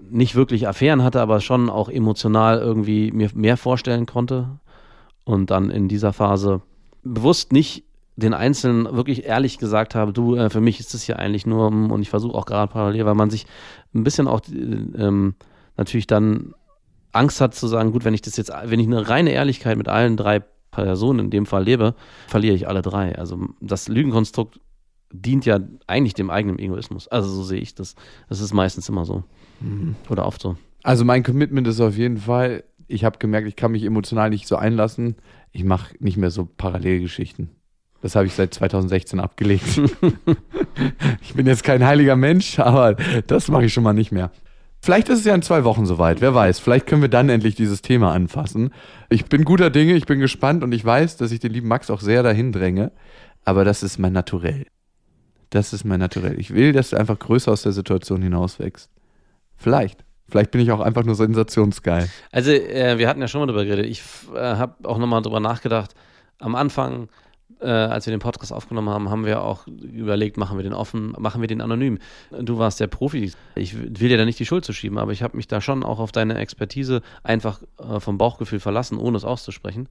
nicht 0.00 0.34
wirklich 0.34 0.68
Affären 0.68 1.02
hatte, 1.02 1.20
aber 1.20 1.40
schon 1.40 1.70
auch 1.70 1.88
emotional 1.88 2.58
irgendwie 2.58 3.12
mir 3.12 3.30
mehr 3.34 3.56
vorstellen 3.56 4.04
konnte 4.04 4.58
und 5.24 5.50
dann 5.50 5.70
in 5.70 5.88
dieser 5.88 6.12
Phase 6.12 6.60
bewusst 7.04 7.52
nicht 7.52 7.84
den 8.16 8.34
Einzelnen 8.34 8.84
wirklich 8.94 9.24
ehrlich 9.24 9.58
gesagt 9.58 9.94
habe, 9.94 10.12
du, 10.12 10.36
äh, 10.36 10.50
für 10.50 10.60
mich 10.60 10.80
ist 10.80 10.94
es 10.94 11.06
ja 11.06 11.16
eigentlich 11.16 11.46
nur, 11.46 11.70
mm, 11.70 11.90
und 11.90 12.02
ich 12.02 12.10
versuche 12.10 12.34
auch 12.36 12.46
gerade 12.46 12.72
parallel, 12.72 13.06
weil 13.06 13.14
man 13.14 13.30
sich 13.30 13.46
ein 13.94 14.04
bisschen 14.04 14.28
auch 14.28 14.40
äh, 14.48 14.54
ähm, 14.54 15.34
natürlich 15.76 16.06
dann 16.06 16.54
Angst 17.12 17.40
hat 17.40 17.54
zu 17.54 17.66
sagen, 17.66 17.92
gut, 17.92 18.04
wenn 18.04 18.14
ich 18.14 18.22
das 18.22 18.36
jetzt, 18.36 18.52
wenn 18.64 18.80
ich 18.80 18.86
eine 18.86 19.08
reine 19.08 19.32
Ehrlichkeit 19.32 19.76
mit 19.76 19.88
allen 19.88 20.16
drei 20.16 20.42
Personen 20.70 21.20
in 21.20 21.30
dem 21.30 21.46
Fall 21.46 21.64
lebe, 21.64 21.94
verliere 22.26 22.54
ich 22.54 22.68
alle 22.68 22.82
drei. 22.82 23.16
Also 23.16 23.48
das 23.60 23.88
Lügenkonstrukt 23.88 24.60
dient 25.12 25.44
ja 25.44 25.60
eigentlich 25.86 26.14
dem 26.14 26.30
eigenen 26.30 26.58
Egoismus. 26.58 27.08
Also 27.08 27.28
so 27.28 27.42
sehe 27.42 27.60
ich 27.60 27.74
das. 27.74 27.94
Das 28.28 28.40
ist 28.40 28.54
meistens 28.54 28.88
immer 28.88 29.04
so. 29.04 29.24
Mhm. 29.60 29.94
Oder 30.08 30.26
oft 30.26 30.40
so. 30.40 30.56
Also 30.82 31.04
mein 31.04 31.22
Commitment 31.22 31.68
ist 31.68 31.80
auf 31.80 31.96
jeden 31.96 32.16
Fall, 32.16 32.64
ich 32.88 33.04
habe 33.04 33.18
gemerkt, 33.18 33.46
ich 33.46 33.56
kann 33.56 33.72
mich 33.72 33.84
emotional 33.84 34.30
nicht 34.30 34.48
so 34.48 34.56
einlassen. 34.56 35.16
Ich 35.52 35.64
mache 35.64 35.94
nicht 36.00 36.16
mehr 36.16 36.30
so 36.30 36.46
Parallelgeschichten. 36.46 37.50
Das 38.02 38.16
habe 38.16 38.26
ich 38.26 38.34
seit 38.34 38.52
2016 38.52 39.20
abgelegt. 39.20 39.64
ich 41.22 41.34
bin 41.34 41.46
jetzt 41.46 41.62
kein 41.62 41.86
heiliger 41.86 42.16
Mensch, 42.16 42.58
aber 42.58 42.96
das 43.28 43.48
mache 43.48 43.64
ich 43.64 43.72
schon 43.72 43.84
mal 43.84 43.92
nicht 43.92 44.12
mehr. 44.12 44.30
Vielleicht 44.84 45.08
ist 45.08 45.20
es 45.20 45.24
ja 45.24 45.34
in 45.36 45.42
zwei 45.42 45.62
Wochen 45.62 45.86
soweit, 45.86 46.20
wer 46.20 46.34
weiß. 46.34 46.58
Vielleicht 46.58 46.88
können 46.88 47.02
wir 47.02 47.08
dann 47.08 47.28
endlich 47.28 47.54
dieses 47.54 47.82
Thema 47.82 48.12
anfassen. 48.12 48.74
Ich 49.08 49.26
bin 49.26 49.44
guter 49.44 49.70
Dinge, 49.70 49.94
ich 49.94 50.06
bin 50.06 50.18
gespannt 50.18 50.64
und 50.64 50.72
ich 50.72 50.84
weiß, 50.84 51.16
dass 51.16 51.30
ich 51.30 51.38
den 51.38 51.52
lieben 51.52 51.68
Max 51.68 51.88
auch 51.88 52.00
sehr 52.00 52.24
dahin 52.24 52.50
dränge. 52.50 52.90
Aber 53.44 53.64
das 53.64 53.84
ist 53.84 53.98
mein 53.98 54.12
Naturell. 54.12 54.66
Das 55.50 55.72
ist 55.72 55.84
mein 55.84 56.00
Naturell. 56.00 56.40
Ich 56.40 56.52
will, 56.52 56.72
dass 56.72 56.90
du 56.90 56.96
einfach 56.96 57.20
größer 57.20 57.52
aus 57.52 57.62
der 57.62 57.70
Situation 57.70 58.22
hinauswächst. 58.22 58.90
Vielleicht. 59.56 60.04
Vielleicht 60.28 60.50
bin 60.50 60.60
ich 60.60 60.72
auch 60.72 60.80
einfach 60.80 61.04
nur 61.04 61.14
sensationsgeil. 61.14 62.08
Also, 62.32 62.50
äh, 62.50 62.98
wir 62.98 63.08
hatten 63.08 63.20
ja 63.20 63.28
schon 63.28 63.40
mal 63.40 63.46
darüber 63.46 63.64
geredet. 63.64 63.86
Ich 63.86 64.02
äh, 64.34 64.38
habe 64.38 64.88
auch 64.88 64.98
nochmal 64.98 65.22
darüber 65.22 65.40
nachgedacht. 65.40 65.94
Am 66.38 66.56
Anfang 66.56 67.08
äh, 67.62 67.68
als 67.68 68.06
wir 68.06 68.10
den 68.12 68.20
Podcast 68.20 68.52
aufgenommen 68.52 68.88
haben, 68.88 69.10
haben 69.10 69.24
wir 69.24 69.42
auch 69.42 69.66
überlegt, 69.66 70.36
machen 70.36 70.58
wir 70.58 70.62
den 70.62 70.72
offen, 70.72 71.14
machen 71.18 71.40
wir 71.40 71.48
den 71.48 71.60
anonym. 71.60 71.98
Du 72.30 72.58
warst 72.58 72.80
der 72.80 72.86
Profi. 72.86 73.32
Ich 73.54 73.76
will 73.78 74.08
dir 74.08 74.18
da 74.18 74.24
nicht 74.24 74.38
die 74.38 74.46
Schuld 74.46 74.64
zu 74.64 74.72
schieben, 74.72 74.98
aber 74.98 75.12
ich 75.12 75.22
habe 75.22 75.36
mich 75.36 75.48
da 75.48 75.60
schon 75.60 75.84
auch 75.84 75.98
auf 75.98 76.12
deine 76.12 76.38
Expertise 76.38 77.02
einfach 77.22 77.60
äh, 77.78 78.00
vom 78.00 78.18
Bauchgefühl 78.18 78.60
verlassen, 78.60 78.98
ohne 78.98 79.16
es 79.16 79.24
auszusprechen. 79.24 79.88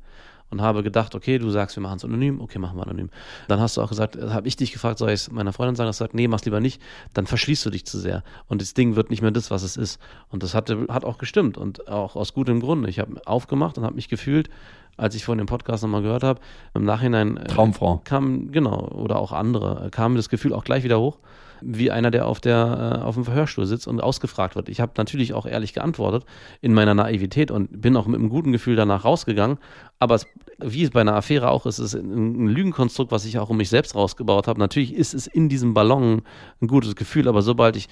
Und 0.51 0.61
habe 0.61 0.83
gedacht, 0.83 1.15
okay, 1.15 1.39
du 1.39 1.49
sagst, 1.49 1.77
wir 1.77 1.81
machen 1.81 1.97
es 1.97 2.05
anonym, 2.05 2.41
okay, 2.41 2.59
machen 2.59 2.77
wir 2.77 2.83
anonym. 2.83 3.09
Dann 3.47 3.59
hast 3.59 3.77
du 3.77 3.81
auch 3.81 3.89
gesagt, 3.89 4.17
äh, 4.17 4.29
habe 4.29 4.47
ich 4.47 4.57
dich 4.57 4.71
gefragt, 4.71 4.99
soll 4.99 5.09
ich 5.09 5.21
es 5.21 5.31
meiner 5.31 5.53
Freundin 5.53 5.75
sagen? 5.75 5.87
Du 5.87 5.89
hast 5.89 5.99
gesagt, 5.99 6.13
nee, 6.13 6.27
mach's 6.27 6.45
lieber 6.45 6.59
nicht, 6.59 6.81
dann 7.13 7.25
verschließt 7.25 7.65
du 7.65 7.69
dich 7.69 7.85
zu 7.85 7.97
sehr. 7.97 8.23
Und 8.47 8.61
das 8.61 8.73
Ding 8.73 8.95
wird 8.95 9.09
nicht 9.09 9.21
mehr 9.21 9.31
das, 9.31 9.49
was 9.49 9.63
es 9.63 9.77
ist. 9.77 9.99
Und 10.29 10.43
das 10.43 10.53
hatte, 10.53 10.85
hat 10.89 11.05
auch 11.05 11.17
gestimmt 11.17 11.57
und 11.57 11.87
auch 11.87 12.15
aus 12.15 12.33
gutem 12.33 12.59
Grunde. 12.59 12.89
Ich 12.89 12.99
habe 12.99 13.21
aufgemacht 13.25 13.77
und 13.77 13.85
habe 13.85 13.95
mich 13.95 14.09
gefühlt, 14.09 14.49
als 14.97 15.15
ich 15.15 15.25
vorhin 15.25 15.39
den 15.39 15.47
Podcast 15.47 15.83
nochmal 15.83 16.01
gehört 16.01 16.23
habe, 16.23 16.39
im 16.73 16.83
Nachhinein 16.83 17.37
äh, 17.37 17.47
Traumfrau. 17.47 18.01
kam, 18.03 18.51
genau, 18.51 18.89
oder 18.89 19.17
auch 19.19 19.31
andere, 19.31 19.89
kam 19.89 20.15
das 20.15 20.29
Gefühl 20.29 20.53
auch 20.53 20.63
gleich 20.63 20.83
wieder 20.83 20.99
hoch, 20.99 21.17
wie 21.61 21.91
einer, 21.91 22.11
der 22.11 22.27
auf, 22.27 22.39
der, 22.39 22.99
äh, 22.99 23.03
auf 23.03 23.15
dem 23.15 23.25
Verhörstuhl 23.25 23.65
sitzt 23.65 23.87
und 23.87 24.01
ausgefragt 24.01 24.55
wird. 24.55 24.69
Ich 24.69 24.81
habe 24.81 24.93
natürlich 24.97 25.33
auch 25.33 25.45
ehrlich 25.45 25.73
geantwortet 25.73 26.25
in 26.61 26.73
meiner 26.73 26.93
Naivität 26.93 27.51
und 27.51 27.81
bin 27.81 27.95
auch 27.95 28.07
mit 28.07 28.19
einem 28.19 28.29
guten 28.29 28.51
Gefühl 28.51 28.75
danach 28.75 29.05
rausgegangen. 29.05 29.57
Aber 29.99 30.15
es, 30.15 30.25
wie 30.59 30.83
es 30.83 30.91
bei 30.91 31.01
einer 31.01 31.15
Affäre 31.15 31.49
auch 31.49 31.65
ist, 31.65 31.79
ist 31.79 31.93
ein, 31.93 32.45
ein 32.45 32.47
Lügenkonstrukt, 32.47 33.11
was 33.11 33.25
ich 33.25 33.39
auch 33.39 33.49
um 33.49 33.57
mich 33.57 33.69
selbst 33.69 33.95
rausgebaut 33.95 34.47
habe. 34.47 34.59
Natürlich 34.59 34.93
ist 34.93 35.13
es 35.13 35.27
in 35.27 35.49
diesem 35.49 35.73
Ballon 35.73 36.23
ein 36.61 36.67
gutes 36.67 36.95
Gefühl, 36.95 37.27
aber 37.27 37.41
sobald 37.41 37.75
ich 37.75 37.87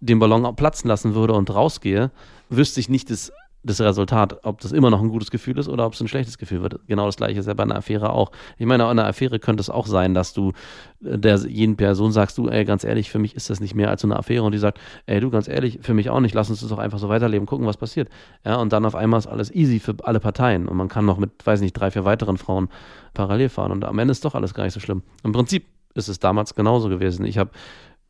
den 0.00 0.18
Ballon 0.18 0.56
platzen 0.56 0.88
lassen 0.88 1.14
würde 1.14 1.34
und 1.34 1.54
rausgehe, 1.54 2.10
wüsste 2.48 2.80
ich 2.80 2.88
nicht 2.88 3.10
das 3.10 3.32
das 3.62 3.80
Resultat, 3.80 4.44
ob 4.44 4.60
das 4.60 4.72
immer 4.72 4.90
noch 4.90 5.02
ein 5.02 5.08
gutes 5.08 5.30
Gefühl 5.30 5.58
ist 5.58 5.68
oder 5.68 5.84
ob 5.86 5.92
es 5.92 6.00
ein 6.00 6.08
schlechtes 6.08 6.38
Gefühl 6.38 6.62
wird. 6.62 6.80
Genau 6.86 7.06
das 7.06 7.16
gleiche 7.16 7.40
ist 7.40 7.46
ja 7.46 7.54
bei 7.54 7.62
einer 7.62 7.76
Affäre 7.76 8.10
auch. 8.10 8.32
Ich 8.56 8.64
meine, 8.64 8.84
in 8.84 8.88
einer 8.88 9.06
Affäre 9.06 9.38
könnte 9.38 9.60
es 9.60 9.68
auch 9.68 9.86
sein, 9.86 10.14
dass 10.14 10.32
du 10.32 10.52
äh, 11.04 11.18
der 11.18 11.36
jeden 11.36 11.76
Person 11.76 12.10
sagst, 12.10 12.38
du, 12.38 12.48
ey, 12.48 12.64
ganz 12.64 12.84
ehrlich, 12.84 13.10
für 13.10 13.18
mich 13.18 13.36
ist 13.36 13.50
das 13.50 13.60
nicht 13.60 13.74
mehr 13.74 13.90
als 13.90 14.00
so 14.00 14.08
eine 14.08 14.16
Affäre 14.16 14.44
und 14.44 14.52
die 14.52 14.58
sagt, 14.58 14.80
ey, 15.06 15.20
du, 15.20 15.30
ganz 15.30 15.46
ehrlich, 15.46 15.80
für 15.82 15.92
mich 15.92 16.08
auch 16.08 16.20
nicht, 16.20 16.34
lass 16.34 16.48
uns 16.48 16.60
das 16.60 16.70
doch 16.70 16.78
einfach 16.78 16.98
so 16.98 17.08
weiterleben, 17.08 17.46
gucken, 17.46 17.66
was 17.66 17.76
passiert. 17.76 18.08
Ja, 18.44 18.56
und 18.56 18.72
dann 18.72 18.86
auf 18.86 18.94
einmal 18.94 19.18
ist 19.18 19.26
alles 19.26 19.54
easy 19.54 19.78
für 19.78 19.94
alle 20.04 20.20
Parteien 20.20 20.66
und 20.66 20.76
man 20.76 20.88
kann 20.88 21.04
noch 21.04 21.18
mit, 21.18 21.30
weiß 21.44 21.60
nicht, 21.60 21.74
drei, 21.74 21.90
vier 21.90 22.04
weiteren 22.04 22.38
Frauen 22.38 22.68
parallel 23.12 23.50
fahren 23.50 23.72
und 23.72 23.84
am 23.84 23.98
Ende 23.98 24.12
ist 24.12 24.24
doch 24.24 24.34
alles 24.34 24.54
gar 24.54 24.64
nicht 24.64 24.74
so 24.74 24.80
schlimm. 24.80 25.02
Im 25.22 25.32
Prinzip 25.32 25.66
ist 25.94 26.08
es 26.08 26.18
damals 26.18 26.54
genauso 26.54 26.88
gewesen. 26.88 27.26
Ich 27.26 27.36
habe 27.36 27.50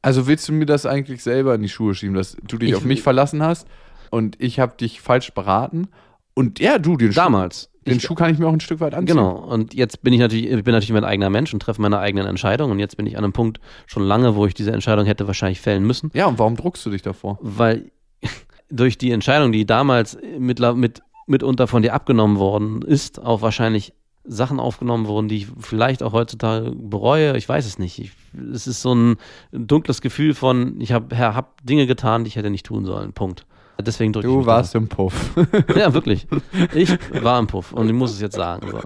also 0.03 0.27
willst 0.27 0.49
du 0.49 0.53
mir 0.53 0.65
das 0.65 0.87
eigentlich 0.87 1.23
selber 1.23 1.55
in 1.55 1.61
die 1.61 1.69
Schuhe 1.69 1.95
schieben, 1.95 2.15
dass 2.15 2.35
du 2.47 2.57
dich 2.57 2.75
auf 2.75 2.85
mich 2.85 3.03
verlassen 3.03 3.43
hast 3.43 3.67
und 4.11 4.37
ich 4.41 4.59
habe 4.61 4.77
dich 4.77 5.01
falsch 5.01 5.33
beraten. 5.33 5.89
Und 6.35 6.59
ja, 6.61 6.79
du, 6.79 6.97
den 6.97 7.13
Damals. 7.13 7.63
Schuh, 7.63 7.69
den 7.87 7.97
ich, 7.97 8.03
Schuh 8.03 8.15
kann 8.15 8.33
ich 8.33 8.39
mir 8.39 8.47
auch 8.47 8.53
ein 8.53 8.61
Stück 8.61 8.81
weit 8.81 8.95
anziehen. 8.95 9.17
Genau. 9.17 9.37
Und 9.37 9.75
jetzt 9.75 10.03
bin 10.03 10.13
ich 10.13 10.21
natürlich, 10.21 10.51
ich 10.51 10.65
bin 10.65 10.73
natürlich 10.73 10.93
mein 10.93 11.05
eigener 11.05 11.31
Mensch 11.31 11.53
und 11.53 11.61
treffe 11.61 11.81
meine 11.81 11.99
eigenen 11.99 12.27
Entscheidungen. 12.27 12.73
Und 12.73 12.79
jetzt 12.79 12.97
bin 12.97 13.07
ich 13.07 13.17
an 13.17 13.25
einem 13.25 13.33
Punkt 13.33 13.61
schon 13.87 14.03
lange, 14.03 14.37
wo 14.37 14.47
ich 14.47 14.55
diese 14.55 14.73
Entscheidung 14.73 15.07
hätte 15.07 15.27
wahrscheinlich 15.27 15.61
fällen 15.61 15.85
müssen. 15.85 16.11
Ja, 16.15 16.27
und 16.27 16.39
warum 16.39 16.57
druckst 16.57 16.85
du 16.87 16.91
dich 16.91 17.03
davor? 17.03 17.39
Weil 17.41 17.91
durch 18.71 18.99
die 18.99 19.11
Entscheidung, 19.11 19.53
die 19.53 19.67
damals 19.67 20.19
mit, 20.39 20.61
mit 20.61 21.03
mitunter 21.27 21.67
von 21.67 21.83
dir 21.83 21.95
abgenommen 21.95 22.39
worden 22.39 22.83
ist, 22.83 23.23
auch 23.23 23.43
wahrscheinlich 23.43 23.95
Sachen 24.25 24.61
aufgenommen 24.61 25.07
wurden, 25.07 25.29
die 25.29 25.39
ich 25.39 25.49
vielleicht 25.59 26.03
auch 26.03 26.13
heutzutage 26.13 26.73
bereue. 26.73 27.37
Ich 27.37 27.49
weiß 27.49 27.67
es 27.67 27.79
nicht. 27.79 27.99
Ich, 27.99 28.13
es 28.53 28.67
ist 28.67 28.83
so 28.83 28.95
ein 28.95 29.17
dunkles 29.53 30.03
Gefühl 30.03 30.35
von, 30.35 30.81
ich 30.81 30.93
habe 30.93 31.17
hab 31.19 31.65
Dinge 31.65 31.87
getan, 31.87 32.25
die 32.25 32.29
ich 32.29 32.37
hätte 32.37 32.51
nicht 32.51 32.67
tun 32.67 32.85
sollen. 32.85 33.13
Punkt. 33.13 33.47
Deswegen 33.83 34.13
drücke 34.13 34.29
ich 34.29 34.35
Du 34.35 34.47
warst 34.47 34.75
im 34.75 34.89
Puff. 34.89 35.31
Ja, 35.77 35.93
wirklich. 35.95 36.27
Ich 36.75 36.97
war 37.23 37.39
im 37.39 37.47
Puff 37.47 37.73
und 37.73 37.87
ich 37.87 37.93
muss 37.95 38.13
es 38.13 38.21
jetzt 38.21 38.37
sagen. 38.37 38.69
So. 38.71 38.81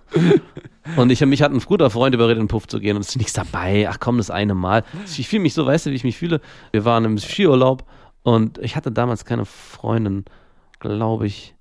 Und 0.96 1.10
ich, 1.10 1.24
mich 1.24 1.42
hat 1.42 1.52
ein 1.52 1.58
guter 1.60 1.90
Freund 1.90 2.14
überredet, 2.14 2.38
in 2.38 2.44
den 2.44 2.48
Puff 2.48 2.66
zu 2.66 2.78
gehen 2.80 2.96
und 2.96 3.02
es 3.02 3.10
ist 3.10 3.16
nichts 3.16 3.32
dabei. 3.32 3.88
Ach 3.88 3.98
komm, 4.00 4.18
das 4.18 4.30
eine 4.30 4.54
Mal. 4.54 4.84
Ich 5.06 5.28
fühle 5.28 5.42
mich 5.42 5.54
so, 5.54 5.64
weißt 5.66 5.86
du, 5.86 5.90
wie 5.90 5.94
ich 5.94 6.04
mich 6.04 6.18
fühle? 6.18 6.40
Wir 6.72 6.84
waren 6.84 7.04
im 7.04 7.18
Skiurlaub 7.18 7.84
und 8.22 8.58
ich 8.58 8.76
hatte 8.76 8.92
damals 8.92 9.24
keine 9.24 9.44
Freundin, 9.44 10.24
glaube 10.80 11.26
ich. 11.26 11.53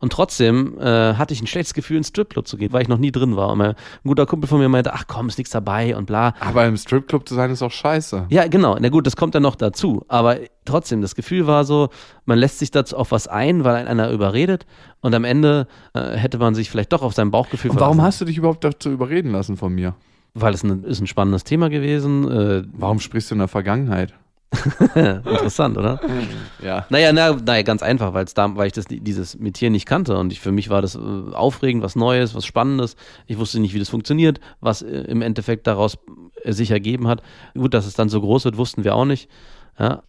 Und 0.00 0.12
trotzdem 0.12 0.78
äh, 0.78 1.14
hatte 1.14 1.34
ich 1.34 1.42
ein 1.42 1.46
schlechtes 1.46 1.74
Gefühl, 1.74 1.96
ins 1.96 2.08
Stripclub 2.08 2.46
zu 2.46 2.56
gehen, 2.56 2.72
weil 2.72 2.82
ich 2.82 2.88
noch 2.88 2.98
nie 2.98 3.10
drin 3.10 3.36
war. 3.36 3.50
Und 3.50 3.58
mein, 3.58 3.70
ein 3.70 3.76
guter 4.04 4.26
Kumpel 4.26 4.48
von 4.48 4.58
mir 4.60 4.68
meinte, 4.68 4.92
ach 4.94 5.04
komm, 5.08 5.28
ist 5.28 5.38
nichts 5.38 5.50
dabei 5.52 5.96
und 5.96 6.06
bla. 6.06 6.34
Aber 6.40 6.66
im 6.66 6.76
Stripclub 6.76 7.28
zu 7.28 7.34
sein 7.34 7.50
ist 7.50 7.62
auch 7.62 7.70
scheiße. 7.70 8.26
Ja, 8.30 8.46
genau. 8.46 8.76
Na 8.80 8.88
gut, 8.90 9.06
das 9.06 9.16
kommt 9.16 9.34
dann 9.34 9.42
noch 9.42 9.56
dazu. 9.56 10.04
Aber 10.08 10.36
trotzdem, 10.64 11.02
das 11.02 11.14
Gefühl 11.14 11.46
war 11.46 11.64
so, 11.64 11.88
man 12.26 12.38
lässt 12.38 12.58
sich 12.60 12.70
dazu 12.70 12.96
auf 12.96 13.10
was 13.10 13.26
ein, 13.28 13.64
weil 13.64 13.74
einen 13.76 13.88
einer 13.88 14.10
überredet. 14.10 14.66
Und 15.00 15.14
am 15.14 15.24
Ende 15.24 15.66
äh, 15.94 16.12
hätte 16.16 16.38
man 16.38 16.54
sich 16.54 16.70
vielleicht 16.70 16.92
doch 16.92 17.02
auf 17.02 17.14
sein 17.14 17.30
Bauchgefühl 17.30 17.70
Und 17.72 17.80
warum 17.80 17.96
verlassen. 17.96 18.06
hast 18.06 18.20
du 18.20 18.24
dich 18.24 18.38
überhaupt 18.38 18.64
dazu 18.64 18.90
überreden 18.90 19.32
lassen 19.32 19.56
von 19.56 19.72
mir? 19.74 19.94
Weil 20.34 20.54
es 20.54 20.62
ein, 20.62 20.84
ist 20.84 21.00
ein 21.00 21.06
spannendes 21.06 21.42
Thema 21.42 21.68
gewesen. 21.70 22.30
Äh, 22.30 22.62
Warum 22.72 23.00
sprichst 23.00 23.30
du 23.30 23.34
in 23.34 23.38
der 23.40 23.48
Vergangenheit? 23.48 24.14
interessant, 24.94 25.76
oder? 25.76 26.00
Ja. 26.62 26.86
Naja, 26.90 27.12
na, 27.12 27.34
naja, 27.34 27.62
ganz 27.62 27.82
einfach, 27.82 28.12
da, 28.34 28.56
weil 28.56 28.66
ich 28.66 28.72
das, 28.72 28.86
dieses 28.88 29.38
Metier 29.38 29.70
nicht 29.70 29.86
kannte 29.86 30.16
und 30.18 30.32
ich, 30.32 30.40
für 30.40 30.50
mich 30.50 30.70
war 30.70 30.82
das 30.82 30.96
äh, 30.96 30.98
aufregend, 30.98 31.82
was 31.84 31.94
Neues, 31.94 32.34
was 32.34 32.44
Spannendes. 32.46 32.96
Ich 33.26 33.38
wusste 33.38 33.60
nicht, 33.60 33.74
wie 33.74 33.78
das 33.78 33.88
funktioniert, 33.88 34.40
was 34.60 34.82
äh, 34.82 34.88
im 35.02 35.22
Endeffekt 35.22 35.66
daraus 35.66 35.98
äh, 36.42 36.52
sich 36.52 36.70
ergeben 36.70 37.06
hat. 37.06 37.22
Gut, 37.54 37.74
dass 37.74 37.86
es 37.86 37.94
dann 37.94 38.08
so 38.08 38.20
groß 38.20 38.44
wird, 38.44 38.56
wussten 38.56 38.82
wir 38.84 38.94
auch 38.96 39.04
nicht. 39.04 39.30
Ja, 39.78 40.02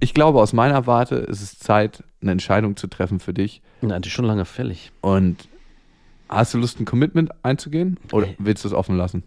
Ich 0.00 0.12
glaube, 0.12 0.40
aus 0.42 0.52
meiner 0.52 0.86
Warte 0.86 1.14
ist 1.14 1.40
es 1.40 1.58
Zeit, 1.58 2.04
eine 2.20 2.32
Entscheidung 2.32 2.76
zu 2.76 2.86
treffen 2.88 3.20
für 3.20 3.32
dich. 3.32 3.62
na, 3.80 3.98
die 3.98 4.08
ist 4.08 4.12
schon 4.14 4.26
lange 4.26 4.44
fällig. 4.44 4.92
Und 5.00 5.48
hast 6.28 6.52
du 6.52 6.58
Lust, 6.58 6.80
ein 6.80 6.84
Commitment 6.84 7.30
einzugehen? 7.42 7.98
Oder 8.12 8.28
willst 8.38 8.64
du 8.64 8.68
es 8.68 8.74
offen 8.74 8.96
lassen? 8.96 9.22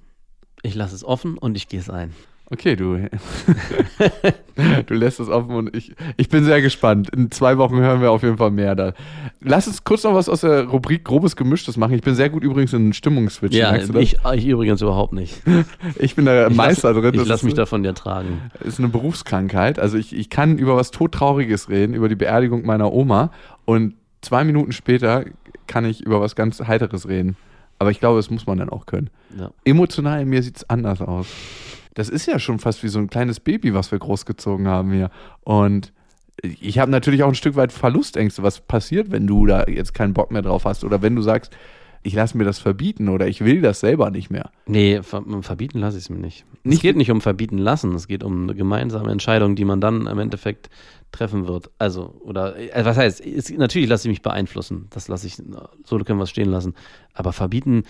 Ich 0.61 0.75
lasse 0.75 0.93
es 0.93 1.03
offen 1.03 1.37
und 1.37 1.55
ich 1.55 1.67
gehe 1.69 1.79
es 1.79 1.89
ein. 1.89 2.13
Okay, 2.49 2.77
du. 2.77 2.97
du 4.85 4.93
lässt 4.93 5.19
es 5.19 5.27
offen 5.27 5.51
und 5.51 5.75
ich, 5.75 5.93
ich 6.15 6.29
bin 6.29 6.45
sehr 6.45 6.61
gespannt. 6.61 7.09
In 7.09 7.29
zwei 7.29 7.57
Wochen 7.57 7.77
hören 7.77 7.99
wir 8.01 8.11
auf 8.11 8.23
jeden 8.23 8.37
Fall 8.37 8.51
mehr 8.51 8.73
da. 8.73 8.93
Lass 9.41 9.67
uns 9.67 9.83
kurz 9.83 10.03
noch 10.03 10.13
was 10.13 10.29
aus 10.29 10.41
der 10.41 10.63
Rubrik 10.63 11.03
Grobes 11.03 11.35
Gemischtes 11.35 11.75
machen. 11.75 11.93
Ich 11.93 12.01
bin 12.01 12.15
sehr 12.15 12.29
gut 12.29 12.43
übrigens 12.43 12.71
in 12.71 12.93
Stimmungsswitch. 12.93 13.53
Ja, 13.55 13.71
merkst 13.71 13.89
du 13.89 13.93
das? 13.93 14.01
ich, 14.01 14.17
ich 14.35 14.47
übrigens 14.47 14.81
überhaupt 14.81 15.11
nicht. 15.11 15.41
ich 15.95 16.15
bin 16.15 16.23
der 16.23 16.47
Ich 16.49 16.55
Meister 16.55 16.93
lass, 16.93 17.01
drin. 17.01 17.13
Ich 17.15 17.19
Das 17.19 17.27
lasse 17.27 17.45
mich 17.45 17.53
ist, 17.53 17.57
davon 17.57 17.83
ja 17.83 17.91
tragen. 17.91 18.41
ist 18.63 18.79
eine 18.79 18.87
Berufskrankheit. 18.87 19.77
Also 19.77 19.97
ich, 19.97 20.15
ich 20.15 20.29
kann 20.29 20.57
über 20.57 20.77
was 20.77 20.91
Todtrauriges 20.91 21.67
reden, 21.69 21.93
über 21.93 22.07
die 22.07 22.15
Beerdigung 22.15 22.65
meiner 22.65 22.93
Oma 22.93 23.31
und 23.65 23.95
zwei 24.21 24.45
Minuten 24.45 24.71
später 24.71 25.25
kann 25.67 25.83
ich 25.83 25.99
über 26.01 26.21
was 26.21 26.35
ganz 26.37 26.61
Heiteres 26.61 27.09
reden. 27.09 27.35
Aber 27.79 27.91
ich 27.91 27.99
glaube, 27.99 28.17
das 28.17 28.29
muss 28.29 28.47
man 28.47 28.57
dann 28.57 28.69
auch 28.69 28.85
können. 28.85 29.09
Ja. 29.37 29.51
Emotional 29.65 30.21
in 30.21 30.29
mir 30.29 30.41
sieht 30.41 30.57
es 30.57 30.69
anders 30.69 31.01
aus. 31.01 31.27
Das 31.97 32.09
ist 32.09 32.27
ja 32.27 32.37
schon 32.37 32.59
fast 32.59 32.83
wie 32.83 32.89
so 32.89 32.99
ein 32.99 33.09
kleines 33.09 33.39
Baby, 33.39 33.73
was 33.73 33.91
wir 33.91 33.97
großgezogen 33.97 34.67
haben 34.67 34.91
hier. 34.91 35.09
Und 35.43 35.93
ich 36.43 36.77
habe 36.77 36.91
natürlich 36.91 37.23
auch 37.23 37.29
ein 37.29 37.33
Stück 37.35 37.55
weit 37.55 37.71
Verlustängste. 37.71 38.43
Was 38.43 38.59
passiert, 38.61 39.09
wenn 39.09 39.25
du 39.25 39.47
da 39.47 39.63
jetzt 39.67 39.95
keinen 39.95 40.13
Bock 40.13 40.29
mehr 40.31 40.43
drauf 40.43 40.65
hast? 40.65 40.83
Oder 40.83 41.01
wenn 41.01 41.15
du 41.15 41.23
sagst, 41.23 41.51
ich 42.03 42.13
lasse 42.13 42.37
mir 42.37 42.43
das 42.43 42.59
verbieten 42.59 43.09
oder 43.09 43.27
ich 43.27 43.43
will 43.43 43.61
das 43.61 43.79
selber 43.79 44.11
nicht 44.11 44.29
mehr. 44.29 44.51
Nee, 44.67 45.01
ver 45.01 45.23
verbieten 45.41 45.79
lasse 45.79 45.97
ich 45.97 46.03
es 46.03 46.09
mir 46.11 46.19
nicht. 46.19 46.45
Nicht- 46.63 46.75
es 46.77 46.81
geht 46.83 46.95
nicht 46.97 47.09
um 47.09 47.19
verbieten 47.19 47.57
lassen, 47.57 47.95
es 47.95 48.07
geht 48.07 48.23
um 48.23 48.43
eine 48.43 48.53
gemeinsame 48.53 49.11
Entscheidung, 49.11 49.55
die 49.55 49.65
man 49.65 49.81
dann 49.81 50.05
im 50.05 50.19
Endeffekt 50.19 50.69
treffen 51.11 51.47
wird. 51.47 51.71
Also, 51.79 52.13
oder, 52.23 52.55
äh, 52.57 52.85
was 52.85 52.97
heißt, 52.97 53.25
es, 53.25 53.49
natürlich 53.49 53.89
lasse 53.89 54.07
ich 54.07 54.11
mich 54.11 54.21
beeinflussen. 54.21 54.87
Das 54.91 55.07
lasse 55.07 55.25
ich, 55.25 55.37
so 55.83 55.97
können 55.99 56.19
wir 56.19 56.23
es 56.23 56.29
stehen 56.29 56.49
lassen. 56.49 56.75
Aber 57.13 57.33
verbieten, 57.33 57.83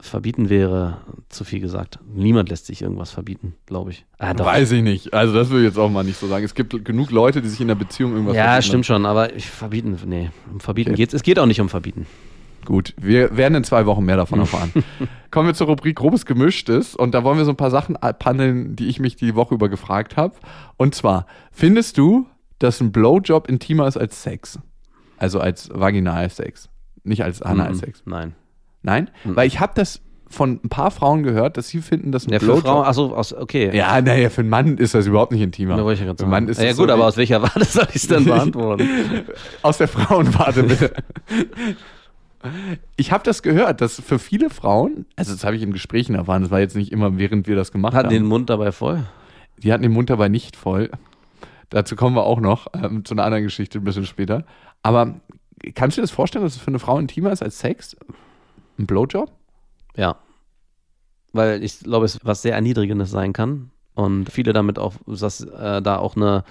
verbieten 0.00 0.50
wäre 0.50 0.98
zu 1.28 1.44
viel 1.44 1.60
gesagt. 1.60 1.98
Niemand 2.12 2.48
lässt 2.48 2.66
sich 2.66 2.82
irgendwas 2.82 3.10
verbieten, 3.10 3.54
glaube 3.66 3.90
ich. 3.90 4.04
Ah. 4.18 4.34
Weiß 4.36 4.72
ich 4.72 4.82
nicht. 4.82 5.14
Also 5.14 5.34
das 5.34 5.50
will 5.50 5.60
ich 5.60 5.64
jetzt 5.64 5.78
auch 5.78 5.90
mal 5.90 6.04
nicht 6.04 6.18
so 6.18 6.26
sagen. 6.26 6.44
Es 6.44 6.54
gibt 6.54 6.84
genug 6.84 7.10
Leute, 7.10 7.40
die 7.40 7.48
sich 7.48 7.60
in 7.60 7.68
der 7.68 7.74
Beziehung 7.74 8.12
irgendwas 8.12 8.36
ja, 8.36 8.44
verbieten 8.44 8.68
stimmt 8.68 8.86
schon, 8.86 9.06
aber 9.06 9.34
ich, 9.34 9.46
verbieten, 9.46 9.98
nee, 10.06 10.30
um 10.52 10.60
verbieten 10.60 10.90
Okay. 10.90 10.98
geht's. 10.98 11.14
Es 11.14 11.22
geht 11.22 11.38
auch 11.38 11.46
nicht 11.46 11.60
um 11.60 11.68
verbieten. 11.68 12.06
Gut, 12.64 12.94
wir 13.00 13.36
werden 13.36 13.56
in 13.56 13.64
zwei 13.64 13.86
Wochen 13.86 14.04
mehr 14.04 14.16
davon 14.16 14.38
erfahren. 14.38 14.72
Kommen 15.30 15.48
wir 15.48 15.54
zur 15.54 15.66
Rubrik 15.66 15.96
Grobes 15.96 16.26
Gemischtes 16.26 16.94
und 16.94 17.12
da 17.12 17.24
wollen 17.24 17.38
wir 17.38 17.44
so 17.44 17.50
ein 17.50 17.56
paar 17.56 17.72
Sachen 17.72 17.96
paneln, 18.18 18.76
die 18.76 18.86
ich 18.86 19.00
mich 19.00 19.16
die 19.16 19.34
Woche 19.34 19.54
über 19.54 19.68
gefragt 19.68 20.16
habe. 20.16 20.34
Und 20.76 20.94
zwar, 20.94 21.26
findest 21.50 21.98
du, 21.98 22.26
dass 22.58 22.80
ein 22.80 22.92
Blowjob 22.92 23.48
intimer 23.48 23.88
ist 23.88 23.96
als 23.96 24.22
Sex? 24.22 24.60
Also 25.16 25.40
als 25.40 25.70
Vaginalsex, 25.72 26.68
nicht 27.02 27.24
als 27.24 27.42
Analsex. 27.42 28.02
Nein. 28.06 28.34
Nein? 28.82 29.10
Weil 29.24 29.46
ich 29.46 29.60
habe 29.60 29.72
das 29.74 30.00
von 30.28 30.60
ein 30.64 30.68
paar 30.68 30.90
Frauen 30.90 31.22
gehört, 31.22 31.56
dass 31.56 31.68
sie 31.68 31.82
finden, 31.82 32.10
dass 32.10 32.26
ein 32.26 32.32
Ja, 32.32 32.38
für 32.38 32.46
Blowjob... 32.46 32.64
Frauen, 32.64 32.86
achso, 32.86 33.14
aus, 33.14 33.32
okay. 33.34 33.70
ja, 33.76 34.00
naja, 34.00 34.30
für 34.30 34.40
einen 34.40 34.50
Mann 34.50 34.78
ist 34.78 34.94
das 34.94 35.06
überhaupt 35.06 35.30
nicht 35.32 35.42
intimer. 35.42 35.74
Ich 35.92 36.00
ja 36.00 36.06
gerade 36.06 36.22
für 36.22 36.28
Mann 36.28 36.48
ist 36.48 36.58
ja, 36.58 36.68
das 36.68 36.76
gut, 36.78 36.88
so 36.88 36.94
aber 36.94 37.06
aus 37.06 37.16
welcher 37.16 37.42
Warte 37.42 37.64
soll 37.64 37.86
ich 37.90 37.96
es 37.96 38.08
denn 38.08 38.24
beantworten? 38.24 38.88
Aus 39.62 39.78
der 39.78 39.88
Frauenwarte 39.88 40.62
bitte. 40.62 40.92
Ich 42.96 43.12
habe 43.12 43.22
das 43.22 43.42
gehört, 43.42 43.80
dass 43.80 44.00
für 44.00 44.18
viele 44.18 44.50
Frauen, 44.50 45.06
also 45.16 45.32
das 45.32 45.44
habe 45.44 45.54
ich 45.54 45.62
in 45.62 45.72
Gesprächen 45.72 46.14
erfahren, 46.14 46.42
das 46.42 46.50
war 46.50 46.60
jetzt 46.60 46.74
nicht 46.74 46.90
immer, 46.90 47.18
während 47.18 47.46
wir 47.46 47.54
das 47.54 47.70
gemacht 47.70 47.94
Hat 47.94 48.10
den 48.10 48.22
haben. 48.22 48.28
Mund 48.28 48.50
dabei 48.50 48.72
voll. 48.72 49.04
Die 49.58 49.72
hatten 49.72 49.82
den 49.82 49.92
Mund 49.92 50.10
dabei 50.10 50.28
nicht 50.28 50.56
voll. 50.56 50.90
Dazu 51.70 51.94
kommen 51.94 52.16
wir 52.16 52.24
auch 52.24 52.40
noch, 52.40 52.66
ähm, 52.74 53.04
zu 53.04 53.14
einer 53.14 53.24
anderen 53.24 53.44
Geschichte 53.44 53.78
ein 53.78 53.84
bisschen 53.84 54.06
später. 54.06 54.44
Aber 54.82 55.20
kannst 55.74 55.96
du 55.96 56.00
dir 56.00 56.04
das 56.04 56.10
vorstellen, 56.10 56.44
dass 56.44 56.56
es 56.56 56.60
für 56.60 56.68
eine 56.68 56.80
Frau 56.80 56.98
intimer 56.98 57.30
ist 57.30 57.42
als 57.42 57.60
Sex? 57.60 57.96
Ein 58.78 58.86
Blowjob? 58.86 59.30
Ja. 59.96 60.16
Weil 61.32 61.62
ich 61.62 61.80
glaube, 61.80 62.04
es 62.06 62.18
was 62.22 62.42
sehr 62.42 62.54
Erniedrigendes 62.54 63.10
sein 63.10 63.32
kann. 63.32 63.70
Und 63.94 64.30
viele 64.30 64.52
damit 64.52 64.78
auch, 64.78 64.94
dass 65.06 65.42
äh, 65.42 65.82
da 65.82 65.98
auch 65.98 66.16
eine, 66.16 66.44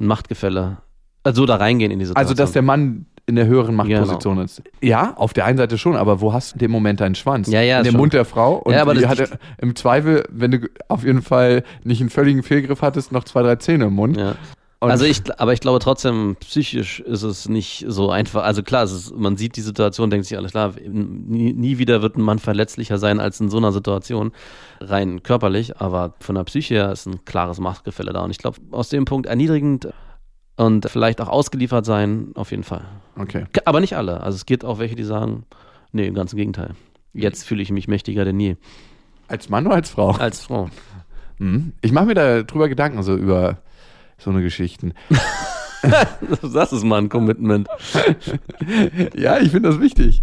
ein 0.00 0.06
Machtgefälle, 0.06 0.78
also 1.22 1.46
da 1.46 1.56
reingehen 1.56 1.92
in 1.92 1.98
die 1.98 2.06
Situation. 2.06 2.26
Also, 2.26 2.34
dass 2.34 2.52
der 2.52 2.62
Mann 2.62 3.06
in 3.26 3.36
der 3.36 3.46
höheren 3.46 3.76
Machtposition 3.76 4.38
ist. 4.38 4.62
Ja, 4.80 5.14
auf 5.16 5.32
der 5.32 5.44
einen 5.44 5.56
Seite 5.56 5.78
schon, 5.78 5.94
aber 5.94 6.20
wo 6.20 6.32
hast 6.32 6.52
du 6.52 6.54
in 6.56 6.58
dem 6.58 6.70
Moment 6.72 7.00
deinen 7.00 7.14
Schwanz? 7.14 7.48
Ja, 7.48 7.60
ja, 7.60 7.78
in 7.78 7.84
dem 7.84 7.92
schon. 7.92 8.00
Mund 8.00 8.12
der 8.12 8.24
Frau. 8.24 8.56
Und 8.56 8.72
Ja, 8.74 8.82
aber 8.82 8.94
die 8.94 9.06
hatte 9.06 9.38
im 9.58 9.76
Zweifel, 9.76 10.24
wenn 10.28 10.50
du 10.50 10.68
auf 10.88 11.04
jeden 11.04 11.22
Fall 11.22 11.62
nicht 11.84 12.00
einen 12.00 12.10
völligen 12.10 12.42
Fehlgriff 12.42 12.82
hattest, 12.82 13.12
noch 13.12 13.24
zwei, 13.24 13.42
drei 13.42 13.56
Zähne 13.56 13.84
im 13.84 13.94
Mund. 13.94 14.16
Ja. 14.16 14.34
Und 14.82 14.90
Also 14.90 15.04
ich, 15.04 15.22
aber 15.38 15.52
ich 15.52 15.60
glaube 15.60 15.78
trotzdem, 15.78 16.34
psychisch 16.40 16.98
ist 16.98 17.22
es 17.22 17.48
nicht 17.48 17.84
so 17.86 18.10
einfach. 18.10 18.42
Also 18.42 18.64
klar, 18.64 18.82
ist, 18.82 19.14
man 19.14 19.36
sieht 19.36 19.54
die 19.54 19.60
Situation, 19.60 20.10
denkt 20.10 20.26
sich 20.26 20.36
alles 20.36 20.50
klar, 20.50 20.74
nie, 20.84 21.52
nie 21.52 21.78
wieder 21.78 22.02
wird 22.02 22.16
ein 22.16 22.22
Mann 22.22 22.40
verletzlicher 22.40 22.98
sein 22.98 23.20
als 23.20 23.38
in 23.38 23.48
so 23.48 23.58
einer 23.58 23.70
Situation, 23.70 24.32
rein 24.80 25.22
körperlich, 25.22 25.76
aber 25.76 26.14
von 26.18 26.34
der 26.34 26.42
Psyche 26.42 26.74
her 26.74 26.90
ist 26.90 27.06
ein 27.06 27.24
klares 27.24 27.60
Machtgefälle 27.60 28.12
da. 28.12 28.24
Und 28.24 28.32
ich 28.32 28.38
glaube, 28.38 28.58
aus 28.72 28.88
dem 28.88 29.04
Punkt 29.04 29.28
erniedrigend 29.28 29.86
und 30.56 30.90
vielleicht 30.90 31.20
auch 31.20 31.28
ausgeliefert 31.28 31.86
sein, 31.86 32.32
auf 32.34 32.50
jeden 32.50 32.64
Fall. 32.64 32.82
Okay. 33.16 33.44
Aber 33.64 33.78
nicht 33.78 33.96
alle. 33.96 34.20
Also 34.20 34.34
es 34.34 34.46
gibt 34.46 34.64
auch 34.64 34.80
welche, 34.80 34.96
die 34.96 35.04
sagen, 35.04 35.44
nee, 35.92 36.08
im 36.08 36.14
ganzen 36.14 36.36
Gegenteil. 36.36 36.74
Jetzt 37.12 37.44
fühle 37.44 37.62
ich 37.62 37.70
mich 37.70 37.86
mächtiger 37.86 38.24
denn 38.24 38.40
je. 38.40 38.56
Als 39.28 39.48
Mann 39.48 39.64
oder 39.64 39.76
als 39.76 39.90
Frau? 39.90 40.10
Als 40.10 40.40
Frau. 40.40 40.70
Mhm. 41.38 41.72
Ich 41.82 41.92
mache 41.92 42.06
mir 42.06 42.14
da 42.14 42.42
drüber 42.42 42.68
Gedanken, 42.68 43.00
so 43.04 43.14
über 43.14 43.58
so 44.22 44.30
eine 44.30 44.42
Geschichten. 44.42 44.94
Das 46.54 46.72
ist 46.72 46.84
mal 46.84 46.98
ein 46.98 47.08
Commitment. 47.08 47.66
ja, 49.16 49.38
ich 49.38 49.50
finde 49.50 49.68
das 49.70 49.80
wichtig. 49.80 50.22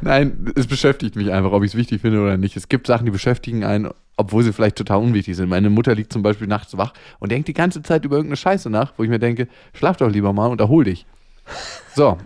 Nein, 0.00 0.50
es 0.54 0.66
beschäftigt 0.66 1.14
mich 1.14 1.30
einfach, 1.30 1.52
ob 1.52 1.62
ich 1.62 1.72
es 1.72 1.76
wichtig 1.76 2.00
finde 2.00 2.22
oder 2.22 2.38
nicht. 2.38 2.56
Es 2.56 2.68
gibt 2.68 2.86
Sachen, 2.86 3.04
die 3.04 3.10
beschäftigen 3.10 3.64
einen, 3.64 3.90
obwohl 4.16 4.42
sie 4.42 4.52
vielleicht 4.52 4.76
total 4.76 4.98
unwichtig 4.98 5.36
sind. 5.36 5.50
Meine 5.50 5.68
Mutter 5.68 5.94
liegt 5.94 6.12
zum 6.12 6.22
Beispiel 6.22 6.46
nachts 6.46 6.76
wach 6.78 6.94
und 7.18 7.30
denkt 7.30 7.48
die 7.48 7.54
ganze 7.54 7.82
Zeit 7.82 8.04
über 8.04 8.16
irgendeine 8.16 8.36
Scheiße 8.36 8.70
nach, 8.70 8.94
wo 8.96 9.04
ich 9.04 9.10
mir 9.10 9.18
denke, 9.18 9.48
schlaf 9.74 9.98
doch 9.98 10.10
lieber 10.10 10.32
mal 10.32 10.46
und 10.46 10.60
erhol 10.60 10.84
dich. 10.84 11.06
So, 11.94 12.16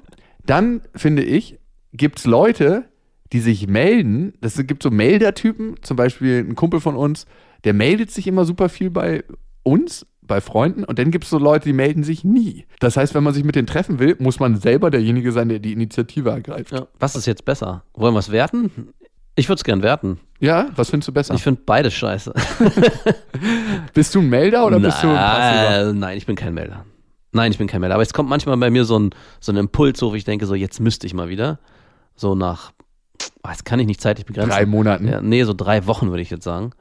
dann 0.47 0.83
finde 0.95 1.25
ich, 1.25 1.59
gibt 1.93 2.21
es 2.21 2.27
Leute, 2.27 2.85
die 3.33 3.41
sich 3.41 3.67
melden. 3.67 4.35
Es 4.41 4.57
gibt 4.67 4.83
so 4.83 4.91
Meldertypen, 4.91 5.83
zum 5.83 5.97
Beispiel 5.97 6.39
ein 6.39 6.55
Kumpel 6.55 6.81
von 6.81 6.97
uns, 6.97 7.27
der 7.65 7.73
meldet 7.73 8.11
sich 8.11 8.27
immer 8.27 8.45
super 8.45 8.69
viel 8.69 8.91
bei 8.91 9.25
uns, 9.63 10.07
bei 10.23 10.41
Freunden. 10.41 10.85
Und 10.85 10.99
dann 10.99 11.11
gibt 11.11 11.25
es 11.25 11.31
so 11.31 11.39
Leute, 11.39 11.65
die 11.65 11.73
melden 11.73 12.05
sich 12.05 12.25
nie. 12.25 12.65
Das 12.81 12.97
heißt, 12.97 13.15
wenn 13.15 13.25
man 13.25 13.35
sich 13.35 13.45
mit 13.45 13.57
denen 13.57 13.67
treffen 13.67 13.99
will, 13.99 14.17
muss 14.19 14.41
man 14.41 14.57
selber 14.57 14.91
derjenige 14.91 15.33
sein, 15.33 15.49
der 15.49 15.59
die 15.59 15.73
Initiative 15.73 16.31
ergreift. 16.31 16.73
Ja. 16.73 16.87
Was 16.99 17.17
ist 17.17 17.27
jetzt 17.27 17.45
besser? 17.45 17.85
Wollen 17.95 18.15
wir 18.15 18.21
es 18.21 18.31
werten? 18.31 18.93
Ich 19.35 19.49
würde 19.49 19.59
es 19.59 19.65
gern 19.65 19.83
werten. 19.83 20.21
Ja, 20.41 20.69
was 20.77 20.91
findest 20.91 21.09
du 21.09 21.13
besser? 21.13 21.35
Ich 21.35 21.43
finde 21.43 21.63
beides 21.65 21.95
scheiße. 21.95 22.33
bist 23.95 24.15
du 24.15 24.21
ein 24.21 24.29
Melder 24.29 24.67
oder 24.67 24.79
bist 24.79 25.03
du 25.03 25.09
ein 25.09 25.17
Passiver? 25.17 25.85
Na, 25.85 25.93
nein, 25.93 26.19
ich 26.19 26.27
bin 26.27 26.37
kein 26.37 26.53
Melder. 26.55 26.85
Nein, 27.33 27.51
ich 27.51 27.59
bin 27.59 27.67
kein 27.67 27.81
Melder. 27.81 27.95
Aber 27.95 28.03
es 28.03 28.13
kommt 28.13 28.29
manchmal 28.29 28.57
bei 28.59 28.69
mir 28.69 28.85
so 28.85 28.99
ein, 28.99 29.11
so 29.41 29.53
ein 29.53 29.57
Impuls, 29.57 30.03
wo 30.03 30.15
ich 30.15 30.25
denke, 30.25 30.47
so 30.47 30.55
jetzt 30.55 30.81
müsste 30.81 31.07
ich 31.07 31.15
mal 31.15 31.29
wieder. 31.29 31.59
So 32.15 32.35
nach, 32.35 32.73
das 33.43 33.65
kann 33.65 33.81
ich 33.81 33.87
nicht 33.87 34.03
zeitlich 34.03 34.27
begrenzen. 34.27 34.51
Drei 34.51 34.67
Monaten. 34.67 35.09
Ja, 35.09 35.23
nee, 35.23 35.43
so 35.45 35.55
drei 35.55 35.87
Wochen 35.87 36.11
würde 36.11 36.23
ich 36.23 36.31
jetzt 36.31 36.45
sagen. 36.45 36.73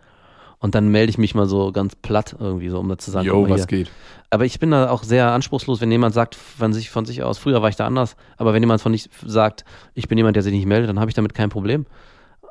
Und 0.62 0.76
dann 0.76 0.90
melde 0.90 1.10
ich 1.10 1.18
mich 1.18 1.34
mal 1.34 1.48
so 1.48 1.72
ganz 1.72 1.96
platt 1.96 2.36
irgendwie, 2.40 2.70
so 2.70 2.80
um 2.80 2.88
da 2.88 2.98
zu 2.98 3.10
sagen, 3.10 3.26
Jo, 3.28 3.50
was 3.50 3.62
hier. 3.62 3.80
geht? 3.80 3.92
Aber 4.30 4.46
ich 4.46 4.60
bin 4.60 4.70
da 4.70 4.92
auch 4.92 5.02
sehr 5.04 5.32
anspruchslos, 5.32 5.82
wenn 5.82 5.92
jemand 5.92 6.14
sagt 6.14 6.36
von 6.36 6.72
sich, 6.72 6.92
von 6.92 7.04
sich 7.04 7.24
aus, 7.24 7.40
früher 7.40 7.64
war 7.64 7.70
ich 7.70 7.76
da 7.76 7.88
anders, 7.88 8.16
aber 8.38 8.54
wenn 8.54 8.62
jemand 8.62 8.80
von 8.80 8.94
sich 8.94 9.10
sagt, 9.26 9.66
ich 9.96 10.08
bin 10.08 10.20
jemand, 10.20 10.36
der 10.36 10.44
sich 10.44 10.54
nicht 10.54 10.68
meldet, 10.68 10.88
dann 10.88 11.00
habe 11.00 11.10
ich 11.10 11.16
damit 11.16 11.34
kein 11.34 11.50
Problem. 11.50 11.88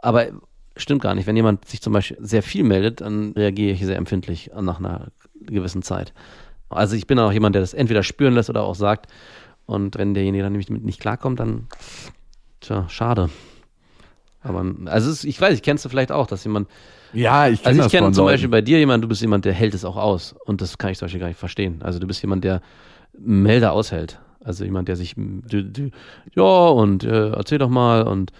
Aber 0.02 0.26
stimmt 0.76 1.02
gar 1.02 1.14
nicht. 1.14 1.28
Wenn 1.28 1.36
jemand 1.36 1.66
sich 1.68 1.80
zum 1.80 1.92
Beispiel 1.92 2.16
sehr 2.20 2.42
viel 2.42 2.64
meldet, 2.64 3.00
dann 3.00 3.32
reagiere 3.36 3.72
ich 3.72 3.86
sehr 3.86 3.96
empfindlich 3.96 4.50
nach 4.60 4.80
einer 4.80 5.08
gewissen 5.40 5.82
Zeit. 5.82 6.12
Also 6.68 6.96
ich 6.96 7.06
bin 7.06 7.18
auch 7.18 7.32
jemand, 7.32 7.54
der 7.54 7.62
das 7.62 7.74
entweder 7.74 8.02
spüren 8.02 8.34
lässt 8.34 8.50
oder 8.50 8.64
auch 8.64 8.74
sagt. 8.74 9.06
Und 9.66 9.96
wenn 9.96 10.14
derjenige 10.14 10.42
dann 10.42 10.52
nämlich 10.52 10.68
mit 10.68 10.84
nicht 10.84 11.00
klarkommt, 11.00 11.38
dann, 11.38 11.68
tja, 12.60 12.88
schade. 12.88 13.30
Aber, 14.42 14.64
also 14.86 15.10
ist, 15.10 15.24
ich 15.24 15.40
weiß, 15.40 15.54
ich 15.54 15.62
kennst 15.62 15.84
du 15.84 15.88
vielleicht 15.88 16.12
auch, 16.12 16.26
dass 16.26 16.44
jemand, 16.44 16.68
Ja, 17.12 17.48
ich 17.48 17.62
kenne 17.62 17.76
also 17.76 17.86
ich 17.86 17.92
kenne 17.92 18.12
zum 18.12 18.24
Leuten. 18.24 18.34
Beispiel 18.34 18.48
bei 18.48 18.62
dir 18.62 18.78
jemand, 18.78 19.04
du 19.04 19.08
bist 19.08 19.20
jemand, 19.20 19.44
der 19.44 19.52
hält 19.52 19.74
es 19.74 19.84
auch 19.84 19.96
aus. 19.96 20.34
Und 20.46 20.60
das 20.60 20.78
kann 20.78 20.90
ich 20.90 20.98
zum 20.98 21.06
Beispiel 21.06 21.20
gar 21.20 21.28
nicht 21.28 21.38
verstehen. 21.38 21.80
Also 21.82 21.98
du 21.98 22.06
bist 22.06 22.22
jemand, 22.22 22.44
der 22.44 22.62
Melder 23.18 23.72
aushält. 23.72 24.18
Also 24.42 24.64
jemand, 24.64 24.88
der 24.88 24.96
sich, 24.96 25.14
ja, 26.34 26.42
und 26.68 27.04
äh, 27.04 27.30
erzähl 27.32 27.58
doch 27.58 27.68
mal 27.68 28.02
und 28.04 28.32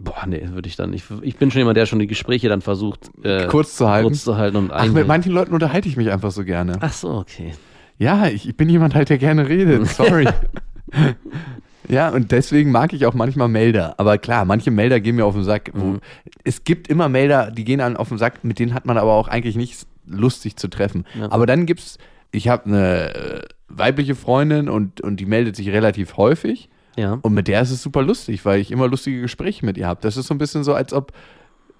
boah, 0.00 0.26
nee, 0.26 0.48
würde 0.50 0.68
ich 0.68 0.74
dann 0.74 0.90
nicht. 0.90 1.04
Ich 1.22 1.36
bin 1.36 1.52
schon 1.52 1.60
jemand, 1.60 1.76
der 1.76 1.86
schon 1.86 2.00
die 2.00 2.08
Gespräche 2.08 2.48
dann 2.48 2.60
versucht, 2.60 3.10
äh, 3.22 3.46
Kurz 3.46 3.76
zu 3.76 3.88
halten. 3.88 4.08
kurz 4.08 4.24
zu 4.24 4.36
halten 4.36 4.56
und 4.56 4.72
Ach, 4.72 4.86
mit 4.88 5.06
manchen 5.06 5.32
Leuten 5.32 5.54
unterhalte 5.54 5.88
ich 5.88 5.96
mich 5.96 6.10
einfach 6.10 6.32
so 6.32 6.44
gerne. 6.44 6.78
Ach 6.80 6.92
so, 6.92 7.10
okay. 7.10 7.52
Ja, 7.98 8.26
ich, 8.26 8.48
ich 8.48 8.56
bin 8.56 8.68
jemand 8.68 8.96
halt, 8.96 9.10
der 9.10 9.18
gerne 9.18 9.48
redet. 9.48 9.86
Sorry. 9.86 10.26
ja, 11.90 12.08
und 12.08 12.30
deswegen 12.30 12.70
mag 12.70 12.92
ich 12.92 13.04
auch 13.06 13.14
manchmal 13.14 13.48
Melder. 13.48 13.94
Aber 13.98 14.16
klar, 14.16 14.44
manche 14.44 14.70
Melder 14.70 15.00
gehen 15.00 15.16
mir 15.16 15.26
auf 15.26 15.34
den 15.34 15.44
Sack. 15.44 15.74
Mhm. 15.74 16.00
Es 16.44 16.64
gibt 16.64 16.88
immer 16.88 17.08
Melder, 17.08 17.50
die 17.50 17.64
gehen 17.64 17.80
einem 17.80 17.96
auf 17.96 18.08
den 18.08 18.18
Sack, 18.18 18.44
mit 18.44 18.58
denen 18.58 18.74
hat 18.74 18.86
man 18.86 18.96
aber 18.96 19.12
auch 19.12 19.28
eigentlich 19.28 19.56
nicht 19.56 19.86
lustig 20.06 20.56
zu 20.56 20.68
treffen. 20.68 21.04
Ja. 21.18 21.30
Aber 21.32 21.46
dann 21.46 21.66
gibt's, 21.66 21.98
ich 22.30 22.48
habe 22.48 22.66
eine 22.66 23.14
äh, 23.14 23.40
weibliche 23.68 24.14
Freundin 24.14 24.68
und, 24.68 25.00
und 25.00 25.18
die 25.18 25.26
meldet 25.26 25.56
sich 25.56 25.68
relativ 25.68 26.16
häufig. 26.16 26.68
Ja. 26.96 27.18
Und 27.22 27.34
mit 27.34 27.48
der 27.48 27.60
ist 27.60 27.70
es 27.70 27.82
super 27.82 28.02
lustig, 28.02 28.44
weil 28.44 28.60
ich 28.60 28.70
immer 28.70 28.86
lustige 28.86 29.20
Gespräche 29.20 29.66
mit 29.66 29.76
ihr 29.76 29.86
habe. 29.86 30.00
Das 30.02 30.16
ist 30.16 30.26
so 30.26 30.34
ein 30.34 30.38
bisschen 30.38 30.64
so, 30.64 30.74
als 30.74 30.92
ob 30.92 31.12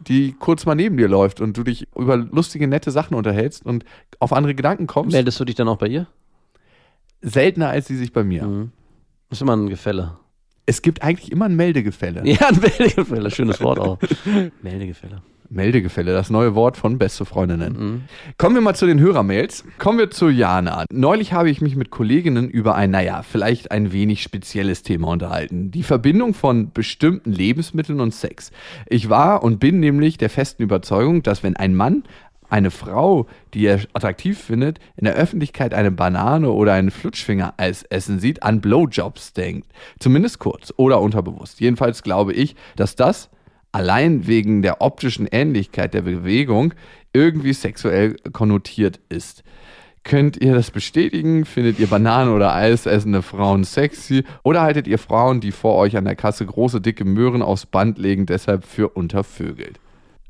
die 0.01 0.33
kurz 0.33 0.67
mal 0.67 0.75
neben 0.75 0.97
dir 0.97 1.09
läuft 1.09 1.41
und 1.41 1.57
du 1.57 1.63
dich 1.63 1.87
über 1.95 2.17
lustige, 2.17 2.67
nette 2.67 2.91
Sachen 2.91 3.15
unterhältst 3.15 3.65
und 3.67 3.85
auf 4.19 4.33
andere 4.33 4.55
Gedanken 4.55 4.87
kommst. 4.87 5.13
Meldest 5.13 5.39
du 5.39 5.45
dich 5.45 5.57
dann 5.57 5.69
auch 5.69 5.77
bei 5.77 5.89
ihr? 5.89 6.07
Seltener 7.21 7.69
als 7.69 7.87
sie 7.87 7.97
sich 7.97 8.13
bei 8.13 8.25
mir. 8.25 8.45
Mhm. 8.45 8.73
Ist 9.31 9.43
immer 9.43 9.57
ein 9.57 9.69
Gefälle. 9.69 10.17
Es 10.67 10.83
gibt 10.83 11.03
eigentlich 11.03 11.33
immer 11.33 11.47
ein 11.47 11.57
Meldegefälle. 11.57 12.23
Ja, 12.25 12.49
ein 12.49 12.61
Meldegefälle, 12.61 13.31
schönes 13.31 13.61
Wort 13.61 13.79
auch. 13.79 13.99
Meldegefälle. 14.63 15.23
Meldegefälle, 15.51 16.13
das 16.13 16.31
neue 16.31 16.55
Wort 16.55 16.77
von 16.77 16.97
beste 16.97 17.25
Freundinnen. 17.25 17.73
Mhm. 17.73 18.03
Kommen 18.39 18.55
wir 18.55 18.63
mal 18.63 18.75
zu 18.75 18.87
den 18.87 19.01
Hörermails. 19.01 19.65
Kommen 19.79 19.99
wir 19.99 20.11
zu 20.11 20.29
Jana. 20.29 20.85
Neulich 20.93 21.33
habe 21.33 21.51
ich 21.51 21.61
mich 21.61 21.75
mit 21.75 21.91
Kolleginnen 21.91 22.49
über 22.49 22.77
ein, 22.77 22.93
naja, 22.93 23.23
vielleicht 23.23 23.73
ein 23.73 23.93
wenig 23.93 24.23
spezielles 24.23 24.85
Thema 24.85 25.09
unterhalten. 25.09 25.73
Die 25.73 25.83
Verbindung 25.83 26.35
von 26.35 26.73
bestimmten 26.73 27.33
Lebensmitteln 27.33 28.01
und 28.01 28.15
Sex. 28.15 28.53
Ich 28.87 29.11
war 29.11 29.43
und 29.43 29.59
bin 29.59 29.81
nämlich 29.81 30.19
der 30.19 30.31
festen 30.31 30.63
Überzeugung, 30.63 31.25
dass 31.25 31.43
wenn 31.43 31.57
ein 31.57 31.75
Mann 31.75 32.05
eine 32.51 32.71
Frau, 32.71 33.27
die 33.55 33.67
er 33.67 33.81
attraktiv 33.93 34.39
findet, 34.39 34.79
in 34.97 35.05
der 35.05 35.15
Öffentlichkeit 35.15 35.73
eine 35.73 35.91
Banane 35.91 36.51
oder 36.51 36.75
einen 36.75 36.91
Flutschfinger 36.91 37.55
als 37.57 37.85
Essen 37.85 38.19
sieht, 38.19 38.43
an 38.43 38.61
Blowjobs 38.61 39.33
denkt. 39.33 39.71
Zumindest 39.99 40.39
kurz 40.39 40.75
oder 40.77 41.01
unterbewusst. 41.01 41.61
Jedenfalls 41.61 42.03
glaube 42.03 42.33
ich, 42.33 42.57
dass 42.77 42.97
das 42.97 43.31
allein 43.73 44.27
wegen 44.27 44.63
der 44.63 44.81
optischen 44.81 45.27
Ähnlichkeit 45.31 45.95
der 45.95 46.03
Bewegung 46.03 46.75
irgendwie 47.13 47.53
sexuell 47.53 48.17
konnotiert 48.33 49.01
ist. 49.09 49.43
Könnt 50.03 50.39
ihr 50.39 50.55
das 50.55 50.71
bestätigen? 50.71 51.45
Findet 51.45 51.79
ihr 51.79 51.87
Bananen 51.87 52.33
oder 52.33 52.55
Eis 52.55 52.87
essende 52.87 53.23
Frauen 53.23 53.65
sexy? 53.65 54.25
Oder 54.43 54.63
haltet 54.63 54.87
ihr 54.87 54.99
Frauen, 54.99 55.41
die 55.41 55.53
vor 55.53 55.77
euch 55.77 55.97
an 55.97 56.07
der 56.07 56.17
Kasse 56.17 56.47
große, 56.47 56.81
dicke 56.81 57.05
Möhren 57.05 57.43
aufs 57.43 57.67
Band 57.67 57.99
legen, 57.99 58.25
deshalb 58.25 58.65
für 58.65 58.89
untervögelt? 58.89 59.79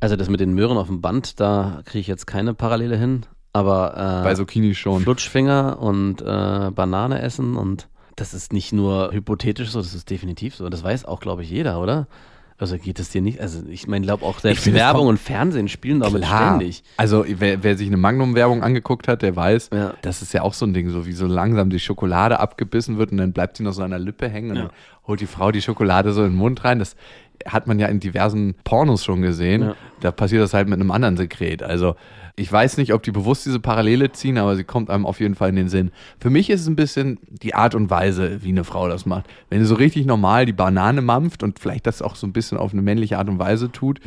Also 0.01 0.17
das 0.17 0.29
mit 0.31 0.41
den 0.41 0.55
Möhren 0.55 0.79
auf 0.79 0.87
dem 0.87 1.01
Band, 1.01 1.39
da 1.41 1.83
kriege 1.85 2.01
ich 2.01 2.07
jetzt 2.07 2.27
keine 2.27 2.55
Parallele 2.55 2.97
hin. 2.97 3.27
Aber 3.53 3.95
äh, 3.97 4.25
Bei 4.25 4.35
Zucchini 4.35 4.75
schon. 4.75 5.03
Flutschfinger 5.03 5.79
und 5.81 6.23
äh, 6.23 6.71
Banane 6.71 7.21
essen 7.21 7.57
und 7.57 7.89
das 8.17 8.33
ist 8.35 8.53
nicht 8.53 8.73
nur 8.73 9.13
hypothetisch 9.13 9.71
so, 9.71 9.81
das 9.81 9.95
ist 9.95 10.09
definitiv 10.11 10.55
so. 10.55 10.69
Das 10.69 10.83
weiß 10.85 11.05
auch, 11.05 11.21
glaube 11.21 11.43
ich, 11.43 11.51
jeder, 11.51 11.81
oder? 11.81 12.07
Also 12.59 12.77
geht 12.77 12.99
es 13.01 13.09
dir 13.09 13.23
nicht, 13.23 13.41
also 13.41 13.61
ich 13.71 13.87
meine, 13.89 14.05
glaube 14.05 14.23
auch 14.27 14.39
selbst 14.39 14.71
Werbung 14.75 15.07
und 15.07 15.17
Fernsehen 15.19 15.67
spielen 15.69 16.01
damit 16.01 16.23
Klar. 16.25 16.57
ständig. 16.57 16.83
Also 16.99 17.25
wer, 17.27 17.63
wer 17.63 17.77
sich 17.79 17.87
eine 17.89 17.97
Magnum-Werbung 17.97 18.63
angeguckt 18.63 19.09
hat, 19.09 19.23
der 19.23 19.35
weiß, 19.35 19.71
Ja. 19.73 19.95
das 20.03 20.21
ist 20.21 20.35
ja 20.35 20.43
auch 20.43 20.53
so 20.53 20.67
ein 20.67 20.75
Ding, 20.75 20.91
so 20.91 21.07
wie 21.07 21.13
so 21.13 21.27
langsam 21.27 21.71
die 21.71 21.81
Schokolade 21.81 22.39
abgebissen 22.39 22.99
wird 22.99 23.13
und 23.13 23.17
dann 23.17 23.33
bleibt 23.33 23.57
sie 23.57 23.63
noch 23.63 23.73
so 23.73 23.83
an 23.83 23.91
der 23.91 23.99
Lippe 23.99 24.29
hängen 24.29 24.51
und 24.51 24.57
Ja. 24.57 24.63
dann 24.65 24.73
holt 25.07 25.21
die 25.23 25.27
Frau 25.27 25.51
die 25.51 25.63
Schokolade 25.63 26.13
so 26.13 26.23
in 26.23 26.33
den 26.33 26.37
Mund 26.37 26.63
rein. 26.63 26.79
Das 26.79 26.97
hat 27.47 27.67
man 27.67 27.79
ja 27.79 27.87
in 27.89 28.01
diversen 28.01 28.55
Pornos 28.65 29.05
schon 29.05 29.23
gesehen. 29.23 29.63
Ja. 29.63 29.75
Da 30.01 30.13
passiert 30.13 30.43
das 30.43 30.55
halt 30.55 30.69
mit 30.69 30.81
einem 30.81 30.91
anderen 30.91 31.17
Sekret. 31.17 31.63
Also 31.63 31.95
ich 32.37 32.51
weiß 32.51 32.79
nicht, 32.79 32.95
ob 32.95 33.03
die 33.03 33.11
bewusst 33.11 33.45
diese 33.45 33.61
Parallele 33.61 34.13
ziehen, 34.13 34.39
aber 34.39 34.57
sie 34.57 34.65
kommt 34.65 34.89
einem 34.89 35.05
auf 35.05 35.21
jeden 35.21 35.35
Fall 35.35 35.51
in 35.51 35.57
den 35.57 35.69
Sinn. 35.69 35.91
Für 36.19 36.31
mich 36.31 36.49
ist 36.49 36.63
es 36.63 36.67
ein 36.69 36.77
bisschen 36.77 37.19
die 37.29 37.55
Art 37.55 37.75
und 37.75 37.91
Weise, 37.91 38.43
wie 38.43 38.49
eine 38.49 38.65
Frau 38.65 38.89
das 38.89 39.05
macht. 39.05 39.27
Wenn 39.51 39.61
sie 39.61 39.67
so 39.67 39.75
richtig 39.75 40.07
normal 40.07 40.47
die 40.47 40.53
Banane 40.53 41.03
mampft 41.03 41.43
und 41.43 41.59
vielleicht 41.59 41.87
das 41.87 42.03
auch 42.03 42.17
so 42.17 42.27
ein 42.27 42.33
bisschen 42.33 42.57
auf 42.57 42.73
eine 42.73 42.83
männliche 42.83 43.19
Art 43.19 43.29
und 43.29 43.39
Weise 43.39 43.71
tut, 43.71 44.01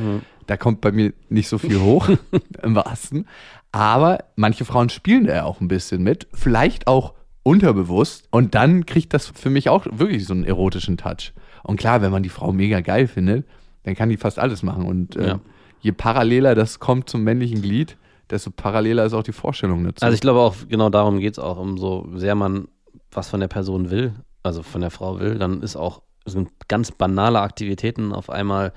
da 0.48 0.58
kommt 0.58 0.82
bei 0.82 0.92
mir 0.92 1.14
nicht 1.30 1.48
so 1.48 1.58
viel 1.58 1.80
hoch, 1.80 2.10
im 2.64 2.76
wahrsten. 2.76 3.28
Aber 3.72 4.20
manche 4.36 4.66
Frauen 4.66 4.90
spielen 4.90 5.26
da 5.26 5.34
ja 5.34 5.44
auch 5.46 5.62
ein 5.62 5.68
bisschen 5.68 6.04
mit, 6.04 6.28
vielleicht 6.34 6.88
auch 6.88 7.14
unterbewusst. 7.44 8.28
Und 8.32 8.56
dann 8.56 8.86
kriegt 8.86 9.14
das 9.14 9.28
für 9.28 9.50
mich 9.50 9.70
auch 9.70 9.86
wirklich 9.92 10.26
so 10.26 10.34
einen 10.34 10.46
erotischen 10.46 10.98
Touch. 10.98 11.34
Und 11.64 11.78
klar, 11.78 12.02
wenn 12.02 12.12
man 12.12 12.24
die 12.24 12.30
Frau 12.30 12.52
mega 12.52 12.82
geil 12.82 13.08
findet, 13.08 13.46
dann 13.84 13.96
kann 13.96 14.10
die 14.10 14.18
fast 14.18 14.40
alles 14.40 14.64
machen. 14.64 14.86
Und 14.86 15.16
äh, 15.16 15.28
Ja. 15.30 15.40
je 15.82 15.92
paralleler 15.92 16.56
das 16.56 16.80
kommt 16.80 17.10
zum 17.10 17.24
männlichen 17.24 17.62
Glied, 17.62 17.98
desto 18.30 18.52
paralleler 18.52 19.06
ist 19.06 19.14
auch 19.14 19.24
die 19.24 19.32
Vorstellung 19.34 19.84
dazu. 19.84 20.04
Also 20.06 20.16
ich 20.16 20.22
glaube 20.22 20.40
auch, 20.40 20.56
genau 20.70 20.90
darum 20.90 21.20
geht 21.20 21.34
es 21.34 21.40
auch, 21.40 21.58
umso 21.58 22.08
sehr 22.16 22.36
man 22.36 22.68
was 23.12 23.30
von 23.30 23.40
der 23.40 23.48
Person 23.48 23.92
will, 23.92 24.14
also 24.42 24.64
von 24.64 24.82
der 24.82 24.90
Frau 24.92 25.20
will, 25.20 25.38
dann 25.38 25.62
ist 25.62 25.76
auch 25.76 26.02
sind 26.26 26.50
ganz 26.68 26.92
banale 26.92 27.42
Aktivitäten 27.42 28.14
auf 28.14 28.30
einmal, 28.30 28.72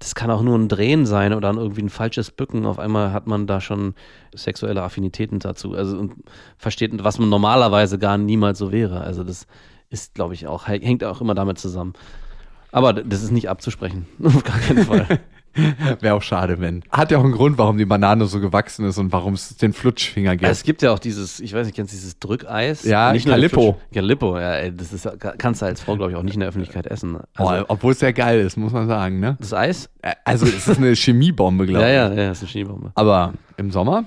das 0.00 0.14
kann 0.14 0.30
auch 0.30 0.42
nur 0.42 0.58
ein 0.58 0.68
Drehen 0.68 1.06
sein 1.06 1.32
oder 1.32 1.52
irgendwie 1.52 1.82
ein 1.82 1.88
falsches 1.88 2.30
Bücken, 2.32 2.66
auf 2.66 2.78
einmal 2.78 3.12
hat 3.12 3.26
man 3.26 3.46
da 3.46 3.60
schon 3.60 3.94
sexuelle 4.34 4.82
Affinitäten 4.82 5.38
dazu, 5.38 5.74
also 5.74 5.96
und 5.96 6.14
versteht, 6.56 6.92
was 7.04 7.18
man 7.18 7.28
normalerweise 7.28 7.98
gar 7.98 8.18
niemals 8.18 8.58
so 8.58 8.72
wäre. 8.72 9.00
Also 9.00 9.24
das 9.24 9.46
ist, 9.90 10.14
glaube 10.14 10.34
ich, 10.34 10.46
auch, 10.46 10.66
hängt 10.66 11.02
auch 11.04 11.20
immer 11.20 11.34
damit 11.34 11.58
zusammen. 11.58 11.94
Aber 12.72 12.92
das 12.92 13.22
ist 13.22 13.30
nicht 13.30 13.48
abzusprechen, 13.48 14.06
auf 14.22 14.44
gar 14.44 14.58
keinen 14.58 14.84
Fall. 14.84 15.06
Wäre 16.00 16.14
auch 16.14 16.22
schade, 16.22 16.60
wenn. 16.60 16.84
Hat 16.90 17.10
ja 17.10 17.18
auch 17.18 17.24
einen 17.24 17.32
Grund, 17.32 17.58
warum 17.58 17.78
die 17.78 17.86
Banane 17.86 18.26
so 18.26 18.38
gewachsen 18.38 18.84
ist 18.84 18.96
und 18.98 19.10
warum 19.12 19.32
es 19.34 19.56
den 19.56 19.72
Flutschfinger 19.72 20.36
gibt. 20.36 20.48
Es 20.48 20.62
gibt 20.62 20.82
ja 20.82 20.92
auch 20.92 21.00
dieses, 21.00 21.40
ich 21.40 21.52
weiß 21.52 21.66
nicht, 21.66 21.74
kennst 21.74 21.92
du 21.92 21.96
dieses 21.96 22.18
Drückeis? 22.20 22.84
Ja, 22.84 23.12
nicht 23.12 23.26
nur 23.26 23.34
Calippo. 23.34 24.38
Ja, 24.38 24.52
ey, 24.54 24.76
das 24.76 24.92
ist, 24.92 25.08
kannst 25.38 25.62
du 25.62 25.66
als 25.66 25.80
Frau, 25.80 25.96
glaube 25.96 26.12
ich, 26.12 26.16
auch 26.16 26.22
nicht 26.22 26.34
in 26.34 26.40
der 26.40 26.50
Öffentlichkeit 26.50 26.86
essen. 26.86 27.16
oh, 27.38 27.44
Also, 27.46 27.64
obwohl 27.68 27.92
es 27.92 28.00
ja 28.00 28.12
geil 28.12 28.38
ist, 28.40 28.56
muss 28.56 28.72
man 28.72 28.86
sagen, 28.86 29.18
ne? 29.18 29.36
das 29.40 29.52
Eis? 29.52 29.90
Also 30.24 30.46
es 30.46 30.68
ist 30.68 30.78
eine 30.78 30.94
Chemiebombe, 30.94 31.66
glaube 31.66 31.82
Ja, 31.90 32.08
ich. 32.10 32.16
ja, 32.16 32.22
ja, 32.22 32.28
das 32.28 32.38
ist 32.38 32.42
eine 32.44 32.50
Skibombe. 32.50 32.92
Aber 32.94 33.32
im 33.56 33.72
Sommer 33.72 34.04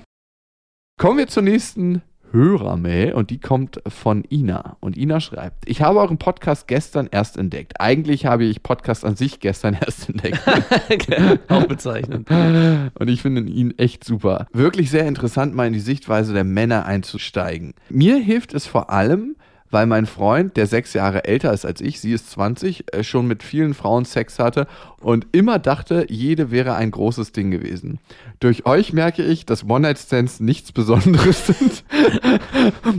kommen 0.98 1.18
wir 1.18 1.26
zur 1.26 1.42
nächsten 1.42 2.00
Hörermail 2.32 3.12
und 3.12 3.30
die 3.30 3.38
kommt 3.38 3.80
von 3.86 4.24
Ina. 4.30 4.76
Und 4.80 4.96
Ina 4.96 5.20
schreibt, 5.20 5.68
ich 5.68 5.82
habe 5.82 6.00
euren 6.00 6.18
Podcast 6.18 6.66
gestern 6.66 7.08
erst 7.10 7.36
entdeckt. 7.36 7.80
Eigentlich 7.80 8.26
habe 8.26 8.44
ich 8.44 8.62
Podcast 8.62 9.04
an 9.04 9.16
sich 9.16 9.40
gestern 9.40 9.74
erst 9.80 10.08
entdeckt. 10.08 10.40
auch 11.48 11.64
bezeichnend. 11.64 12.28
Und 12.94 13.08
ich 13.08 13.22
finde 13.22 13.42
ihn 13.42 13.76
echt 13.78 14.04
super. 14.04 14.46
Wirklich 14.52 14.90
sehr 14.90 15.06
interessant, 15.06 15.54
mal 15.54 15.66
in 15.66 15.72
die 15.72 15.80
Sichtweise 15.80 16.32
der 16.32 16.44
Männer 16.44 16.86
einzusteigen. 16.86 17.74
Mir 17.88 18.16
hilft 18.16 18.54
es 18.54 18.66
vor 18.66 18.90
allem, 18.90 19.36
weil 19.72 19.86
mein 19.86 20.06
Freund, 20.06 20.56
der 20.56 20.68
sechs 20.68 20.92
Jahre 20.92 21.24
älter 21.24 21.52
ist 21.52 21.64
als 21.64 21.80
ich, 21.80 21.98
sie 22.00 22.12
ist 22.12 22.30
20, 22.30 22.84
äh, 22.94 23.02
schon 23.02 23.26
mit 23.26 23.42
vielen 23.42 23.74
Frauen 23.74 24.04
Sex 24.04 24.38
hatte 24.38 24.68
und 25.00 25.26
immer 25.32 25.58
dachte, 25.58 26.06
jede 26.08 26.52
wäre 26.52 26.74
ein 26.74 26.90
großes 26.92 27.32
Ding 27.32 27.50
gewesen. 27.50 27.98
Durch 28.38 28.66
euch 28.66 28.92
merke 28.92 29.24
ich, 29.24 29.46
dass 29.46 29.68
One-Night-Stands 29.68 30.38
nichts 30.40 30.70
Besonderes 30.72 31.46
sind 31.48 31.84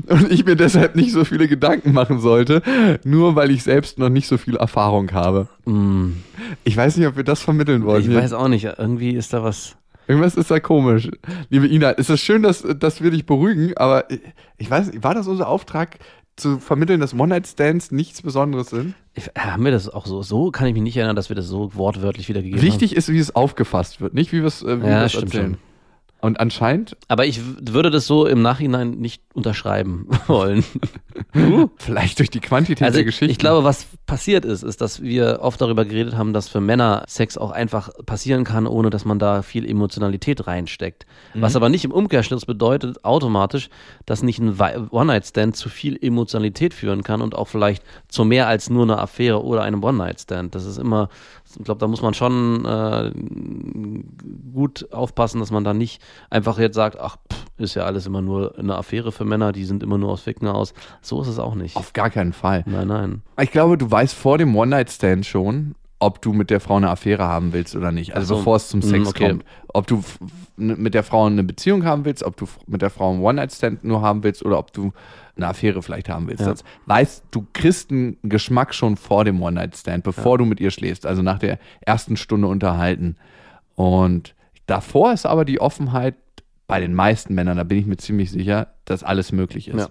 und 0.08 0.32
ich 0.32 0.46
mir 0.46 0.56
deshalb 0.56 0.96
nicht 0.96 1.12
so 1.12 1.24
viele 1.26 1.48
Gedanken 1.48 1.94
machen 1.94 2.20
sollte, 2.20 2.62
nur 3.04 3.36
weil 3.36 3.52
ich 3.52 3.64
selbst 3.64 4.00
noch 4.00 4.10
nicht 4.10 4.28
so 4.28 4.38
viel 4.38 4.56
Erfahrung 4.56 5.12
habe. 5.12 5.48
Mm, 5.66 6.14
Ich 6.64 6.76
weiß 6.76 6.98
nicht, 6.98 7.08
ob 7.08 7.16
wir 7.18 7.24
das 7.24 7.42
vermitteln 7.42 7.86
wollen. 7.86 8.02
ich 8.02 8.14
weiß 8.14 8.34
auch 8.34 8.48
nicht, 8.48 8.66
irgendwie 8.78 9.12
ist 9.12 9.32
da 9.34 9.44
was. 9.44 9.76
Irgendwas 10.08 10.36
ist 10.36 10.52
da 10.52 10.60
komisch. 10.60 11.10
Liebe 11.50 11.68
Ina, 11.68 11.92
es 11.92 12.10
ist 12.10 12.20
schön, 12.22 12.44
dass, 12.44 12.62
dass 12.78 13.02
wir 13.02 13.12
dich 13.12 13.26
beruhigen, 13.26 13.78
aber 13.78 14.06
ich 14.58 14.70
weiß 14.70 14.92
war 15.02 15.14
das 15.14 15.28
unser 15.28 15.48
Auftrag, 15.48 15.98
zu 16.36 16.60
vermitteln, 16.60 17.00
dass 17.00 17.14
One-Night-Stands 17.14 17.92
nichts 17.92 18.22
Besonderes 18.22 18.70
sind? 18.70 18.96
Ich, 19.14 19.28
äh, 19.28 19.40
haben 19.40 19.64
wir 19.64 19.72
das 19.72 19.90
auch 19.90 20.06
so? 20.06 20.22
So 20.24 20.52
kann 20.52 20.68
ich 20.68 20.74
mich 20.74 20.82
nicht 20.84 20.98
erinnern, 20.98 21.16
dass 21.16 21.30
wir 21.30 21.36
das 21.36 21.48
so 21.48 21.76
wortwörtlich 21.76 22.30
wiedergegeben 22.30 22.62
Wichtig 22.62 22.96
ist, 22.96 23.10
wie 23.10 23.20
es 23.20 23.36
aufgefasst 23.36 24.02
wird, 24.02 24.14
nicht 24.14 24.32
wie 24.32 24.40
wir 24.40 24.48
es 24.48 24.64
äh, 24.64 24.82
wie 24.82 24.88
Ja, 24.88 25.04
erzählen. 25.04 25.30
schon. 25.32 25.58
Und 26.24 26.40
anscheinend. 26.40 26.96
Aber 27.10 27.26
ich 27.26 27.42
würde 27.60 27.92
das 27.92 28.08
so 28.08 28.26
im 28.26 28.42
Nachhinein 28.42 28.92
nicht 28.92 29.22
unterschreiben 29.34 30.08
wollen. 30.28 30.64
vielleicht 31.78 32.20
durch 32.20 32.30
die 32.30 32.40
Quantität 32.40 32.82
Also 32.82 32.96
der 33.00 33.04
Geschichte. 33.04 33.30
ich 33.30 33.38
glaube, 33.38 33.66
was 33.66 33.88
passiert 34.06 34.46
ist, 34.46 34.64
ist, 34.64 34.80
dass 34.80 35.02
wir 35.02 35.40
oft 35.42 35.60
darüber 35.60 35.84
geredet 35.84 36.16
haben, 36.16 36.32
dass 36.32 36.48
für 36.48 36.62
Männer 36.62 37.04
Sex 37.08 37.38
auch 37.38 37.52
einfach 37.52 37.90
passieren 38.06 38.46
kann, 38.46 38.68
ohne 38.68 38.90
dass 38.90 39.04
man 39.04 39.20
da 39.20 39.42
viel 39.42 39.70
Emotionalität 39.70 40.48
reinsteckt. 40.48 41.06
Mhm. 41.34 41.42
Was 41.42 41.58
aber 41.58 41.68
nicht 41.68 41.84
im 41.84 41.92
Umkehrschluss 41.92 42.46
bedeutet 42.46 43.04
automatisch, 43.04 43.70
dass 44.06 44.24
nicht 44.24 44.40
ein 44.40 44.58
One-Night-Stand 44.92 45.58
zu 45.58 45.68
viel 45.68 46.00
Emotionalität 46.02 46.74
führen 46.74 47.04
kann 47.04 47.22
und 47.22 47.36
auch 47.36 47.50
vielleicht 47.50 47.84
zu 48.08 48.24
mehr 48.24 48.48
als 48.48 48.70
nur 48.70 48.84
eine 48.84 48.98
Affäre 48.98 49.44
oder 49.44 49.64
einem 49.64 49.84
One-Night-Stand. 49.84 50.56
Das 50.56 50.64
ist 50.66 50.78
immer, 50.78 51.10
ich 51.58 51.64
glaube, 51.64 51.80
da 51.80 51.88
muss 51.88 52.02
man 52.02 52.14
schon 52.14 52.66
äh, 52.66 53.12
gut 54.54 54.92
aufpassen, 54.92 55.40
dass 55.40 55.52
man 55.52 55.64
da 55.64 55.74
nicht 55.74 56.02
einfach 56.30 56.58
jetzt 56.60 56.76
sagt, 56.76 57.00
ach, 57.00 57.18
pff, 57.32 57.44
ist 57.58 57.76
ja 57.76 57.84
alles 57.84 58.06
immer 58.06 58.22
nur 58.22 58.58
eine 58.58 58.76
Affäre 58.76 59.12
für 59.12 59.26
Männer, 59.26 59.52
die 59.52 59.66
sind 59.66 59.84
immer 59.84 59.98
nur 59.98 60.12
aus 60.12 60.22
Ficken 60.22 60.48
aus. 60.48 60.74
So 61.02 61.22
ist 61.22 61.28
es 61.28 61.40
auch 61.40 61.56
nicht. 61.56 61.76
Auf 61.76 61.94
gar 61.94 62.10
keinen 62.10 62.34
Fall. 62.34 62.64
Nein, 62.66 62.88
nein. 62.88 63.22
Ich 63.40 63.52
glaube, 63.52 63.78
du 63.78 63.90
weißt 63.90 64.16
vor 64.16 64.38
dem 64.38 64.56
One-Night-Stand 64.56 65.26
schon, 65.26 65.76
ob 66.04 66.22
du 66.22 66.34
mit 66.34 66.50
der 66.50 66.60
Frau 66.60 66.76
eine 66.78 66.90
Affäre 66.90 67.24
haben 67.24 67.54
willst 67.54 67.76
oder 67.76 67.92
nicht. 67.92 68.16
Also 68.16 68.36
Ach 68.36 68.38
so. 68.38 68.42
bevor 68.42 68.56
es 68.58 68.70
zum 68.70 68.80
Mm, 68.80 68.84
Sex 68.84 69.08
okay. 69.08 69.30
kommt. 69.30 69.46
Ob 69.70 69.88
du 69.88 70.04
mit 70.58 70.94
der 70.94 71.04
Frau 71.04 71.26
eine 71.26 71.44
Beziehung 71.44 71.86
haben 71.86 72.06
willst, 72.06 72.24
ob 72.24 72.38
du 72.38 72.48
mit 72.68 72.82
der 72.82 72.90
Frau 72.90 73.12
einen 73.12 73.22
One-Night-Stand 73.22 73.84
nur 73.84 74.02
haben 74.02 74.24
willst 74.24 74.46
oder 74.46 74.60
ob 74.60 74.72
du 74.74 74.92
eine 75.36 75.48
Affäre 75.48 75.82
vielleicht 75.82 76.10
haben 76.10 76.28
willst. 76.28 76.42
Ja. 76.42 76.50
Das 76.52 76.64
weißt, 76.86 77.24
du 77.32 77.48
kriegst 77.54 77.90
einen 77.92 78.18
Geschmack 78.24 78.74
schon 78.76 78.98
vor 78.98 79.26
dem 79.26 79.42
One-Night-Stand, 79.42 80.04
bevor 80.04 80.38
du 80.38 80.46
mit 80.46 80.60
ihr 80.60 80.70
schläfst. 80.72 81.06
Also 81.06 81.22
nach 81.22 81.40
der 81.40 81.58
ersten 81.82 82.18
Stunde 82.18 82.48
unterhalten. 82.48 83.16
Und 83.76 84.36
davor 84.68 85.14
ist 85.14 85.26
aber 85.26 85.46
die 85.46 85.60
Offenheit 85.60 86.16
bei 86.68 86.80
den 86.80 86.94
meisten 86.94 87.34
Männern, 87.34 87.58
da 87.58 87.64
bin 87.64 87.78
ich 87.78 87.86
mir 87.86 87.98
ziemlich 87.98 88.32
sicher, 88.32 88.68
dass 88.86 89.04
alles 89.04 89.32
möglich 89.32 89.68
ist. 89.68 89.80
Ja. 89.80 89.88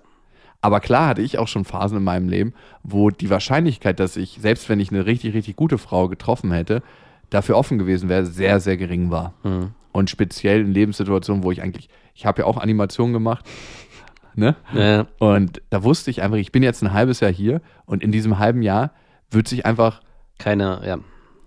Aber 0.63 0.79
klar 0.81 1.09
hatte 1.09 1.23
ich 1.23 1.39
auch 1.39 1.49
schon 1.49 1.65
Phasen 1.65 1.99
in 1.99 2.05
meinem 2.05 2.29
Leben, 2.29 2.55
wo 2.85 3.11
die 3.11 3.29
Wahrscheinlichkeit, 3.31 3.99
dass 3.99 4.17
ich, 4.17 4.39
selbst 4.41 4.69
wenn 4.69 4.79
ich 4.81 4.91
eine 4.91 5.05
richtig, 5.05 5.35
richtig 5.35 5.57
gute 5.57 5.77
Frau 5.77 6.09
getroffen 6.09 6.53
hätte, 6.53 6.83
dafür 7.31 7.57
offen 7.57 7.79
gewesen 7.79 8.09
wäre, 8.09 8.25
sehr, 8.25 8.61
sehr 8.61 8.77
gering 8.77 9.11
war. 9.11 9.35
Mhm. 9.43 9.73
Und 9.91 10.09
speziell 10.09 10.61
in 10.61 10.73
Lebenssituationen, 10.73 11.43
wo 11.43 11.51
ich 11.51 11.63
eigentlich, 11.63 11.89
ich 12.15 12.27
habe 12.27 12.43
ja 12.43 12.47
auch 12.47 12.57
Animationen 12.57 13.13
gemacht, 13.13 13.45
ne? 14.37 14.55
Ja, 14.73 15.07
Und 15.19 15.61
da 15.71 15.83
wusste 15.83 16.11
ich 16.13 16.23
einfach, 16.23 16.39
ich 16.39 16.53
bin 16.53 16.63
jetzt 16.63 16.83
ein 16.83 16.93
halbes 16.93 17.19
Jahr 17.21 17.33
hier 17.33 17.61
und 17.85 18.03
in 18.03 18.13
diesem 18.13 18.39
halben 18.39 18.63
Jahr 18.63 18.93
wird 19.31 19.49
sich 19.49 19.67
einfach, 19.67 20.01
keine, 20.39 20.81
ja. 20.87 20.99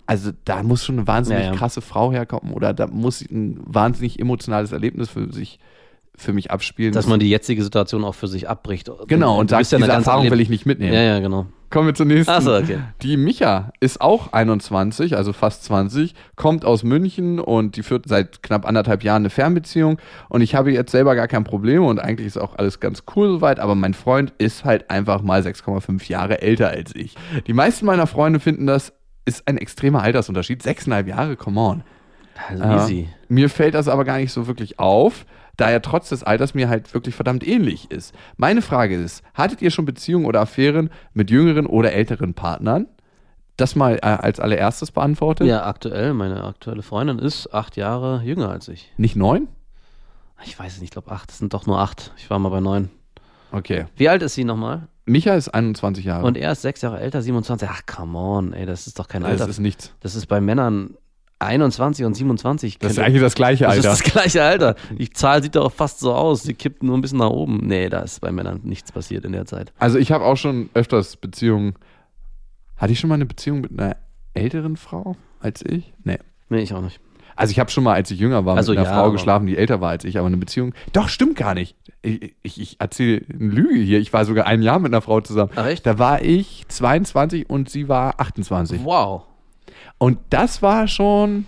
also 0.06 0.30
da 0.44 0.62
muss 0.62 0.84
schon 0.84 0.98
eine 0.98 1.06
wahnsinnig 1.06 1.44
Ja, 1.44 1.52
ja. 1.52 1.56
krasse 1.56 1.80
Frau 1.80 2.12
herkommen 2.12 2.52
oder 2.52 2.74
da 2.74 2.86
muss 2.86 3.22
ein 3.22 3.60
wahnsinnig 3.64 4.20
emotionales 4.20 4.72
Erlebnis 4.72 5.08
für 5.08 5.32
sich, 5.32 5.58
für 6.16 6.32
mich 6.32 6.50
abspielen. 6.50 6.92
Dass 6.92 7.06
man 7.06 7.20
die 7.20 7.28
jetzige 7.28 7.62
Situation 7.62 8.04
auch 8.04 8.14
für 8.14 8.28
sich 8.28 8.48
abbricht. 8.48 8.90
genau, 9.06 9.38
und 9.38 9.50
Du 9.50 9.52
sagt, 9.52 9.60
bist 9.60 9.72
ja 9.72 9.76
eine 9.76 9.86
diese 9.86 9.96
Erfahrung 9.96 10.30
will 10.30 10.40
ich 10.40 10.48
nicht 10.48 10.66
mitnehmen. 10.66 10.92
Ja, 10.92 11.02
ja, 11.02 11.20
genau. 11.20 11.46
Kommen 11.68 11.88
wir 11.88 11.94
zur 11.94 12.06
nächsten. 12.06 12.30
Ach 12.30 12.40
so, 12.40 12.54
okay. 12.54 12.78
Die 13.02 13.16
Micha 13.16 13.72
ist 13.80 14.00
auch 14.00 14.32
21, 14.32 15.16
also 15.16 15.32
fast 15.32 15.64
20, 15.64 16.14
kommt 16.36 16.64
aus 16.64 16.84
München 16.84 17.40
und 17.40 17.76
die 17.76 17.82
führt 17.82 18.08
seit 18.08 18.42
knapp 18.42 18.66
anderthalb 18.66 19.02
Jahren 19.02 19.22
eine 19.22 19.30
Fernbeziehung. 19.30 19.98
Und 20.28 20.42
ich 20.42 20.54
habe 20.54 20.72
jetzt 20.72 20.92
selber 20.92 21.16
gar 21.16 21.26
kein 21.26 21.42
Problem 21.42 21.84
und 21.84 21.98
eigentlich 21.98 22.28
ist 22.28 22.38
auch 22.38 22.56
alles 22.56 22.78
ganz 22.78 23.02
cool 23.16 23.28
soweit, 23.28 23.58
aber 23.58 23.74
mein 23.74 23.94
Freund 23.94 24.32
ist 24.38 24.64
halt 24.64 24.90
einfach 24.90 25.22
mal 25.22 25.40
6,5 25.40 26.08
Jahre 26.08 26.40
älter 26.40 26.68
als 26.70 26.94
ich. 26.94 27.16
Die 27.48 27.52
meisten 27.52 27.84
meiner 27.84 28.06
Freunde 28.06 28.38
finden, 28.38 28.66
das 28.66 28.92
ist 29.24 29.48
ein 29.48 29.58
extremer 29.58 30.02
Altersunterschied. 30.02 30.62
Sechseinhalb 30.62 31.08
Jahre, 31.08 31.36
come 31.36 31.60
on. 31.60 31.82
Also 32.48 32.62
Ja. 32.62 32.76
easy. 32.84 33.08
Mir 33.28 33.48
fällt 33.50 33.74
das 33.74 33.88
aber 33.88 34.04
gar 34.04 34.18
nicht 34.18 34.32
so 34.32 34.46
wirklich 34.46 34.78
auf, 34.78 35.26
da 35.56 35.70
er 35.70 35.80
trotz 35.82 36.10
des 36.10 36.22
Alters 36.22 36.54
mir 36.54 36.68
halt 36.68 36.92
wirklich 36.94 37.14
verdammt 37.14 37.46
ähnlich 37.46 37.90
ist. 37.90 38.14
Meine 38.36 38.60
Frage 38.62 38.94
ist, 39.00 39.22
hattet 39.34 39.62
ihr 39.62 39.70
schon 39.70 39.84
Beziehungen 39.86 40.26
oder 40.26 40.40
Affären 40.42 40.90
mit 41.14 41.30
jüngeren 41.30 41.66
oder 41.66 41.92
älteren 41.92 42.34
Partnern? 42.34 42.86
Das 43.56 43.74
mal 43.74 43.94
äh, 43.96 44.00
als 44.02 44.38
allererstes 44.38 44.90
beantwortet. 44.92 45.46
Ja, 45.46 45.64
aktuell, 45.64 46.12
meine 46.12 46.44
aktuelle 46.44 46.82
Freundin 46.82 47.18
ist 47.18 47.54
acht 47.54 47.76
Jahre 47.78 48.20
jünger 48.22 48.50
als 48.50 48.68
ich. 48.68 48.92
Nicht 48.98 49.16
neun? 49.16 49.48
Ich 50.44 50.58
weiß 50.58 50.74
es 50.74 50.80
nicht, 50.80 50.88
ich 50.88 50.90
glaube 50.90 51.10
acht. 51.10 51.30
Es 51.30 51.38
sind 51.38 51.54
doch 51.54 51.64
nur 51.66 51.78
acht. 51.78 52.12
Ich 52.18 52.28
war 52.28 52.38
mal 52.38 52.50
bei 52.50 52.60
neun. 52.60 52.90
Okay. 53.52 53.86
Wie 53.96 54.10
alt 54.10 54.22
ist 54.22 54.34
sie 54.34 54.44
nochmal? 54.44 54.88
Micha 55.06 55.34
ist 55.34 55.48
21 55.48 56.04
Jahre. 56.04 56.26
Und 56.26 56.36
er 56.36 56.52
ist 56.52 56.60
sechs 56.62 56.82
Jahre 56.82 57.00
älter, 57.00 57.22
27. 57.22 57.66
Ach, 57.72 57.80
come 57.86 58.18
on, 58.18 58.52
ey, 58.52 58.66
das 58.66 58.86
ist 58.86 58.98
doch 58.98 59.08
kein 59.08 59.22
das 59.22 59.30
Alter. 59.30 59.48
ist 59.48 59.60
nichts. 59.60 59.94
Das 60.00 60.14
ist 60.16 60.26
bei 60.26 60.42
Männern 60.42 60.94
21 61.38 62.04
und 62.06 62.14
27. 62.14 62.78
Das 62.78 62.92
ist 62.92 62.98
eigentlich 62.98 63.20
das 63.20 63.34
gleiche 63.34 63.64
das 63.64 63.74
Alter. 63.74 63.92
ist 63.92 64.00
das 64.04 64.12
gleiche 64.12 64.42
Alter. 64.42 64.74
Die 64.98 65.10
Zahl 65.10 65.42
sieht 65.42 65.54
doch 65.54 65.70
fast 65.70 66.00
so 66.00 66.14
aus. 66.14 66.42
Sie 66.42 66.54
kippt 66.54 66.82
nur 66.82 66.96
ein 66.96 67.00
bisschen 67.00 67.18
nach 67.18 67.30
oben. 67.30 67.60
Nee, 67.66 67.88
da 67.88 68.00
ist 68.00 68.20
bei 68.20 68.32
Männern 68.32 68.60
nichts 68.64 68.92
passiert 68.92 69.24
in 69.24 69.32
der 69.32 69.44
Zeit. 69.44 69.72
Also 69.78 69.98
ich 69.98 70.12
habe 70.12 70.24
auch 70.24 70.36
schon 70.36 70.70
öfters 70.74 71.16
Beziehungen. 71.16 71.74
Hatte 72.76 72.92
ich 72.92 73.00
schon 73.00 73.08
mal 73.08 73.14
eine 73.14 73.26
Beziehung 73.26 73.60
mit 73.60 73.72
einer 73.72 73.96
älteren 74.34 74.76
Frau 74.76 75.16
als 75.40 75.62
ich? 75.64 75.92
Nee. 76.04 76.18
Nee, 76.48 76.60
ich 76.60 76.72
auch 76.74 76.82
nicht. 76.82 77.00
Also 77.36 77.50
ich 77.50 77.58
habe 77.60 77.70
schon 77.70 77.84
mal, 77.84 77.92
als 77.92 78.10
ich 78.10 78.18
jünger 78.18 78.46
war, 78.46 78.56
Also 78.56 78.72
mit 78.72 78.78
einer 78.78 78.88
ja, 78.88 78.94
Frau 78.94 79.10
geschlafen, 79.12 79.46
die 79.46 79.58
älter 79.58 79.82
war 79.82 79.90
als 79.90 80.04
ich, 80.04 80.18
aber 80.18 80.26
eine 80.26 80.38
Beziehung. 80.38 80.72
Doch, 80.94 81.08
stimmt 81.10 81.36
gar 81.36 81.52
nicht. 81.52 81.76
Ich, 82.00 82.34
ich, 82.42 82.60
ich 82.60 82.76
erzähle 82.80 83.22
eine 83.28 83.50
Lüge 83.50 83.78
hier. 83.78 83.98
Ich 83.98 84.12
war 84.14 84.24
sogar 84.24 84.46
ein 84.46 84.62
Jahr 84.62 84.78
mit 84.78 84.90
einer 84.92 85.02
Frau 85.02 85.20
zusammen. 85.20 85.50
Ach, 85.54 85.66
echt? 85.66 85.84
Da 85.84 85.98
war 85.98 86.22
ich 86.22 86.64
22 86.68 87.50
und 87.50 87.68
sie 87.68 87.88
war 87.88 88.20
28. 88.20 88.82
Wow. 88.84 89.24
Und 89.98 90.18
das 90.30 90.62
war 90.62 90.88
schon. 90.88 91.46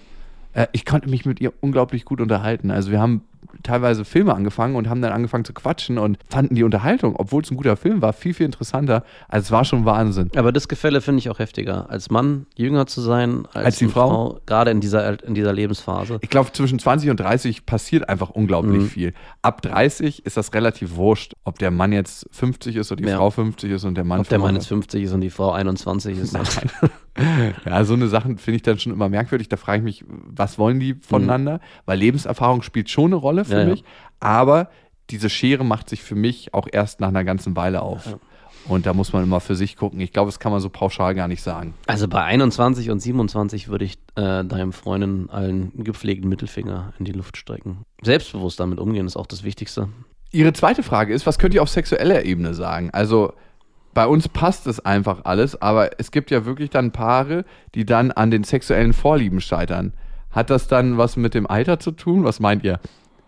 Äh, 0.53 0.67
ich 0.73 0.85
konnte 0.85 1.09
mich 1.09 1.25
mit 1.27 1.41
ihr 1.41 1.53
unglaublich 1.61 2.05
gut 2.05 2.21
unterhalten. 2.21 2.71
Also 2.71 2.91
wir 2.91 3.01
haben 3.01 3.23
teilweise 3.63 4.05
Filme 4.05 4.35
angefangen 4.35 4.77
und 4.77 4.89
haben 4.89 5.03
dann 5.03 5.13
angefangen 5.13 5.45
zu 5.45 5.53
quatschen 5.53 5.99
und 5.99 6.19
fanden 6.29 6.55
die 6.55 6.63
Unterhaltung, 6.63 7.17
obwohl 7.17 7.43
es 7.43 7.51
ein 7.51 7.57
guter 7.57 7.77
Film 7.77 8.03
war, 8.03 8.13
viel, 8.13 8.33
viel 8.35 8.47
interessanter. 8.47 9.05
Also 9.27 9.47
es 9.47 9.51
war 9.51 9.65
schon 9.65 9.85
Wahnsinn. 9.85 10.31
Aber 10.37 10.53
das 10.53 10.69
Gefälle 10.69 11.01
finde 11.01 11.21
ich 11.21 11.31
auch 11.31 11.39
heftiger. 11.39 11.91
Als 11.91 12.11
Mann 12.11 12.47
jünger 12.57 12.87
zu 12.87 13.01
sein 13.01 13.47
als, 13.53 13.65
Als 13.67 13.77
die 13.79 13.85
eine 13.85 13.93
Frau? 13.93 14.41
gerade 14.47 14.71
in 14.71 14.81
dieser, 14.81 15.23
in 15.25 15.35
dieser 15.35 15.53
Lebensphase. 15.53 16.19
Ich 16.21 16.31
glaube, 16.31 16.53
zwischen 16.53 16.79
20 16.79 17.11
und 17.11 17.19
30 17.21 17.67
passiert 17.67 18.09
einfach 18.09 18.31
unglaublich 18.31 18.83
Mhm. 18.83 18.89
viel. 18.89 19.15
Ab 19.43 19.63
30 19.63 20.25
ist 20.25 20.37
das 20.37 20.53
relativ 20.55 20.95
wurscht, 20.97 21.33
ob 21.45 21.59
der 21.59 21.71
Mann 21.71 21.93
jetzt 21.93 22.27
50 22.33 22.77
ist 22.77 22.93
oder 22.93 23.03
die 23.03 23.09
Ja. 23.09 23.17
Frau 23.17 23.31
50 23.31 23.71
ist 23.73 23.85
und 23.85 23.97
der 23.97 24.05
Mann 24.05 24.21
Ob 24.21 24.29
der 24.29 24.39
Mann 24.39 24.55
jetzt 24.55 24.69
50 24.69 25.01
50 25.01 25.03
ist 25.05 25.13
und 25.15 25.21
die 25.23 25.31
Frau 25.31 25.51
21 25.53 26.19
ist. 26.19 26.37
Ja, 27.65 27.85
so 27.85 27.95
eine 27.95 28.09
Sachen 28.09 28.39
finde 28.39 28.57
ich 28.57 28.63
dann 28.63 28.79
schon 28.79 28.93
immer 28.93 29.09
merkwürdig. 29.09 29.49
Da 29.49 29.57
frage 29.57 29.79
ich 29.79 29.85
mich, 29.85 30.05
was 30.09 30.59
wollen 30.59 30.81
die 30.81 30.95
voneinander? 30.95 31.61
Weil 31.87 31.99
Lebenserfahrung 31.99 32.63
spielt 32.63 32.91
schon 32.91 33.07
eine 33.07 33.17
Rolle 33.17 33.45
für 33.45 33.55
Mhm. 33.55 33.59
Ja, 33.59 33.65
ja. 33.65 33.71
mich. 33.71 33.85
Aber 34.21 34.71
diese 35.11 35.31
Schere 35.31 35.65
macht 35.65 35.89
sich 35.89 36.03
für 36.03 36.15
mich 36.15 36.55
auch 36.55 36.69
erst 36.71 37.01
nach 37.01 37.09
einer 37.09 37.25
ganzen 37.25 37.57
Weile 37.57 37.83
auf. 37.83 38.17
Und 38.67 38.85
da 38.85 38.93
muss 38.93 39.13
man 39.15 39.23
immer 39.23 39.41
für 39.41 39.55
sich 39.55 39.77
gucken. 39.77 39.99
Ich 40.01 40.13
glaube, 40.13 40.29
das 40.29 40.39
kann 40.41 40.53
man 40.53 40.61
so 40.61 40.69
pauschal 40.69 41.15
gar 41.15 41.27
nicht 41.29 41.43
sagen. 41.43 41.73
Also 41.87 42.07
bei 42.09 42.23
21 42.23 42.91
und 42.91 43.01
27 43.01 43.69
würde 43.69 43.87
ich 43.87 43.95
äh, 44.17 44.45
deinem 44.45 44.73
Freundin 44.75 45.31
allen 45.31 45.73
gepflegten 45.83 46.29
Mittelfinger 46.29 46.93
in 46.99 47.07
die 47.07 47.13
Luft 47.13 47.39
strecken. 47.39 47.79
Selbstbewusst 48.03 48.61
damit 48.61 48.79
umgehen 48.79 49.07
ist 49.07 49.17
auch 49.17 49.27
das 49.27 49.43
Wichtigste. 49.43 49.89
Ihre 50.31 50.53
zweite 50.53 50.83
Frage 50.83 51.15
ist, 51.15 51.25
was 51.27 51.39
könnt 51.39 51.55
ihr 51.55 51.63
auf 51.63 51.71
sexueller 51.71 52.27
Ebene 52.27 52.53
sagen? 52.53 52.91
Also 52.93 53.33
bei 53.95 54.07
uns 54.07 54.29
passt 54.29 54.67
es 54.67 54.81
einfach 54.81 55.21
alles, 55.25 55.61
aber 55.61 55.99
es 55.99 56.11
gibt 56.11 56.31
ja 56.31 56.45
wirklich 56.45 56.71
dann 56.71 56.93
Paare, 56.93 57.45
die 57.75 57.85
dann 57.85 58.11
an 58.13 58.31
den 58.31 58.45
sexuellen 58.45 58.93
Vorlieben 58.93 59.41
scheitern. 59.41 59.93
Hat 60.31 60.51
das 60.51 60.69
dann 60.69 60.99
was 60.99 61.17
mit 61.17 61.35
dem 61.35 61.47
Alter 61.47 61.81
zu 61.81 61.91
tun? 61.93 62.25
Was 62.25 62.39
meint 62.41 62.65
ihr? 62.65 62.81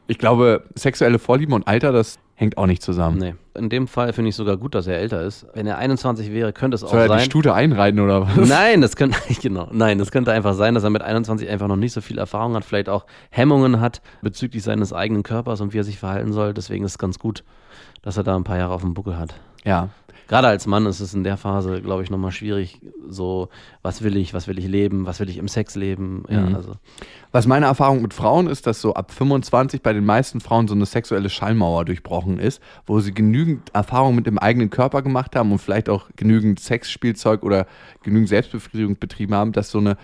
Ich 0.07 0.19
glaube, 0.19 0.65
sexuelle 0.75 1.19
Vorlieben 1.19 1.55
und 1.55 1.67
Alter, 1.67 1.93
das 1.93 2.19
hängt 2.35 2.57
auch 2.57 2.67
nicht 2.67 2.83
zusammen. 2.83 3.19
Nee. 3.19 3.35
In 3.55 3.69
dem 3.69 3.87
Fall 3.87 4.13
finde 4.13 4.31
ich 4.31 4.35
sogar 4.37 4.57
gut, 4.57 4.75
dass 4.75 4.87
er 4.87 4.99
älter 4.99 5.23
ist. 5.23 5.47
Wenn 5.53 5.67
er 5.67 5.77
21 5.77 6.33
wäre, 6.33 6.53
könnte 6.53 6.75
es 6.75 6.83
auch 6.83 6.91
Soll 6.91 7.01
er 7.01 7.09
die 7.09 7.15
sein. 7.15 7.25
Stute 7.27 7.53
einreiten 7.53 8.01
oder 8.01 8.23
was? 8.23 8.49
Nein, 8.49 8.81
das 8.81 8.97
könnte 8.97 9.19
genau. 9.43 9.69
Nein, 9.73 9.99
das 9.99 10.11
könnte 10.11 10.33
einfach 10.33 10.55
sein, 10.55 10.75
dass 10.75 10.83
er 10.83 10.91
mit 10.91 11.03
21 11.03 11.49
einfach 11.51 11.69
noch 11.69 11.77
nicht 11.77 11.93
so 11.93 12.01
viel 12.01 12.17
Erfahrung 12.19 12.55
hat, 12.55 12.65
vielleicht 12.65 12.89
auch 12.89 13.05
Hemmungen 13.31 13.81
hat 13.81 14.01
bezüglich 14.23 14.63
seines 14.63 14.93
eigenen 14.93 15.23
Körpers 15.23 15.61
und 15.61 15.75
wie 15.75 15.79
er 15.79 15.85
sich 15.85 15.99
verhalten 15.99 16.33
soll. 16.33 16.55
Deswegen 16.55 16.85
ist 16.85 16.93
es 16.93 16.99
ganz 16.99 17.19
gut, 17.19 17.45
dass 18.03 18.17
er 18.17 18.23
da 18.23 18.35
ein 18.37 18.45
paar 18.45 18.57
Jahre 18.57 18.73
auf 18.73 18.81
dem 18.81 18.95
Buckel 18.95 19.19
hat. 19.19 19.35
Ja. 19.65 19.91
Gerade 20.31 20.47
als 20.47 20.69
Mann 20.69 20.87
ist 20.87 21.01
es 21.01 21.13
in 21.13 21.25
der 21.25 21.37
Phase, 21.37 21.83
glaube 21.83 22.05
ich, 22.05 22.11
nochmal 22.11 22.31
schwierig. 22.31 22.81
So, 23.09 23.49
was 23.83 24.03
will 24.05 24.17
ich, 24.17 24.33
was 24.33 24.47
will 24.47 24.61
ich 24.61 24.69
leben, 24.69 25.05
was 25.05 25.19
will 25.19 25.29
ich 25.29 25.39
im 25.39 25.49
Sex 25.49 25.75
leben? 25.75 26.23
Ja, 26.29 26.43
Mhm. 26.43 26.55
also. 26.55 26.75
Was 27.33 27.49
meine 27.49 27.67
Erfahrung 27.67 28.01
mit 28.01 28.15
Frauen 28.15 28.47
ist, 28.47 28.65
dass 28.69 28.81
so 28.81 28.95
ab 28.95 29.11
25 29.11 29.83
bei 29.83 29.93
den 29.93 30.05
meisten 30.05 30.41
Frauen 30.41 30.69
so 30.69 30.75
eine 30.77 30.87
sexuelle 30.87 31.31
Schallmauer 31.31 31.85
durchbrochen 31.85 32.39
ist, 32.39 32.63
wo 32.87 33.01
sie 33.01 33.13
genügend 33.13 33.75
Erfahrung 33.75 34.15
mit 34.15 34.29
dem 34.29 34.39
eigenen 34.39 34.71
Körper 34.71 35.03
gemacht 35.03 35.35
haben 35.35 35.51
und 35.51 35.59
vielleicht 35.59 35.89
auch 35.89 36.09
genügend 36.15 36.61
Sexspielzeug 36.61 37.43
oder 37.43 37.67
genügend 38.05 38.29
Selbstbefriedigung 38.29 39.01
betrieben 39.01 39.35
haben, 39.35 39.51
dass 39.51 39.73
so 39.73 39.79
eine 39.79 39.97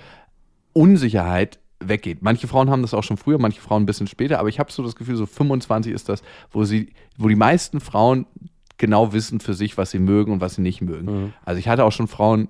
Unsicherheit 0.73 1.61
weggeht. 1.79 2.19
Manche 2.23 2.49
Frauen 2.49 2.69
haben 2.71 2.83
das 2.83 2.95
auch 2.95 3.05
schon 3.05 3.17
früher, 3.17 3.39
manche 3.39 3.61
Frauen 3.61 3.85
ein 3.85 3.87
bisschen 3.87 4.07
später, 4.09 4.39
aber 4.41 4.49
ich 4.49 4.59
habe 4.59 4.73
so 4.73 4.83
das 4.83 4.97
Gefühl, 4.97 5.15
so 5.17 5.27
25 5.27 5.93
ist 5.93 6.09
das, 6.09 6.23
wo 6.51 6.65
sie, 6.65 6.93
wo 7.17 7.29
die 7.29 7.37
meisten 7.37 7.79
Frauen 7.81 8.27
genau 8.79 9.13
wissen 9.13 9.41
für 9.41 9.55
sich, 9.55 9.79
was 9.79 9.91
sie 9.91 9.99
mögen 9.99 10.33
und 10.33 10.41
was 10.41 10.57
sie 10.57 10.63
nicht 10.63 10.81
mögen. 10.81 11.07
Mhm. 11.07 11.33
Also 11.45 11.59
ich 11.59 11.69
hatte 11.69 11.85
auch 11.85 11.93
schon 11.93 12.09
Frauen, 12.09 12.49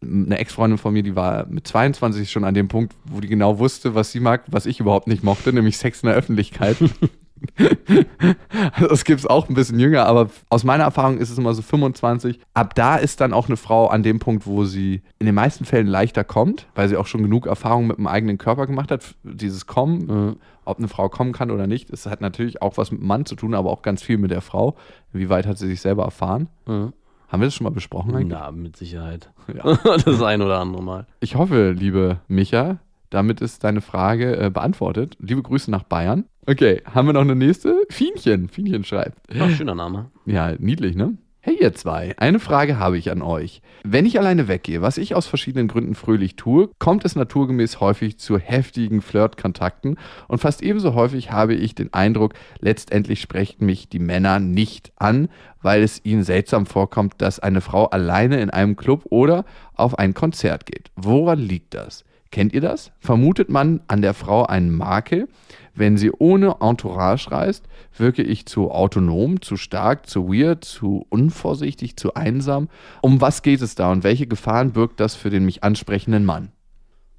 eine 0.00 0.38
Ex-Freundin 0.38 0.78
von 0.78 0.92
mir, 0.92 1.02
die 1.02 1.16
war 1.16 1.46
mit 1.46 1.66
22 1.66 2.30
schon 2.30 2.44
an 2.44 2.54
dem 2.54 2.68
Punkt, 2.68 2.94
wo 3.04 3.20
die 3.20 3.28
genau 3.28 3.58
wusste, 3.58 3.94
was 3.94 4.12
sie 4.12 4.20
mag, 4.20 4.44
was 4.46 4.66
ich 4.66 4.80
überhaupt 4.80 5.08
nicht 5.08 5.24
mochte, 5.24 5.52
nämlich 5.52 5.76
Sex 5.76 6.02
in 6.02 6.08
der 6.08 6.16
Öffentlichkeit. 6.16 6.76
also 8.72 8.88
das 8.88 9.04
gibt 9.04 9.20
es 9.20 9.26
auch 9.26 9.48
ein 9.48 9.54
bisschen 9.54 9.78
jünger, 9.78 10.06
aber 10.06 10.28
aus 10.50 10.64
meiner 10.64 10.84
Erfahrung 10.84 11.18
ist 11.18 11.30
es 11.30 11.38
immer 11.38 11.54
so 11.54 11.62
25. 11.62 12.40
Ab 12.54 12.74
da 12.74 12.96
ist 12.96 13.20
dann 13.20 13.32
auch 13.32 13.46
eine 13.48 13.56
Frau 13.56 13.86
an 13.88 14.02
dem 14.02 14.18
Punkt, 14.18 14.46
wo 14.46 14.64
sie 14.64 15.02
in 15.18 15.26
den 15.26 15.34
meisten 15.34 15.64
Fällen 15.64 15.86
leichter 15.86 16.24
kommt, 16.24 16.66
weil 16.74 16.88
sie 16.88 16.96
auch 16.96 17.06
schon 17.06 17.22
genug 17.22 17.46
Erfahrung 17.46 17.86
mit 17.86 17.98
dem 17.98 18.06
eigenen 18.06 18.38
Körper 18.38 18.66
gemacht 18.66 18.90
hat. 18.90 19.14
Dieses 19.22 19.66
Kommen, 19.66 19.98
Mhm. 20.06 20.36
ob 20.64 20.78
eine 20.78 20.88
Frau 20.88 21.08
kommen 21.08 21.32
kann 21.32 21.50
oder 21.50 21.66
nicht, 21.66 21.92
das 21.92 22.06
hat 22.06 22.20
natürlich 22.20 22.62
auch 22.62 22.76
was 22.76 22.90
mit 22.90 23.00
dem 23.00 23.06
Mann 23.06 23.26
zu 23.26 23.34
tun, 23.36 23.54
aber 23.54 23.70
auch 23.70 23.82
ganz 23.82 24.02
viel 24.02 24.18
mit 24.18 24.30
der 24.30 24.40
Frau. 24.40 24.76
Wie 25.12 25.28
weit 25.28 25.46
hat 25.46 25.58
sie 25.58 25.66
sich 25.68 25.80
selber 25.80 26.04
erfahren? 26.04 26.48
Mhm. 26.66 26.92
Haben 27.28 27.40
wir 27.42 27.46
das 27.46 27.54
schon 27.54 27.64
mal 27.64 27.70
besprochen 27.70 28.14
eigentlich? 28.14 28.28
Na, 28.38 28.50
mit 28.50 28.76
Sicherheit. 28.76 29.30
Ja. 29.54 29.62
das 30.04 30.22
ein 30.22 30.40
oder 30.40 30.58
andere 30.60 30.82
Mal. 30.82 31.06
Ich 31.20 31.34
hoffe, 31.36 31.72
liebe 31.72 32.20
Micha, 32.26 32.78
damit 33.10 33.40
ist 33.40 33.64
deine 33.64 33.80
Frage 33.80 34.36
äh, 34.36 34.50
beantwortet. 34.50 35.16
Liebe 35.20 35.42
Grüße 35.42 35.70
nach 35.70 35.82
Bayern. 35.82 36.24
Okay, 36.46 36.82
haben 36.84 37.06
wir 37.06 37.12
noch 37.12 37.22
eine 37.22 37.36
nächste? 37.36 37.82
Fienchen. 37.90 38.48
Fienchen 38.48 38.84
schreibt. 38.84 39.18
Ach, 39.38 39.50
schöner 39.50 39.74
Name. 39.74 40.10
Ja, 40.24 40.54
niedlich, 40.58 40.96
ne? 40.96 41.18
Hey 41.40 41.56
ihr 41.60 41.72
zwei, 41.72 42.14
eine 42.18 42.40
Frage 42.40 42.78
habe 42.78 42.98
ich 42.98 43.10
an 43.10 43.22
euch. 43.22 43.62
Wenn 43.82 44.04
ich 44.04 44.18
alleine 44.18 44.48
weggehe, 44.48 44.82
was 44.82 44.98
ich 44.98 45.14
aus 45.14 45.26
verschiedenen 45.26 45.68
Gründen 45.68 45.94
fröhlich 45.94 46.36
tue, 46.36 46.68
kommt 46.78 47.04
es 47.04 47.16
naturgemäß 47.16 47.80
häufig 47.80 48.18
zu 48.18 48.38
heftigen 48.38 49.00
Flirtkontakten 49.00 49.98
und 50.26 50.40
fast 50.40 50.62
ebenso 50.62 50.94
häufig 50.94 51.30
habe 51.30 51.54
ich 51.54 51.74
den 51.74 51.94
Eindruck, 51.94 52.34
letztendlich 52.58 53.20
sprechen 53.20 53.64
mich 53.64 53.88
die 53.88 53.98
Männer 54.00 54.40
nicht 54.40 54.92
an, 54.96 55.28
weil 55.62 55.82
es 55.82 56.04
ihnen 56.04 56.24
seltsam 56.24 56.66
vorkommt, 56.66 57.14
dass 57.18 57.38
eine 57.38 57.60
Frau 57.60 57.86
alleine 57.86 58.40
in 58.40 58.50
einem 58.50 58.76
Club 58.76 59.04
oder 59.08 59.44
auf 59.74 59.98
ein 59.98 60.14
Konzert 60.14 60.66
geht. 60.66 60.90
Woran 60.96 61.38
liegt 61.38 61.72
das? 61.72 62.04
Kennt 62.30 62.52
ihr 62.52 62.60
das? 62.60 62.92
Vermutet 63.00 63.48
man 63.48 63.80
an 63.88 64.02
der 64.02 64.14
Frau 64.14 64.44
einen 64.44 64.70
Makel? 64.70 65.28
Wenn 65.74 65.96
sie 65.96 66.10
ohne 66.10 66.56
Entourage 66.60 67.30
reist, 67.30 67.64
wirke 67.96 68.22
ich 68.22 68.46
zu 68.46 68.70
autonom, 68.70 69.40
zu 69.40 69.56
stark, 69.56 70.08
zu 70.08 70.28
weird, 70.28 70.64
zu 70.64 71.06
unvorsichtig, 71.08 71.96
zu 71.96 72.14
einsam. 72.14 72.68
Um 73.00 73.20
was 73.20 73.42
geht 73.42 73.62
es 73.62 73.76
da 73.76 73.92
und 73.92 74.02
welche 74.02 74.26
Gefahren 74.26 74.72
birgt 74.72 75.00
das 75.00 75.14
für 75.14 75.30
den 75.30 75.44
mich 75.44 75.62
ansprechenden 75.62 76.24
Mann? 76.24 76.50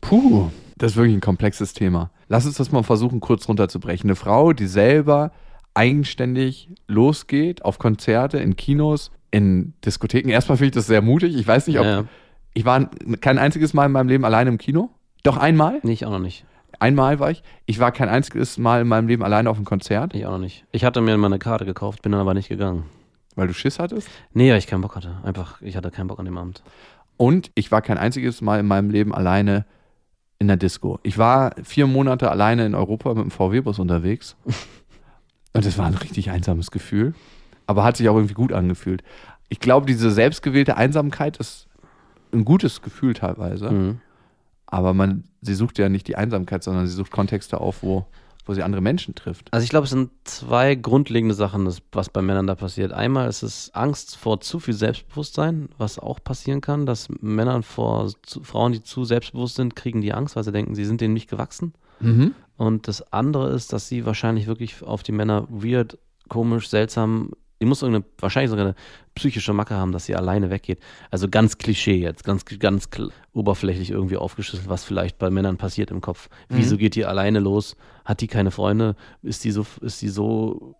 Puh, 0.01 0.49
das 0.77 0.91
ist 0.91 0.97
wirklich 0.97 1.15
ein 1.15 1.21
komplexes 1.21 1.73
Thema. 1.73 2.11
Lass 2.27 2.45
uns 2.45 2.57
das 2.57 2.71
mal 2.71 2.83
versuchen, 2.83 3.19
kurz 3.19 3.47
runterzubrechen. 3.47 4.09
Eine 4.09 4.15
Frau, 4.15 4.53
die 4.53 4.67
selber 4.67 5.31
eigenständig 5.73 6.69
losgeht 6.87 7.63
auf 7.63 7.79
Konzerte, 7.79 8.39
in 8.39 8.55
Kinos, 8.55 9.11
in 9.31 9.73
Diskotheken. 9.85 10.29
Erstmal 10.29 10.57
finde 10.57 10.67
ich 10.67 10.75
das 10.75 10.87
sehr 10.87 11.01
mutig. 11.01 11.35
Ich 11.35 11.47
weiß 11.47 11.67
nicht, 11.67 11.79
ob. 11.79 11.85
Ja. 11.85 12.05
Ich 12.53 12.65
war 12.65 12.89
kein 13.21 13.37
einziges 13.37 13.73
Mal 13.73 13.85
in 13.85 13.91
meinem 13.91 14.09
Leben 14.09 14.25
alleine 14.25 14.49
im 14.49 14.57
Kino. 14.57 14.89
Doch 15.23 15.37
einmal. 15.37 15.79
Nee, 15.83 15.93
ich 15.93 16.05
auch 16.05 16.11
noch 16.11 16.19
nicht. 16.19 16.45
Einmal 16.79 17.19
war 17.19 17.31
ich. 17.31 17.43
Ich 17.65 17.79
war 17.79 17.91
kein 17.91 18.07
einziges 18.09 18.57
Mal 18.57 18.81
in 18.81 18.87
meinem 18.87 19.07
Leben 19.07 19.23
alleine 19.23 19.49
auf 19.49 19.57
einem 19.57 19.65
Konzert, 19.65 20.13
Ich 20.13 20.25
auch 20.25 20.31
noch 20.31 20.37
nicht. 20.39 20.65
Ich 20.71 20.85
hatte 20.85 21.01
mir 21.01 21.17
mal 21.17 21.27
eine 21.27 21.39
Karte 21.39 21.65
gekauft, 21.65 22.01
bin 22.03 22.11
dann 22.11 22.21
aber 22.21 22.33
nicht 22.33 22.47
gegangen. 22.49 22.85
weil 23.35 23.47
du 23.47 23.53
Schiss 23.53 23.79
hattest. 23.79 24.07
Nee, 24.33 24.51
weil 24.51 24.57
ich 24.59 24.67
keinen 24.67 24.81
Bock 24.81 24.95
hatte. 24.95 25.17
Einfach, 25.23 25.61
ich 25.61 25.75
hatte 25.75 25.91
keinen 25.91 26.07
Bock 26.07 26.19
an 26.19 26.25
dem 26.25 26.37
Abend. 26.37 26.63
Und 27.17 27.51
ich 27.55 27.71
war 27.71 27.81
kein 27.81 27.97
einziges 27.97 28.41
Mal 28.41 28.59
in 28.61 28.67
meinem 28.67 28.89
Leben 28.89 29.13
alleine 29.13 29.65
in 30.39 30.47
der 30.47 30.55
Disco. 30.57 30.99
Ich 31.03 31.17
war 31.17 31.53
vier 31.63 31.85
Monate 31.85 32.31
alleine 32.31 32.65
in 32.65 32.75
Europa 32.75 33.13
mit 33.13 33.23
dem 33.23 33.31
VW-Bus 33.31 33.79
unterwegs. 33.79 34.37
Und 35.53 35.65
das 35.65 35.77
war 35.77 35.85
ein 35.87 35.95
richtig 35.95 36.31
einsames 36.31 36.71
Gefühl. 36.71 37.13
Aber 37.67 37.83
hat 37.83 37.97
sich 37.97 38.07
auch 38.07 38.15
irgendwie 38.15 38.35
gut 38.35 38.53
angefühlt. 38.53 39.03
Ich 39.49 39.59
glaube, 39.59 39.85
diese 39.85 40.11
selbstgewählte 40.11 40.77
Einsamkeit 40.77 41.37
ist 41.37 41.67
ein 42.31 42.45
gutes 42.45 42.81
Gefühl 42.81 43.13
teilweise. 43.15 43.69
Mhm. 43.71 44.01
Aber 44.71 44.93
man, 44.93 45.23
sie 45.41 45.55
sucht 45.55 45.79
ja 45.79 45.89
nicht 45.89 46.07
die 46.07 46.15
Einsamkeit, 46.15 46.63
sondern 46.63 46.87
sie 46.87 46.93
sucht 46.93 47.11
Kontexte 47.11 47.59
auf, 47.59 47.81
wo, 47.81 48.05
wo 48.45 48.53
sie 48.53 48.61
andere 48.61 48.81
Menschen 48.81 49.15
trifft. 49.15 49.51
Also 49.51 49.63
ich 49.63 49.69
glaube, 49.71 49.85
es 49.85 49.89
sind 49.89 50.11
zwei 50.25 50.75
grundlegende 50.75 51.33
Sachen, 51.33 51.65
das, 51.65 51.81
was 51.91 52.09
bei 52.09 52.21
Männern 52.21 52.45
da 52.45 52.53
passiert. 52.53 52.93
Einmal 52.93 53.27
ist 53.27 53.41
es 53.41 53.73
Angst 53.73 54.15
vor 54.15 54.41
zu 54.41 54.59
viel 54.59 54.75
Selbstbewusstsein, 54.75 55.69
was 55.77 55.97
auch 55.97 56.23
passieren 56.23 56.61
kann, 56.61 56.85
dass 56.85 57.09
Männer 57.19 57.63
vor 57.63 58.11
zu, 58.21 58.43
Frauen, 58.43 58.73
die 58.73 58.83
zu 58.83 59.05
selbstbewusst 59.05 59.55
sind, 59.55 59.75
kriegen 59.75 60.01
die 60.01 60.13
Angst, 60.13 60.35
weil 60.35 60.43
sie 60.43 60.51
denken, 60.51 60.75
sie 60.75 60.85
sind 60.85 61.01
denen 61.01 61.15
nicht 61.15 61.29
gewachsen. 61.29 61.73
Mhm. 61.99 62.35
Und 62.55 62.87
das 62.87 63.11
andere 63.11 63.49
ist, 63.51 63.73
dass 63.73 63.87
sie 63.87 64.05
wahrscheinlich 64.05 64.45
wirklich 64.45 64.83
auf 64.83 65.01
die 65.01 65.13
Männer 65.13 65.47
weird, 65.49 65.97
komisch, 66.27 66.69
seltsam, 66.69 67.31
die 67.61 67.65
muss 67.65 67.81
irgendeine, 67.81 68.05
wahrscheinlich 68.19 68.49
sogar 68.49 68.65
eine 68.65 68.75
psychische 69.15 69.53
Macke 69.53 69.75
haben, 69.75 69.91
dass 69.91 70.05
sie 70.05 70.15
alleine 70.15 70.49
weggeht. 70.49 70.79
Also 71.11 71.27
ganz 71.27 71.57
Klischee 71.57 71.97
jetzt, 71.97 72.23
ganz, 72.23 72.45
ganz 72.45 72.89
oberflächlich 73.33 73.91
irgendwie 73.91 74.17
aufgeschlüsselt, 74.17 74.69
was 74.69 74.85
vielleicht 74.85 75.17
bei 75.17 75.29
Männern 75.29 75.57
passiert 75.57 75.91
im 75.91 75.99
Kopf. 75.99 76.29
Wieso 76.47 76.77
geht 76.77 76.95
die 76.95 77.05
alleine 77.05 77.39
los? 77.39 77.75
Hat 78.05 78.21
die 78.21 78.27
keine 78.27 78.51
Freunde? 78.51 78.95
Ist 79.21 79.43
die 79.43 79.51
so, 79.51 79.65
ist 79.81 80.01
die 80.01 80.07
so 80.07 80.75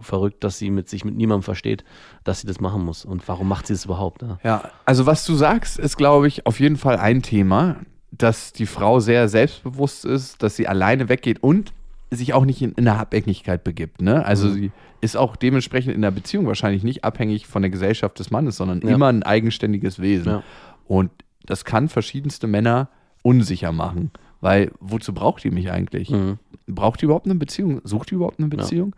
verrückt, 0.00 0.42
dass 0.42 0.58
sie 0.58 0.70
mit 0.70 0.88
sich 0.88 1.04
mit 1.04 1.16
niemandem 1.16 1.44
versteht, 1.44 1.84
dass 2.24 2.40
sie 2.40 2.46
das 2.46 2.60
machen 2.60 2.84
muss? 2.84 3.04
Und 3.04 3.26
warum 3.28 3.48
macht 3.48 3.68
sie 3.68 3.74
es 3.74 3.84
überhaupt? 3.84 4.22
Ja? 4.22 4.38
Ja, 4.42 4.70
also 4.84 5.06
was 5.06 5.24
du 5.24 5.34
sagst, 5.34 5.78
ist, 5.78 5.96
glaube 5.96 6.26
ich, 6.26 6.46
auf 6.46 6.58
jeden 6.58 6.76
Fall 6.76 6.96
ein 6.96 7.22
Thema, 7.22 7.76
dass 8.10 8.52
die 8.52 8.66
Frau 8.66 9.00
sehr 9.00 9.28
selbstbewusst 9.28 10.04
ist, 10.04 10.42
dass 10.42 10.56
sie 10.56 10.66
alleine 10.66 11.08
weggeht 11.08 11.42
und 11.42 11.72
sich 12.10 12.32
auch 12.34 12.44
nicht 12.44 12.62
in, 12.62 12.72
in 12.72 12.88
eine 12.88 12.98
Abhängigkeit 12.98 13.64
begibt. 13.64 14.00
Ne? 14.00 14.24
Also 14.24 14.50
sie 14.50 14.72
ist 15.04 15.16
auch 15.16 15.36
dementsprechend 15.36 15.94
in 15.94 16.02
der 16.02 16.10
Beziehung 16.10 16.46
wahrscheinlich 16.46 16.82
nicht 16.82 17.04
abhängig 17.04 17.46
von 17.46 17.62
der 17.62 17.70
Gesellschaft 17.70 18.18
des 18.18 18.30
Mannes, 18.30 18.56
sondern 18.56 18.80
Ja. 18.80 18.94
immer 18.94 19.08
ein 19.08 19.22
eigenständiges 19.22 20.00
Wesen. 20.00 20.32
Ja. 20.32 20.42
Und 20.86 21.10
das 21.46 21.64
kann 21.64 21.88
verschiedenste 21.88 22.46
Männer 22.46 22.88
unsicher 23.22 23.72
machen. 23.72 24.10
Weil 24.40 24.72
wozu 24.80 25.12
braucht 25.14 25.44
die 25.44 25.50
mich 25.50 25.70
eigentlich? 25.70 26.10
Mhm. 26.10 26.38
Braucht 26.66 27.00
die 27.00 27.04
überhaupt 27.06 27.26
eine 27.26 27.34
Beziehung? 27.34 27.80
Sucht 27.84 28.10
die 28.10 28.14
überhaupt 28.16 28.38
eine 28.38 28.48
Beziehung? 28.48 28.94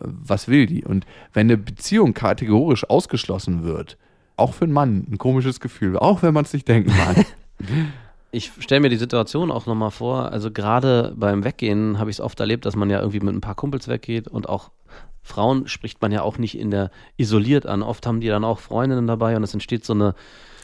Äh, 0.00 0.04
Was 0.06 0.46
will 0.48 0.66
die? 0.66 0.84
Und 0.84 1.06
wenn 1.32 1.46
eine 1.48 1.56
Beziehung 1.56 2.14
kategorisch 2.14 2.88
ausgeschlossen 2.88 3.64
wird, 3.64 3.96
auch 4.36 4.54
für 4.54 4.64
einen 4.64 4.72
Mann 4.72 5.06
ein 5.10 5.18
komisches 5.18 5.58
Gefühl, 5.58 5.96
auch 5.98 6.22
wenn 6.22 6.32
man 6.34 6.44
es 6.44 6.52
nicht 6.52 6.68
denken 6.68 6.92
mag. 6.96 7.26
Ich 8.30 8.52
stelle 8.58 8.82
mir 8.82 8.90
die 8.90 8.96
Situation 8.98 9.50
auch 9.50 9.64
nochmal 9.64 9.90
vor, 9.90 10.30
also 10.30 10.50
gerade 10.50 11.14
beim 11.16 11.44
Weggehen 11.44 11.98
habe 11.98 12.10
ich 12.10 12.16
es 12.16 12.20
oft 12.20 12.38
erlebt, 12.40 12.66
dass 12.66 12.76
man 12.76 12.90
ja 12.90 12.98
irgendwie 12.98 13.20
mit 13.20 13.34
ein 13.34 13.40
paar 13.40 13.54
Kumpels 13.54 13.88
weggeht 13.88 14.28
und 14.28 14.46
auch 14.50 14.70
Frauen 15.28 15.68
spricht 15.68 16.02
man 16.02 16.10
ja 16.10 16.22
auch 16.22 16.38
nicht 16.38 16.58
in 16.58 16.70
der 16.70 16.90
isoliert 17.16 17.66
an. 17.66 17.82
Oft 17.82 18.06
haben 18.06 18.20
die 18.20 18.28
dann 18.28 18.44
auch 18.44 18.58
Freundinnen 18.58 19.06
dabei 19.06 19.36
und 19.36 19.42
es 19.42 19.54
entsteht 19.54 19.84
so 19.84 19.92
eine 19.92 20.14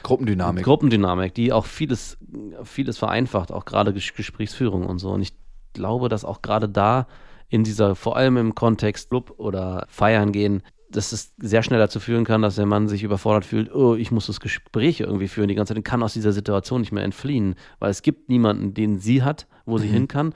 Gruppendynamik. 0.02 0.64
Gruppendynamik, 0.64 1.34
die 1.34 1.52
auch 1.52 1.66
vieles, 1.66 2.18
vieles 2.62 2.98
vereinfacht, 2.98 3.52
auch 3.52 3.64
gerade 3.64 3.92
Ges 3.92 4.14
Gesprächsführung 4.14 4.84
und 4.86 4.98
so. 4.98 5.10
Und 5.10 5.22
ich 5.22 5.32
glaube, 5.72 6.08
dass 6.08 6.24
auch 6.24 6.42
gerade 6.42 6.68
da 6.68 7.06
in 7.48 7.64
dieser, 7.64 7.94
vor 7.94 8.16
allem 8.16 8.36
im 8.36 8.54
Kontext 8.54 9.10
Club 9.10 9.34
oder 9.38 9.86
Feiern 9.88 10.32
gehen, 10.32 10.62
dass 10.90 11.12
es 11.12 11.34
sehr 11.38 11.62
schnell 11.62 11.78
dazu 11.78 12.00
führen 12.00 12.24
kann, 12.24 12.42
dass 12.42 12.56
der 12.56 12.66
Mann 12.66 12.88
sich 12.88 13.02
überfordert 13.02 13.44
fühlt, 13.44 13.74
oh, 13.74 13.94
ich 13.94 14.10
muss 14.10 14.26
das 14.26 14.40
Gespräch 14.40 15.00
irgendwie 15.00 15.28
führen 15.28 15.48
die 15.48 15.54
ganze 15.54 15.70
Zeit 15.70 15.78
und 15.78 15.84
kann 15.84 16.02
aus 16.02 16.12
dieser 16.12 16.32
Situation 16.32 16.80
nicht 16.80 16.92
mehr 16.92 17.04
entfliehen, 17.04 17.54
weil 17.78 17.90
es 17.90 18.02
gibt 18.02 18.28
niemanden, 18.28 18.74
den 18.74 18.98
sie 18.98 19.22
hat, 19.22 19.46
wo 19.66 19.78
sie 19.78 19.88
hin 19.88 20.08
kann. 20.08 20.34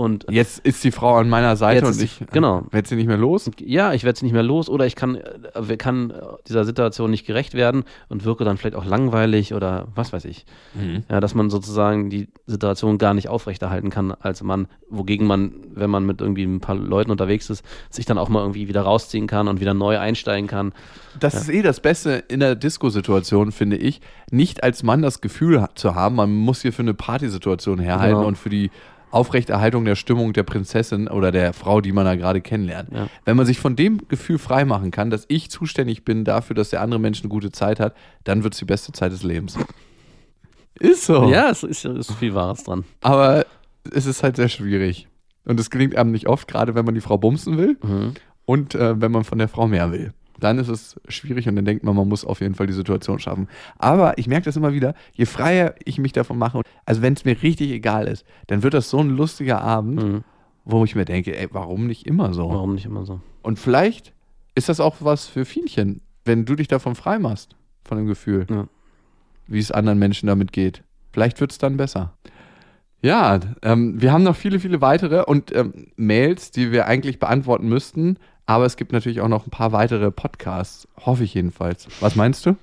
Und 0.00 0.24
Jetzt 0.30 0.60
ist 0.60 0.82
die 0.82 0.92
Frau 0.92 1.16
an 1.16 1.28
meiner 1.28 1.56
Seite 1.56 1.86
und 1.86 2.00
ich 2.00 2.24
genau. 2.32 2.62
werde 2.70 2.88
sie 2.88 2.96
nicht 2.96 3.06
mehr 3.06 3.18
los. 3.18 3.50
ja, 3.58 3.92
ich 3.92 4.02
werde 4.04 4.18
sie 4.18 4.24
nicht 4.24 4.32
mehr 4.32 4.42
los 4.42 4.70
oder 4.70 4.86
ich 4.86 4.96
kann, 4.96 5.16
äh, 5.16 5.76
kann 5.76 6.10
äh, 6.10 6.14
dieser 6.48 6.64
Situation 6.64 7.10
nicht 7.10 7.26
gerecht 7.26 7.52
werden 7.52 7.84
und 8.08 8.24
wirke 8.24 8.44
dann 8.44 8.56
vielleicht 8.56 8.76
auch 8.76 8.86
langweilig 8.86 9.52
oder 9.52 9.88
was 9.94 10.14
weiß 10.14 10.24
ich. 10.24 10.46
Ja, 11.10 11.20
dass 11.20 11.34
man 11.34 11.50
sozusagen 11.50 12.08
die 12.08 12.28
Situation 12.46 12.96
gar 12.96 13.12
nicht 13.12 13.28
aufrechterhalten 13.28 13.90
kann 13.90 14.12
als 14.12 14.42
Mann, 14.42 14.68
wogegen 14.88 15.26
man, 15.26 15.52
wenn 15.74 15.90
man 15.90 16.06
mit 16.06 16.22
irgendwie 16.22 16.44
ein 16.44 16.60
paar 16.60 16.76
Leuten 16.76 17.10
unterwegs 17.10 17.50
ist, 17.50 17.62
sich 17.90 18.06
dann 18.06 18.16
auch 18.16 18.30
mal 18.30 18.40
irgendwie 18.40 18.68
wieder 18.68 18.80
rausziehen 18.82 19.26
kann 19.26 19.48
und 19.48 19.60
wieder 19.60 19.74
neu 19.74 19.98
einsteigen 19.98 20.48
kann. 20.48 20.72
Das 21.18 21.34
ist 21.34 21.50
eh 21.50 21.60
das 21.60 21.80
Beste 21.80 22.24
in 22.28 22.40
der 22.40 22.54
Disco-Situation, 22.54 23.52
finde 23.52 23.76
ich. 23.76 24.00
Nicht 24.30 24.62
als 24.62 24.82
Mann 24.82 25.02
das 25.02 25.20
Gefühl 25.20 25.66
zu 25.74 25.94
haben, 25.94 26.14
man 26.14 26.32
muss 26.32 26.62
hier 26.62 26.72
für 26.72 26.82
eine 26.82 26.94
Partysituation 26.94 27.78
herhalten 27.80 28.14
Genau. 28.16 28.26
und 28.28 28.38
für 28.38 28.48
die 28.48 28.70
Aufrechterhaltung 29.10 29.84
der 29.84 29.96
Stimmung 29.96 30.32
der 30.32 30.42
Prinzessin 30.44 31.08
oder 31.08 31.32
der 31.32 31.52
Frau, 31.52 31.80
die 31.80 31.92
man 31.92 32.04
da 32.04 32.14
gerade 32.14 32.40
kennenlernt. 32.40 32.90
Ja. 32.92 33.08
Wenn 33.24 33.36
man 33.36 33.46
sich 33.46 33.58
von 33.58 33.76
dem 33.76 34.06
Gefühl 34.08 34.38
freimachen 34.38 34.90
kann, 34.90 35.10
dass 35.10 35.24
ich 35.28 35.50
zuständig 35.50 36.04
bin 36.04 36.24
dafür, 36.24 36.54
dass 36.54 36.70
der 36.70 36.80
andere 36.80 37.00
Mensch 37.00 37.20
eine 37.20 37.28
gute 37.28 37.50
Zeit 37.50 37.80
hat, 37.80 37.94
dann 38.24 38.42
wird 38.44 38.54
es 38.54 38.58
die 38.60 38.64
beste 38.66 38.92
Zeit 38.92 39.12
des 39.12 39.22
Lebens. 39.22 39.58
Ist 40.78 41.04
so. 41.04 41.30
Ja, 41.30 41.50
es 41.50 41.62
ist, 41.62 41.84
ist 41.84 42.12
viel 42.12 42.34
Wahres 42.34 42.64
dran. 42.64 42.84
Aber 43.02 43.44
es 43.92 44.06
ist 44.06 44.22
halt 44.22 44.36
sehr 44.36 44.48
schwierig. 44.48 45.08
Und 45.44 45.58
es 45.58 45.70
gelingt 45.70 45.96
einem 45.96 46.10
nicht 46.12 46.28
oft, 46.28 46.48
gerade 46.48 46.74
wenn 46.74 46.84
man 46.84 46.94
die 46.94 47.00
Frau 47.00 47.18
bumsen 47.18 47.58
will 47.58 47.76
Mhm. 47.82 48.14
und 48.44 48.74
äh, 48.74 49.00
wenn 49.00 49.10
man 49.12 49.24
von 49.24 49.38
der 49.38 49.48
Frau 49.48 49.66
mehr 49.66 49.90
will. 49.92 50.12
Dann 50.40 50.58
ist 50.58 50.68
es 50.68 51.00
schwierig 51.08 51.48
und 51.48 51.56
dann 51.56 51.64
denkt 51.64 51.84
man, 51.84 51.94
man 51.94 52.08
muss 52.08 52.24
auf 52.24 52.40
jeden 52.40 52.54
Fall 52.54 52.66
die 52.66 52.72
Situation 52.72 53.18
schaffen. 53.18 53.48
Aber 53.78 54.18
ich 54.18 54.26
merke 54.26 54.46
das 54.46 54.56
immer 54.56 54.72
wieder, 54.72 54.94
je 55.12 55.26
freier 55.26 55.74
ich 55.84 55.98
mich 55.98 56.12
davon 56.12 56.38
mache, 56.38 56.62
also 56.84 57.02
wenn 57.02 57.12
es 57.12 57.24
mir 57.24 57.40
richtig 57.42 57.70
egal 57.70 58.08
ist, 58.08 58.24
dann 58.48 58.62
wird 58.62 58.74
das 58.74 58.90
so 58.90 58.98
ein 58.98 59.10
lustiger 59.10 59.60
Abend, 59.60 60.02
Mhm. 60.02 60.24
wo 60.64 60.84
ich 60.84 60.94
mir 60.94 61.04
denke, 61.04 61.36
ey, 61.38 61.48
warum 61.52 61.86
nicht 61.86 62.06
immer 62.06 62.34
so? 62.34 62.48
Warum 62.50 62.74
nicht 62.74 62.86
immer 62.86 63.04
so? 63.06 63.20
Und 63.42 63.58
vielleicht 63.58 64.12
ist 64.54 64.68
das 64.68 64.80
auch 64.80 64.96
was 65.00 65.26
für 65.26 65.44
Fienchen, 65.44 66.00
wenn 66.24 66.44
du 66.44 66.54
dich 66.56 66.68
davon 66.68 66.94
frei 66.94 67.18
machst, 67.18 67.56
von 67.84 67.96
dem 67.98 68.06
Gefühl, 68.06 68.46
Ja. 68.50 68.66
wie 69.46 69.58
es 69.58 69.70
anderen 69.70 69.98
Menschen 69.98 70.26
damit 70.26 70.52
geht. 70.52 70.82
Vielleicht 71.12 71.40
wird 71.40 71.50
es 71.52 71.58
dann 71.58 71.76
besser. 71.76 72.14
Ja, 73.02 73.40
ähm, 73.62 74.00
wir 74.00 74.12
haben 74.12 74.22
noch 74.24 74.36
viele, 74.36 74.60
viele 74.60 74.82
weitere 74.82 75.22
und 75.24 75.54
ähm, 75.56 75.86
Mails, 75.96 76.50
die 76.50 76.70
wir 76.70 76.86
eigentlich 76.86 77.18
beantworten 77.18 77.66
müssten, 77.68 78.18
aber 78.50 78.64
es 78.64 78.76
gibt 78.76 78.90
natürlich 78.92 79.20
auch 79.20 79.28
noch 79.28 79.46
ein 79.46 79.50
paar 79.50 79.70
weitere 79.70 80.10
Podcasts, 80.10 80.88
hoffe 81.06 81.22
ich 81.22 81.34
jedenfalls. 81.34 81.86
Was 82.00 82.16
meinst 82.16 82.44
du? 82.44 82.56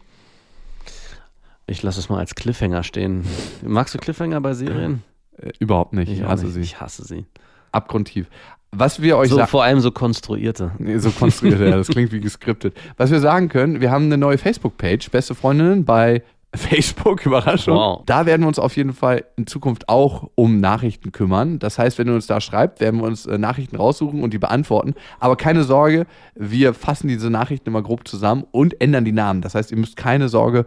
Ich 1.66 1.82
lasse 1.82 2.02
es 2.02 2.10
mal 2.10 2.20
als 2.20 2.36
Cliffhanger 2.36 2.84
stehen. 2.84 3.24
Magst 3.66 3.94
du 3.94 3.98
Cliffhanger 3.98 4.42
bei 4.42 4.54
Serien? 4.54 5.02
Äh, 5.38 5.54
überhaupt 5.60 5.94
nicht, 5.94 6.12
ich 6.12 6.26
auch 6.26 6.30
hasse 6.30 6.48
nicht. 6.48 6.56
sie. 6.56 6.60
Ich 6.60 6.82
hasse 6.82 7.06
sie. 7.06 7.26
Abgrundtief. 7.72 8.28
Was 8.72 9.02
wir 9.02 9.16
euch 9.16 9.30
So, 9.30 9.46
vor 9.46 9.64
allem 9.64 9.80
so 9.80 9.92
konstruierte. 9.92 10.72
Nee, 10.78 10.98
so 10.98 11.10
konstruiert, 11.10 11.62
ja, 11.62 11.78
das 11.78 11.88
klingt 11.88 12.12
wie 12.12 12.20
geskriptet. 12.20 12.76
Was 12.98 13.10
wir 13.10 13.22
sagen 13.22 13.48
können, 13.48 13.80
wir 13.80 13.90
haben 13.90 14.08
eine 14.08 14.18
neue 14.18 14.38
Facebook-Page, 14.38 15.10
Beste 15.10 15.36
Freundinnen 15.36 15.86
bei 15.86 16.22
Facebook, 16.56 17.26
Überraschung. 17.26 17.76
Wow. 17.76 18.04
Da 18.06 18.26
werden 18.26 18.41
wir 18.41 18.48
uns 18.48 18.60
auf 18.60 18.76
jeden 18.76 18.93
Fall 18.93 19.26
in 19.36 19.48
Zukunft 19.48 19.89
auch 19.89 20.30
um 20.36 20.60
Nachrichten 20.60 21.12
kümmern. 21.12 21.60
Das 21.60 21.78
heißt, 21.78 21.98
wenn 21.98 22.08
ihr 22.08 22.16
uns 22.16 22.28
da 22.28 22.41
schreibt, 22.41 22.80
werden 22.80 23.02
wir 23.02 23.08
uns 23.08 23.26
äh, 23.26 23.38
Nachrichten 23.38 23.76
raussuchen 23.76 24.24
und 24.24 24.34
die 24.34 24.38
beantworten. 24.38 24.93
Aber 25.20 25.36
keine 25.36 25.64
Sorge, 25.64 26.06
wir 26.36 26.74
fassen 26.74 27.08
diese 27.08 27.30
Nachrichten 27.30 27.70
immer 27.70 27.82
grob 27.82 28.08
zusammen 28.08 28.45
und 28.52 28.80
ändern 28.82 29.06
die 29.06 29.12
Namen. 29.12 29.41
Das 29.41 29.56
heißt, 29.56 29.72
ihr 29.72 29.78
müsst 29.78 29.98
keine 29.98 30.30
Sorge 30.30 30.66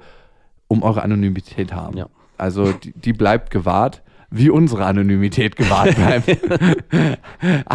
um 0.68 0.82
eure 0.82 1.02
Anonymität 1.02 1.72
haben. 1.72 1.96
Ja. 1.96 2.06
Also 2.36 2.72
die, 2.72 2.92
die 2.92 3.12
bleibt 3.12 3.50
gewahrt, 3.50 4.02
wie 4.30 4.50
unsere 4.50 4.84
Anonymität 4.84 5.56
gewahrt 5.56 5.96
bleibt. 5.96 6.38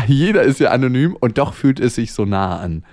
Jeder 0.07 0.43
ist 0.43 0.59
ja 0.59 0.69
anonym 0.69 1.17
und 1.19 1.37
doch 1.37 1.53
fühlt 1.53 1.79
es 1.79 1.95
sich 1.95 2.13
so 2.13 2.25
nah 2.25 2.59
an. 2.59 2.83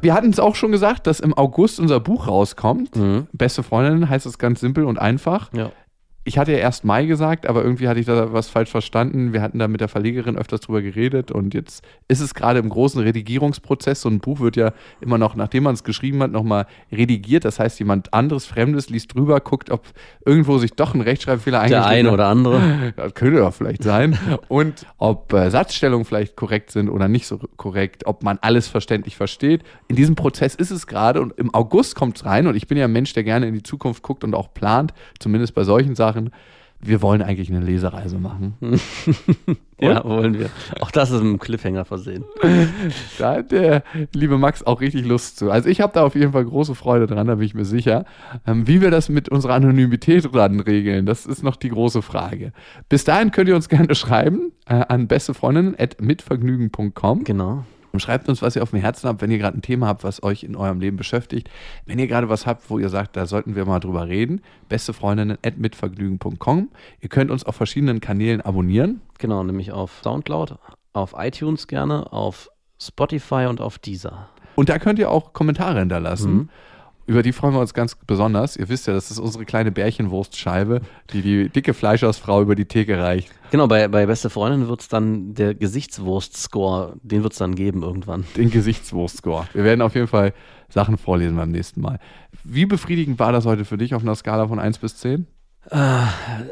Wir 0.00 0.14
hatten 0.14 0.30
es 0.30 0.38
auch 0.38 0.54
schon 0.54 0.72
gesagt, 0.72 1.06
dass 1.06 1.20
im 1.20 1.34
August 1.34 1.80
unser 1.80 2.00
Buch 2.00 2.28
rauskommt. 2.28 2.96
Mhm. 2.96 3.26
Beste 3.32 3.62
Freundin 3.62 4.08
heißt 4.08 4.26
es 4.26 4.38
ganz 4.38 4.60
simpel 4.60 4.84
und 4.84 4.98
einfach. 4.98 5.52
Ja. 5.52 5.70
Ich 6.26 6.38
hatte 6.38 6.50
ja 6.50 6.58
erst 6.58 6.84
Mai 6.84 7.06
gesagt, 7.06 7.46
aber 7.46 7.62
irgendwie 7.62 7.86
hatte 7.86 8.00
ich 8.00 8.06
da 8.06 8.32
was 8.32 8.48
falsch 8.48 8.68
verstanden. 8.68 9.32
Wir 9.32 9.42
hatten 9.42 9.60
da 9.60 9.68
mit 9.68 9.80
der 9.80 9.86
Verlegerin 9.86 10.36
öfters 10.36 10.60
drüber 10.60 10.82
geredet 10.82 11.30
und 11.30 11.54
jetzt 11.54 11.84
ist 12.08 12.18
es 12.18 12.34
gerade 12.34 12.58
im 12.58 12.68
großen 12.68 13.00
Redigierungsprozess. 13.00 14.00
So 14.00 14.08
ein 14.08 14.18
Buch 14.18 14.40
wird 14.40 14.56
ja 14.56 14.72
immer 15.00 15.18
noch, 15.18 15.36
nachdem 15.36 15.62
man 15.62 15.74
es 15.74 15.84
geschrieben 15.84 16.20
hat, 16.24 16.32
nochmal 16.32 16.66
redigiert. 16.90 17.44
Das 17.44 17.60
heißt, 17.60 17.78
jemand 17.78 18.12
anderes, 18.12 18.44
Fremdes 18.44 18.90
liest 18.90 19.14
drüber, 19.14 19.38
guckt, 19.38 19.70
ob 19.70 19.84
irgendwo 20.24 20.58
sich 20.58 20.72
doch 20.72 20.94
ein 20.94 21.00
Rechtschreibfehler 21.00 21.58
Der 21.58 21.86
eingeschrieben 21.86 21.98
eine 21.98 22.08
hat. 22.08 22.14
oder 22.14 22.26
andere. 22.26 22.60
Das 22.96 23.14
könnte 23.14 23.38
doch 23.38 23.54
vielleicht 23.54 23.84
sein. 23.84 24.18
Und 24.48 24.84
ob 24.98 25.32
äh, 25.32 25.48
Satzstellungen 25.50 26.04
vielleicht 26.04 26.34
korrekt 26.34 26.72
sind 26.72 26.88
oder 26.88 27.06
nicht 27.06 27.28
so 27.28 27.38
korrekt, 27.56 28.04
ob 28.06 28.24
man 28.24 28.38
alles 28.40 28.66
verständlich 28.66 29.16
versteht. 29.16 29.62
In 29.86 29.94
diesem 29.94 30.16
Prozess 30.16 30.56
ist 30.56 30.72
es 30.72 30.88
gerade 30.88 31.20
und 31.20 31.38
im 31.38 31.54
August 31.54 31.94
kommt 31.94 32.16
es 32.16 32.24
rein 32.24 32.48
und 32.48 32.56
ich 32.56 32.66
bin 32.66 32.78
ja 32.78 32.86
ein 32.86 32.92
Mensch, 32.92 33.12
der 33.12 33.22
gerne 33.22 33.46
in 33.46 33.54
die 33.54 33.62
Zukunft 33.62 34.02
guckt 34.02 34.24
und 34.24 34.34
auch 34.34 34.52
plant, 34.54 34.92
zumindest 35.20 35.54
bei 35.54 35.62
solchen 35.62 35.94
Sachen. 35.94 36.15
Wir 36.80 37.00
wollen 37.00 37.22
eigentlich 37.22 37.48
eine 37.50 37.60
Lesereise 37.60 38.18
machen. 38.18 38.54
Ja, 39.78 40.02
wollen 40.04 40.38
wir. 40.38 40.48
Auch 40.80 40.90
das 40.90 41.10
ist 41.10 41.18
mit 41.18 41.26
einem 41.26 41.38
Cliffhanger 41.38 41.84
versehen. 41.84 42.24
Da 43.18 43.34
hat 43.34 43.52
der 43.52 43.82
liebe 44.14 44.38
Max 44.38 44.62
auch 44.62 44.80
richtig 44.80 45.04
Lust 45.04 45.38
zu. 45.38 45.50
Also 45.50 45.68
ich 45.68 45.82
habe 45.82 45.92
da 45.92 46.02
auf 46.02 46.14
jeden 46.14 46.32
Fall 46.32 46.46
große 46.46 46.74
Freude 46.74 47.06
dran, 47.06 47.26
da 47.26 47.34
bin 47.34 47.44
ich 47.44 47.54
mir 47.54 47.66
sicher. 47.66 48.06
Ähm, 48.46 48.66
wie 48.66 48.80
wir 48.80 48.90
das 48.90 49.10
mit 49.10 49.28
unserer 49.28 49.52
Anonymität 49.52 50.34
dann 50.34 50.60
regeln, 50.60 51.04
das 51.04 51.26
ist 51.26 51.42
noch 51.42 51.56
die 51.56 51.68
große 51.68 52.00
Frage. 52.00 52.52
Bis 52.88 53.04
dahin 53.04 53.32
könnt 53.32 53.50
ihr 53.50 53.56
uns 53.56 53.68
gerne 53.68 53.94
schreiben 53.94 54.52
äh, 54.66 54.76
an 54.76 55.08
bestefreundinnen.mitvergnügen.com. 55.08 57.24
Genau. 57.24 57.66
Schreibt 58.00 58.28
uns, 58.28 58.42
was 58.42 58.56
ihr 58.56 58.62
auf 58.62 58.70
dem 58.70 58.80
Herzen 58.80 59.08
habt, 59.08 59.22
wenn 59.22 59.30
ihr 59.30 59.38
gerade 59.38 59.58
ein 59.58 59.62
Thema 59.62 59.86
habt, 59.86 60.04
was 60.04 60.22
euch 60.22 60.44
in 60.44 60.56
eurem 60.56 60.80
Leben 60.80 60.96
beschäftigt. 60.96 61.50
Wenn 61.84 61.98
ihr 61.98 62.06
gerade 62.06 62.28
was 62.28 62.46
habt, 62.46 62.68
wo 62.70 62.78
ihr 62.78 62.88
sagt, 62.88 63.16
da 63.16 63.26
sollten 63.26 63.54
wir 63.54 63.64
mal 63.64 63.80
drüber 63.80 64.08
reden, 64.08 64.40
bestefreundinnen.mitvergnügen.com. 64.68 66.70
Ihr 67.00 67.08
könnt 67.08 67.30
uns 67.30 67.44
auf 67.44 67.56
verschiedenen 67.56 68.00
Kanälen 68.00 68.40
abonnieren. 68.40 69.00
Genau, 69.18 69.42
nämlich 69.42 69.72
auf 69.72 70.00
Soundcloud, 70.02 70.56
auf 70.92 71.14
iTunes 71.16 71.66
gerne, 71.66 72.12
auf 72.12 72.50
Spotify 72.80 73.46
und 73.48 73.60
auf 73.60 73.78
Deezer. 73.78 74.28
Und 74.54 74.68
da 74.68 74.78
könnt 74.78 74.98
ihr 74.98 75.10
auch 75.10 75.32
Kommentare 75.32 75.80
hinterlassen. 75.80 76.32
Mhm. 76.32 76.48
Über 77.06 77.22
die 77.22 77.32
freuen 77.32 77.54
wir 77.54 77.60
uns 77.60 77.72
ganz 77.72 77.94
besonders. 77.94 78.56
Ihr 78.56 78.68
wisst 78.68 78.88
ja, 78.88 78.92
das 78.92 79.12
ist 79.12 79.20
unsere 79.20 79.44
kleine 79.44 79.70
Bärchenwurstscheibe, 79.70 80.80
die 81.12 81.22
die 81.22 81.48
dicke 81.48 81.72
Fleischersfrau 81.72 82.42
über 82.42 82.56
die 82.56 82.64
Theke 82.64 82.98
reicht. 82.98 83.30
Genau, 83.52 83.68
bei, 83.68 83.86
bei 83.86 84.06
Beste 84.06 84.28
Freundin 84.28 84.68
wird 84.68 84.80
es 84.80 84.88
dann 84.88 85.34
der 85.34 85.54
Gesichtswurst-Score, 85.54 86.94
den 87.02 87.22
wird 87.22 87.32
es 87.32 87.38
dann 87.38 87.54
geben 87.54 87.84
irgendwann. 87.84 88.24
Den 88.36 88.50
Gesichtswurst-Score. 88.50 89.46
Wir 89.52 89.62
werden 89.62 89.82
auf 89.82 89.94
jeden 89.94 90.08
Fall 90.08 90.34
Sachen 90.68 90.98
vorlesen 90.98 91.36
beim 91.36 91.52
nächsten 91.52 91.80
Mal. 91.80 92.00
Wie 92.42 92.66
befriedigend 92.66 93.20
war 93.20 93.30
das 93.30 93.46
heute 93.46 93.64
für 93.64 93.78
dich 93.78 93.94
auf 93.94 94.02
einer 94.02 94.16
Skala 94.16 94.48
von 94.48 94.58
1 94.58 94.78
bis 94.78 94.96
10? 94.96 95.28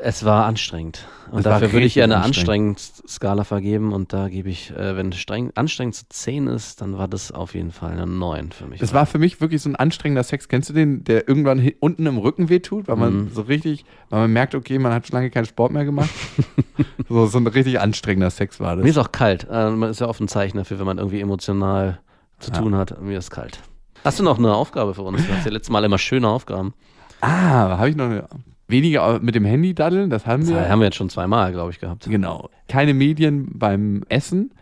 Es 0.02 0.24
war 0.24 0.44
anstrengend. 0.46 1.06
Und 1.30 1.38
Es 1.38 1.44
dafür 1.44 1.72
würde 1.72 1.86
ich 1.86 1.96
ihr 1.96 2.04
eine 2.04 2.18
anstrengend. 2.20 2.80
Skala 2.80 3.44
vergeben. 3.44 3.92
Und 3.92 4.12
da 4.12 4.28
gebe 4.28 4.48
ich, 4.48 4.70
äh, 4.72 4.96
wenn 4.96 5.12
streng, 5.12 5.52
anstrengend 5.54 5.94
zu 5.94 6.04
10 6.08 6.46
ist, 6.48 6.80
dann 6.80 6.98
war 6.98 7.06
das 7.08 7.30
auf 7.32 7.54
jeden 7.54 7.70
Fall 7.72 7.92
eine 7.92 8.06
9 8.06 8.50
für 8.52 8.66
mich. 8.66 8.80
Es 8.82 8.92
war 8.92 9.06
für 9.06 9.18
mich 9.18 9.40
wirklich 9.40 9.62
so 9.62 9.68
ein 9.70 9.76
anstrengender 9.76 10.22
Sex. 10.24 10.48
Kennst 10.48 10.68
du 10.70 10.72
den, 10.74 11.04
der 11.04 11.28
irgendwann 11.28 11.70
unten 11.80 12.06
im 12.06 12.18
Rücken 12.18 12.48
wehtut, 12.48 12.88
weil 12.88 12.96
man 12.96 13.14
Mhm. 13.24 13.30
so 13.30 13.42
richtig, 13.42 13.84
weil 14.10 14.20
man 14.22 14.32
merkt, 14.32 14.54
okay, 14.54 14.78
man 14.78 14.92
hat 14.92 15.06
schon 15.06 15.14
lange 15.16 15.30
keinen 15.30 15.46
Sport 15.46 15.72
mehr 15.72 15.84
gemacht? 15.84 16.10
so, 17.08 17.26
so 17.26 17.38
ein 17.38 17.46
richtig 17.46 17.80
anstrengender 17.80 18.30
Sex 18.30 18.58
war 18.60 18.76
Mir 18.76 18.82
das. 18.82 18.90
ist 18.92 18.98
auch 18.98 19.12
kalt. 19.12 19.46
Äh, 19.50 19.70
man 19.70 19.90
ist 19.90 20.00
ja 20.00 20.08
oft 20.08 20.20
ein 20.20 20.28
Zeichen 20.28 20.56
dafür, 20.58 20.78
wenn 20.78 20.86
man 20.86 20.98
irgendwie 20.98 21.20
emotional 21.20 22.00
zu 22.40 22.50
Ja. 22.50 22.58
tun 22.58 22.74
hat. 22.76 23.00
Mir 23.00 23.18
ist 23.18 23.30
kalt. 23.30 23.60
Hast 24.04 24.18
du 24.18 24.22
noch 24.24 24.38
eine 24.38 24.54
Aufgabe 24.54 24.92
für 24.94 25.02
uns? 25.02 25.24
Du 25.26 25.32
hast 25.32 25.44
ja 25.46 25.52
letztes 25.52 25.70
Mal 25.70 25.84
immer 25.84 25.98
schöne 25.98 26.28
Aufgaben. 26.28 26.74
Ah, 27.20 27.78
habe 27.78 27.88
ich 27.90 27.96
noch 27.96 28.06
eine. 28.06 28.28
Weniger 28.66 29.18
mit 29.20 29.34
dem 29.34 29.44
Handy 29.44 29.74
daddeln, 29.74 30.08
das 30.10 30.26
haben 30.26 30.40
Das 30.42 30.50
wir. 30.50 30.68
haben 30.68 30.78
wir 30.80 30.86
jetzt 30.86 30.96
schon 30.96 31.10
zweimal, 31.10 31.52
glaube 31.52 31.70
ich, 31.70 31.80
gehabt. 31.80 32.06
Genau. 32.08 32.48
Keine 32.68 32.94
Medien 32.94 33.50
beim 33.58 34.04
Essen, 34.08 34.52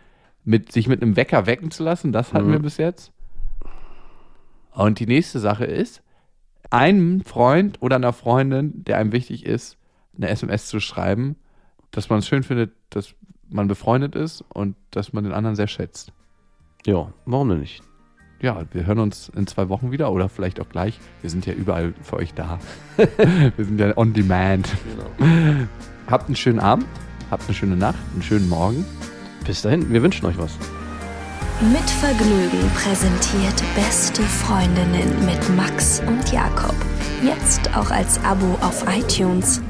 mit, 0.43 0.71
sich 0.73 0.87
mit 0.87 1.01
einem 1.01 1.15
Wecker 1.15 1.45
wecken 1.45 1.71
zu 1.71 1.83
lassen, 1.83 2.11
das 2.11 2.33
hatten 2.33 2.47
Mhm. 2.47 2.51
wir 2.51 2.59
bis 2.59 2.77
jetzt. 2.77 3.11
Und 4.71 4.99
die 4.99 5.05
nächste 5.05 5.39
Sache 5.39 5.65
ist, 5.65 6.01
einem 6.69 7.21
Freund 7.21 7.81
oder 7.81 7.95
einer 7.97 8.13
Freundin, 8.13 8.83
der 8.83 8.97
einem 8.97 9.11
wichtig 9.11 9.45
ist, 9.45 9.77
eine 10.17 10.29
SMS 10.29 10.67
zu 10.67 10.79
schreiben, 10.79 11.35
dass 11.91 12.09
man 12.09 12.19
es 12.19 12.27
schön 12.27 12.43
findet, 12.43 12.71
dass 12.89 13.13
man 13.49 13.67
befreundet 13.67 14.15
ist 14.15 14.43
und 14.53 14.75
dass 14.91 15.13
man 15.13 15.23
den 15.23 15.33
anderen 15.33 15.55
sehr 15.55 15.67
schätzt. 15.67 16.11
Ja, 16.85 17.13
warum 17.25 17.49
denn 17.49 17.59
nicht? 17.59 17.83
Ja, 18.43 18.61
wir 18.73 18.85
hören 18.85 18.99
uns 18.99 19.31
in 19.37 19.47
zwei 19.47 19.69
Wochen 19.69 19.93
wieder 19.93 20.11
oder 20.11 20.27
vielleicht 20.27 20.59
auch 20.59 20.67
gleich. 20.67 20.99
Wir 21.21 21.29
sind 21.29 21.45
ja 21.45 21.53
überall 21.53 21.93
für 22.03 22.17
euch 22.17 22.33
da. 22.33 22.59
wir 22.97 23.65
sind 23.65 23.79
ja 23.79 23.97
on 23.97 24.11
demand. 24.11 24.67
Genau. 25.17 25.65
Habt 26.07 26.25
einen 26.25 26.35
schönen 26.35 26.59
Abend, 26.59 26.85
habt 27.31 27.45
eine 27.45 27.53
schöne 27.53 27.77
Nacht, 27.77 27.99
einen 28.11 28.21
schönen 28.21 28.49
Morgen. 28.49 28.85
Bis 29.47 29.61
dahin, 29.61 29.89
wir 29.93 30.03
wünschen 30.03 30.25
euch 30.25 30.37
was. 30.37 30.57
Mit 31.71 31.89
Vergnügen 31.89 32.69
präsentiert 32.75 33.63
Beste 33.75 34.21
Freundinnen 34.23 35.25
mit 35.25 35.55
Max 35.55 36.01
und 36.05 36.29
Jakob. 36.33 36.75
Jetzt 37.23 37.73
auch 37.77 37.91
als 37.91 38.21
Abo 38.25 38.57
auf 38.59 38.83
iTunes. 38.93 39.61